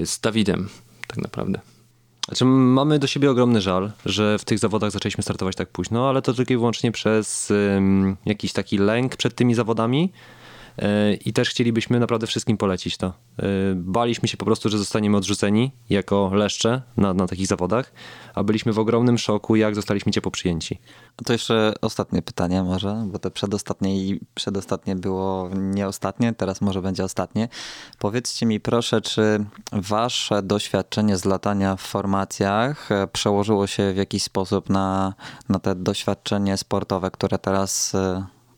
z 0.04 0.20
Dawidem 0.20 0.68
tak 1.06 1.16
naprawdę. 1.16 1.60
Znaczy, 2.28 2.44
mamy 2.44 2.98
do 2.98 3.06
siebie 3.06 3.30
ogromny 3.30 3.60
żal, 3.60 3.92
że 4.06 4.38
w 4.38 4.44
tych 4.44 4.58
zawodach 4.58 4.90
zaczęliśmy 4.90 5.22
startować 5.22 5.56
tak 5.56 5.68
późno, 5.68 6.08
ale 6.08 6.22
to 6.22 6.34
tylko 6.34 6.52
i 6.52 6.56
wyłącznie 6.56 6.92
przez 6.92 7.50
um, 7.50 8.16
jakiś 8.26 8.52
taki 8.52 8.78
lęk 8.78 9.16
przed 9.16 9.34
tymi 9.34 9.54
zawodami, 9.54 10.12
i 11.24 11.32
też 11.32 11.50
chcielibyśmy 11.50 12.00
naprawdę 12.00 12.26
wszystkim 12.26 12.56
polecić 12.56 12.96
to. 12.96 13.06
E, 13.06 13.12
baliśmy 13.74 14.28
się 14.28 14.36
po 14.36 14.44
prostu, 14.44 14.68
że 14.68 14.78
zostaniemy 14.78 15.16
odrzuceni 15.16 15.72
jako 15.90 16.30
leszcze 16.34 16.82
na, 16.96 17.14
na 17.14 17.26
takich 17.26 17.46
zawodach, 17.46 17.92
a 18.34 18.44
byliśmy 18.44 18.72
w 18.72 18.78
ogromnym 18.78 19.18
szoku, 19.18 19.56
jak 19.56 19.74
zostaliśmy 19.74 20.12
ciepło 20.12 20.30
przyjęci. 20.30 20.78
To 21.24 21.32
jeszcze 21.32 21.74
ostatnie 21.80 22.22
pytanie 22.22 22.62
może, 22.62 23.06
bo 23.06 23.18
to 23.18 23.30
przedostatnie 23.30 23.96
i 23.96 24.20
przedostatnie 24.34 24.96
było 24.96 25.50
nie 25.54 25.86
ostatnie, 25.86 26.34
teraz 26.34 26.60
może 26.60 26.82
będzie 26.82 27.04
ostatnie. 27.04 27.48
Powiedzcie 27.98 28.46
mi 28.46 28.60
proszę, 28.60 29.00
czy 29.00 29.44
wasze 29.72 30.42
doświadczenie 30.42 31.16
z 31.16 31.24
latania 31.24 31.76
w 31.76 31.80
formacjach 31.80 32.92
e, 32.92 33.06
przełożyło 33.06 33.66
się 33.66 33.92
w 33.92 33.96
jakiś 33.96 34.22
sposób 34.22 34.70
na, 34.70 35.14
na 35.48 35.58
te 35.58 35.74
doświadczenie 35.74 36.56
sportowe, 36.56 37.10
które 37.10 37.38
teraz 37.38 37.96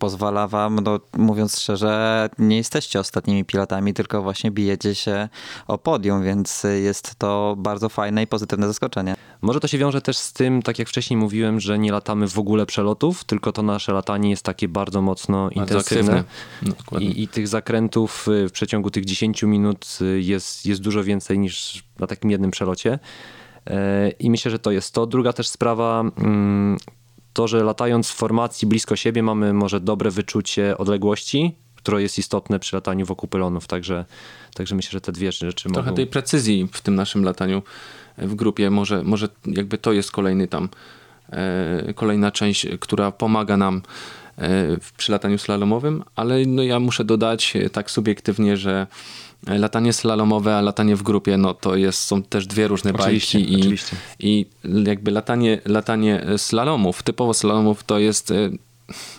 pozwala 0.01 0.49
wam, 0.49 0.81
no, 0.81 1.01
mówiąc 1.17 1.61
szczerze, 1.61 2.29
nie 2.39 2.57
jesteście 2.57 3.01
ostatnimi 3.01 3.45
pilotami, 3.45 3.95
tylko 3.95 4.23
właśnie 4.23 4.51
bijecie 4.51 4.95
się 4.95 5.29
o 5.67 5.79
podium, 5.79 6.25
więc 6.25 6.67
jest 6.83 7.15
to 7.19 7.55
bardzo 7.59 7.89
fajne 7.89 8.23
i 8.23 8.27
pozytywne 8.27 8.67
zaskoczenie. 8.67 9.17
Może 9.43 9.61
to 9.61 9.69
się 9.69 9.79
wiąże 9.79 10.03
też 10.03 10.19
z 10.19 10.33
tym, 10.33 10.63
tak 10.63 10.79
jak 10.79 10.89
wcześniej 10.89 11.17
mówiłem, 11.17 11.61
że 11.61 11.79
nie 11.79 11.93
latamy 11.93 12.29
w 12.29 12.39
ogóle 12.39 12.67
przelotów, 12.67 13.25
tylko 13.25 13.53
to 13.53 13.63
nasze 13.63 13.93
latanie 13.93 14.31
jest 14.31 14.43
takie 14.43 14.69
bardzo 14.69 15.03
mocno 15.03 15.51
bardzo 15.57 15.61
intensywne. 15.61 16.25
No, 16.63 16.99
I, 16.99 17.23
I, 17.23 17.29
tych 17.29 17.49
zakrętów 17.49 18.29
y, 18.29 18.49
w 18.49 18.53
przeciągu 18.53 18.91
tych 18.91 19.05
10 19.05 19.43
minut 19.43 19.99
y, 20.01 20.21
jest, 20.21 20.67
jest 20.67 20.81
dużo 20.81 21.05
więcej 21.05 21.39
niż 21.39 21.85
na 21.99 22.07
takim 22.07 22.31
jednym 22.31 22.51
przelocie. 22.51 22.99
E, 23.67 24.11
I 24.11 24.31
myślę, 24.31 24.51
że 24.51 24.59
to 24.59 24.71
jest 24.71 24.95
to. 24.95 25.07
Druga 25.07 25.33
też 25.33 25.49
sprawa, 25.49 26.01
mm, 26.01 26.77
to, 27.33 27.49
że 27.49 27.65
latając 27.65 28.09
w 28.09 28.15
formacji 28.15 28.69
blisko 28.69 28.97
siebie 28.97 29.23
mamy 29.23 29.53
może 29.53 29.81
dobre 29.81 30.11
wyczucie 30.11 30.79
odległości, 30.79 31.55
które 31.77 32.03
jest 32.03 32.19
istotne 32.19 32.59
przy 32.59 32.77
lataniu 32.77 33.07
wokół 33.07 33.29
pylonów, 33.29 33.67
także, 33.67 34.05
także 34.55 34.75
myślę, 34.75 34.91
że 34.91 35.01
te 35.01 35.13
dwie 35.13 35.33
rzeczy 35.33 35.69
Trochę 35.69 35.83
mogą... 35.83 35.97
tej 35.97 36.07
precyzji 36.07 36.69
w 36.73 36.81
tym 36.81 36.95
naszym 36.95 37.25
lataniu 37.25 37.63
w 38.19 38.35
grupie, 38.35 38.71
może, 38.71 39.03
może 39.03 39.29
jakby 39.47 39.79
to 39.79 39.93
jest 39.93 40.13
kolejny 40.13 40.49
tam, 40.49 40.69
e, 41.31 41.95
kolejna 41.95 42.31
część, 42.31 42.67
która 42.81 43.13
pomaga 43.13 43.57
nam 43.57 43.77
e, 43.77 43.81
w 44.81 44.93
przylataniu 44.93 45.39
slalomowym, 45.39 46.05
ale 46.17 46.47
no 46.47 46.63
ja 46.63 46.81
muszę 46.81 47.05
dodać 47.05 47.57
e, 47.57 47.71
tak 47.71 47.91
subiektywnie, 47.91 48.57
że 48.57 48.87
latanie 49.47 49.93
slalomowe, 49.93 50.57
a 50.57 50.61
latanie 50.61 50.97
w 50.97 51.03
grupie, 51.03 51.37
no 51.37 51.55
to 51.55 51.77
jest, 51.77 52.01
są 52.01 52.23
też 52.23 52.47
dwie 52.47 52.69
różne 52.69 52.93
oczywiście, 52.93 53.39
bajki. 53.39 53.55
I, 53.55 53.61
oczywiście. 53.61 53.97
I 54.19 54.47
jakby 54.87 55.11
latanie, 55.11 55.61
latanie 55.65 56.27
slalomów, 56.37 57.03
typowo 57.03 57.35
slalomów, 57.35 57.85
to 57.85 57.99
jest 57.99 58.31
e, 58.31 58.51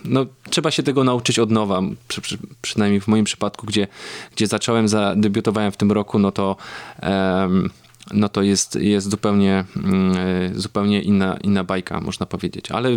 no, 0.06 0.26
trzeba 0.50 0.72
się 0.72 0.84
tego 0.84 1.04
nauczyć 1.04 1.40
od 1.40 1.52
nowa, 1.52 1.82
przy, 2.08 2.22
przy, 2.22 2.38
przynajmniej 2.62 3.02
w 3.02 3.08
moim 3.08 3.26
przypadku, 3.26 3.66
gdzie, 3.66 3.88
gdzie 4.36 4.48
zacząłem, 4.48 4.88
debiutowałem 5.16 5.72
w 5.72 5.78
tym 5.78 5.92
roku, 5.92 6.20
no 6.20 6.32
to 6.32 6.56
um, 7.04 7.70
no 8.14 8.30
to 8.30 8.42
jest, 8.42 8.76
jest 8.76 9.10
zupełnie, 9.10 9.66
mm, 9.76 10.18
e, 10.18 10.60
zupełnie 10.60 11.02
inna, 11.02 11.38
inna 11.44 11.64
bajka, 11.64 12.02
można 12.02 12.26
powiedzieć, 12.26 12.72
ale 12.72 12.90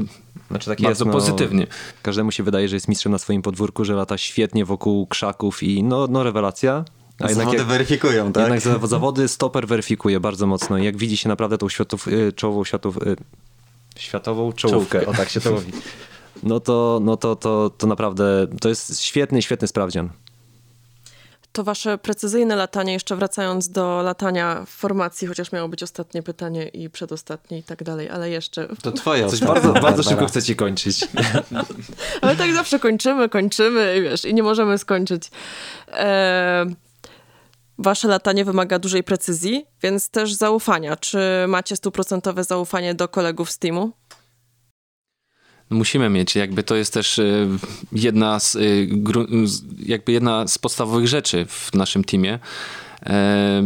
znaczy 0.50 0.70
tak 0.70 0.80
bardzo 0.80 1.04
jest, 1.04 1.06
no, 1.06 1.12
pozytywnie. 1.12 1.66
Każdemu 2.02 2.30
się 2.30 2.42
wydaje, 2.42 2.68
że 2.68 2.76
jest 2.76 2.88
mistrzem 2.88 3.12
na 3.12 3.18
swoim 3.18 3.42
podwórku, 3.42 3.84
że 3.84 3.94
lata 3.94 4.18
świetnie 4.18 4.64
wokół 4.64 5.06
krzaków 5.06 5.62
i 5.62 5.82
no, 5.82 6.06
no 6.06 6.22
rewelacja. 6.22 6.84
A 7.20 7.28
zawody 7.28 7.56
jak, 7.56 7.66
weryfikują, 7.66 8.32
tak? 8.32 8.42
Jednak 8.42 8.88
zawody 8.88 9.28
stoper 9.28 9.66
weryfikuje 9.66 10.20
bardzo 10.20 10.46
mocno. 10.46 10.78
Jak 10.78 10.96
widzi 10.96 11.16
się 11.16 11.28
naprawdę 11.28 11.58
tą 11.58 11.68
światów, 11.68 12.08
y, 12.08 12.32
czołową 12.32 12.64
światów, 12.64 12.96
y, 12.96 13.16
światową 13.96 14.52
czołówkę, 14.52 15.00
czołówkę. 15.00 15.06
o 15.06 15.14
tak 15.14 15.28
się 15.28 15.40
to 15.40 15.52
mówi. 15.52 15.72
No 16.42 16.60
to, 16.60 17.00
no 17.02 17.16
to, 17.16 17.36
to, 17.36 17.70
to 17.78 17.86
naprawdę 17.86 18.46
to 18.60 18.68
jest 18.68 19.00
świetny, 19.00 19.42
świetny 19.42 19.68
sprawdzian 19.68 20.10
to 21.54 21.64
wasze 21.64 21.98
precyzyjne 21.98 22.56
latanie, 22.56 22.92
jeszcze 22.92 23.16
wracając 23.16 23.68
do 23.68 24.02
latania 24.02 24.64
w 24.66 24.70
formacji, 24.70 25.28
chociaż 25.28 25.52
miało 25.52 25.68
być 25.68 25.82
ostatnie 25.82 26.22
pytanie 26.22 26.68
i 26.68 26.90
przedostatnie 26.90 27.58
i 27.58 27.62
tak 27.62 27.82
dalej, 27.82 28.10
ale 28.10 28.30
jeszcze... 28.30 28.68
To 28.82 28.92
twoje 28.92 29.26
Coś 29.28 29.40
bardzo, 29.54 29.72
bardzo 29.72 30.02
szybko 30.10 30.26
chcecie 30.26 30.54
kończyć. 30.54 31.08
ale 32.20 32.36
tak 32.36 32.52
zawsze 32.52 32.78
kończymy, 32.78 33.28
kończymy, 33.28 34.00
wiesz, 34.02 34.24
i 34.24 34.34
nie 34.34 34.42
możemy 34.42 34.78
skończyć. 34.78 35.30
E... 35.88 36.66
Wasze 37.78 38.08
latanie 38.08 38.44
wymaga 38.44 38.78
dużej 38.78 39.04
precyzji, 39.04 39.66
więc 39.82 40.10
też 40.10 40.32
zaufania. 40.32 40.96
Czy 40.96 41.18
macie 41.48 41.76
stuprocentowe 41.76 42.44
zaufanie 42.44 42.94
do 42.94 43.08
kolegów 43.08 43.50
z 43.50 43.58
teamu? 43.58 43.92
musimy 45.70 46.10
mieć. 46.10 46.36
Jakby 46.36 46.62
to 46.62 46.74
jest 46.74 46.94
też 46.94 47.18
e, 47.18 47.48
jedna 47.92 48.40
z, 48.40 48.56
e, 48.56 48.60
jakby 49.86 50.12
jedna 50.12 50.48
z 50.48 50.58
podstawowych 50.58 51.06
rzeczy 51.08 51.46
w 51.48 51.74
naszym 51.74 52.04
teamie. 52.04 52.38
E, 53.06 53.62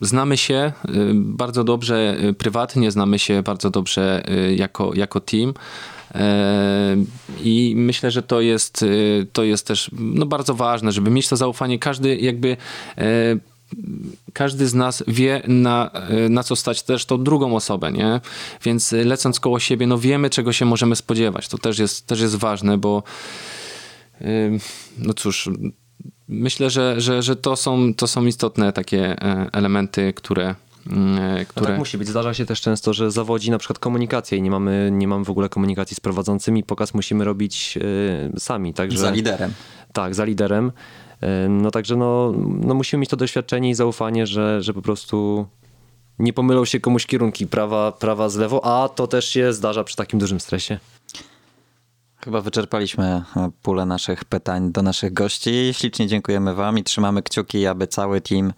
znamy 0.00 0.36
się 0.36 0.72
bardzo 1.14 1.64
dobrze 1.64 2.16
prywatnie, 2.38 2.90
znamy 2.90 3.18
się 3.18 3.42
bardzo 3.42 3.70
dobrze 3.70 4.22
jako, 4.56 4.94
jako 4.94 5.20
team. 5.20 5.54
I 7.42 7.74
myślę, 7.76 8.10
że 8.10 8.22
to 8.22 8.40
jest, 8.40 8.84
to 9.32 9.44
jest 9.44 9.66
też 9.66 9.90
no, 9.92 10.26
bardzo 10.26 10.54
ważne, 10.54 10.92
żeby 10.92 11.10
mieć 11.10 11.28
to 11.28 11.36
zaufanie. 11.36 11.78
Każdy 11.78 12.16
jakby 12.16 12.56
każdy 14.32 14.68
z 14.68 14.74
nas 14.74 15.04
wie, 15.08 15.42
na, 15.48 15.90
na 16.30 16.42
co 16.42 16.56
stać 16.56 16.82
też 16.82 17.06
tą 17.06 17.24
drugą 17.24 17.56
osobę, 17.56 17.92
nie? 17.92 18.20
Więc 18.64 18.92
lecąc 18.92 19.40
koło 19.40 19.60
siebie, 19.60 19.86
no 19.86 19.98
wiemy, 19.98 20.30
czego 20.30 20.52
się 20.52 20.64
możemy 20.64 20.96
spodziewać. 20.96 21.48
To 21.48 21.58
też 21.58 21.78
jest, 21.78 22.06
też 22.06 22.20
jest 22.20 22.36
ważne, 22.36 22.78
bo 22.78 23.02
no 24.98 25.14
cóż, 25.14 25.50
myślę, 26.28 26.70
że, 26.70 27.00
że, 27.00 27.22
że 27.22 27.36
to, 27.36 27.56
są, 27.56 27.94
to 27.94 28.06
są 28.06 28.26
istotne 28.26 28.72
takie 28.72 29.22
e, 29.22 29.48
elementy, 29.52 30.12
które, 30.12 30.54
które... 31.48 31.62
No 31.62 31.66
tak 31.66 31.78
musi 31.78 31.98
być. 31.98 32.08
Zdarza 32.08 32.34
się 32.34 32.46
też 32.46 32.60
często, 32.60 32.92
że 32.92 33.10
zawodzi 33.10 33.50
na 33.50 33.58
przykład 33.58 33.78
komunikacja 33.78 34.38
i 34.38 34.42
nie 34.42 34.50
mamy, 34.50 34.90
nie 34.92 35.08
mamy 35.08 35.24
w 35.24 35.30
ogóle 35.30 35.48
komunikacji 35.48 35.96
z 35.96 36.00
prowadzącymi. 36.00 36.62
Pokaz 36.64 36.94
musimy 36.94 37.24
robić 37.24 37.78
y, 38.36 38.40
sami. 38.40 38.74
Także, 38.74 38.98
za 38.98 39.10
liderem. 39.10 39.52
Tak, 39.92 40.14
za 40.14 40.24
liderem. 40.24 40.72
No 41.48 41.70
także 41.70 41.96
no, 41.96 42.32
no 42.46 42.74
musimy 42.74 43.00
mieć 43.00 43.10
to 43.10 43.16
doświadczenie 43.16 43.70
i 43.70 43.74
zaufanie, 43.74 44.26
że, 44.26 44.62
że 44.62 44.74
po 44.74 44.82
prostu 44.82 45.46
nie 46.18 46.32
pomylą 46.32 46.64
się 46.64 46.80
komuś 46.80 47.06
kierunki 47.06 47.46
prawa, 47.46 47.92
prawa 47.92 48.28
z 48.28 48.36
lewo, 48.36 48.64
a 48.64 48.88
to 48.88 49.06
też 49.06 49.28
się 49.28 49.52
zdarza 49.52 49.84
przy 49.84 49.96
takim 49.96 50.18
dużym 50.18 50.40
stresie. 50.40 50.78
Chyba 52.24 52.40
wyczerpaliśmy 52.40 53.04
e, 53.04 53.50
pulę 53.62 53.86
naszych 53.86 54.24
pytań 54.24 54.72
do 54.72 54.82
naszych 54.82 55.12
gości. 55.12 55.70
Ślicznie 55.72 56.06
dziękujemy 56.06 56.54
Wam 56.54 56.78
i 56.78 56.82
trzymamy 56.82 57.22
kciuki, 57.22 57.66
aby 57.66 57.86
cały 57.86 58.20
team 58.20 58.46
e, 58.48 58.52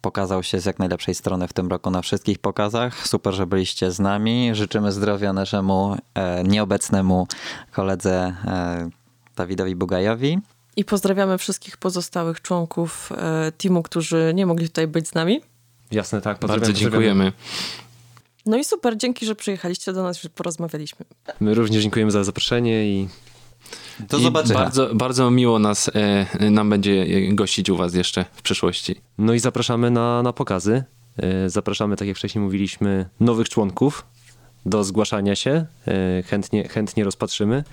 pokazał 0.00 0.42
się 0.42 0.60
z 0.60 0.64
jak 0.64 0.78
najlepszej 0.78 1.14
strony 1.14 1.48
w 1.48 1.52
tym 1.52 1.68
roku 1.68 1.90
na 1.90 2.02
wszystkich 2.02 2.38
pokazach. 2.38 3.08
Super, 3.08 3.34
że 3.34 3.46
byliście 3.46 3.92
z 3.92 3.98
nami. 3.98 4.50
Życzymy 4.52 4.92
zdrowia 4.92 5.32
naszemu 5.32 5.96
e, 6.14 6.44
nieobecnemu 6.44 7.26
koledze 7.72 8.34
Dawidowi 9.36 9.76
Bugajowi. 9.76 10.38
I 10.76 10.84
pozdrawiamy 10.84 11.38
wszystkich 11.38 11.76
pozostałych 11.76 12.42
członków 12.42 13.12
e, 13.12 13.52
teamu, 13.52 13.82
którzy 13.82 14.32
nie 14.34 14.46
mogli 14.46 14.68
tutaj 14.68 14.86
być 14.86 15.08
z 15.08 15.14
nami. 15.14 15.40
Jasne, 15.90 16.20
tak. 16.20 16.38
Bardzo 16.38 16.72
dziękujemy. 16.72 17.32
No 18.46 18.56
i 18.56 18.64
super, 18.64 18.96
dzięki, 18.96 19.26
że 19.26 19.34
przyjechaliście 19.34 19.92
do 19.92 20.02
nas, 20.02 20.20
że 20.20 20.28
porozmawialiśmy. 20.28 21.06
My 21.40 21.54
również 21.54 21.82
dziękujemy 21.82 22.10
za 22.10 22.24
zaproszenie 22.24 22.88
i 22.88 23.08
do 24.00 24.18
zobaczenia. 24.18 24.58
Bardzo, 24.58 24.94
bardzo 24.94 25.30
miło 25.30 25.58
nas, 25.58 25.90
e, 25.94 26.50
nam 26.50 26.70
będzie 26.70 27.06
gościć 27.32 27.70
u 27.70 27.76
was 27.76 27.94
jeszcze 27.94 28.24
w 28.32 28.42
przyszłości. 28.42 29.00
No 29.18 29.34
i 29.34 29.38
zapraszamy 29.38 29.90
na, 29.90 30.22
na 30.22 30.32
pokazy. 30.32 30.84
E, 31.16 31.50
zapraszamy, 31.50 31.96
tak 31.96 32.08
jak 32.08 32.16
wcześniej 32.16 32.44
mówiliśmy, 32.44 33.08
nowych 33.20 33.48
członków 33.48 34.06
do 34.66 34.84
zgłaszania 34.84 35.36
się. 35.36 35.66
E, 35.86 36.22
chętnie, 36.22 36.68
chętnie 36.68 37.04
rozpatrzymy. 37.04 37.64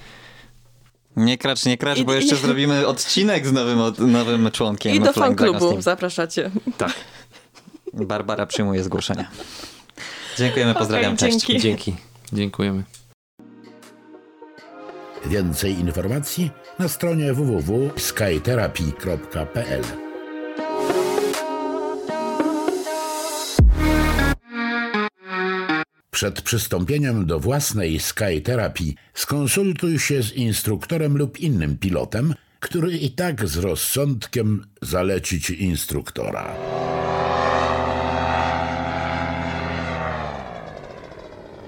Nie 1.16 1.38
kracz, 1.38 1.66
nie 1.66 1.78
kracz, 1.78 1.98
I, 1.98 2.06
bo 2.06 2.14
jeszcze 2.14 2.36
i, 2.36 2.40
zrobimy 2.46 2.88
odcinek 2.88 3.48
z 3.48 3.52
nowym, 3.52 3.80
od, 3.80 4.00
nowym 4.00 4.52
członkiem. 4.52 4.96
I 4.96 5.00
do 5.00 5.14
fanklubu 5.14 5.82
zapraszacie. 5.82 6.52
Tak. 6.78 6.94
Barbara 7.94 8.46
przyjmuje 8.46 8.84
zgłoszenia. 8.84 9.30
Dziękujemy, 10.38 10.74
pozdrawiam, 10.74 11.14
okay, 11.14 11.30
cześć. 11.30 11.46
Dzięki. 11.46 11.62
Dzięki. 11.62 11.96
Dziękujemy. 12.34 12.84
Więcej 15.30 15.80
informacji 15.80 16.52
na 16.80 16.88
stronie 16.88 17.34
www.skytherapy.pl 17.34 19.84
Przed 26.12 26.42
przystąpieniem 26.42 27.26
do 27.26 27.40
własnej 27.40 28.00
Sky 28.00 28.42
Terapii 28.44 28.96
skonsultuj 29.14 30.00
się 30.00 30.24
z 30.24 30.34
instruktorem 30.34 31.18
lub 31.18 31.40
innym 31.40 31.78
pilotem, 31.78 32.34
który 32.60 32.98
i 32.98 33.12
tak 33.12 33.48
z 33.48 33.58
rozsądkiem 33.58 34.66
zaleci 34.82 35.42
ci 35.42 35.64
instruktora. 35.64 36.56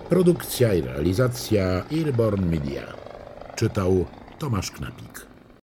Produkcja 0.10 0.74
i 0.74 0.82
realizacja 0.82 1.84
Airborne 1.92 2.46
Media. 2.46 3.07
Czytał 3.58 4.06
Tomasz 4.40 4.72
Knapik. 4.72 5.17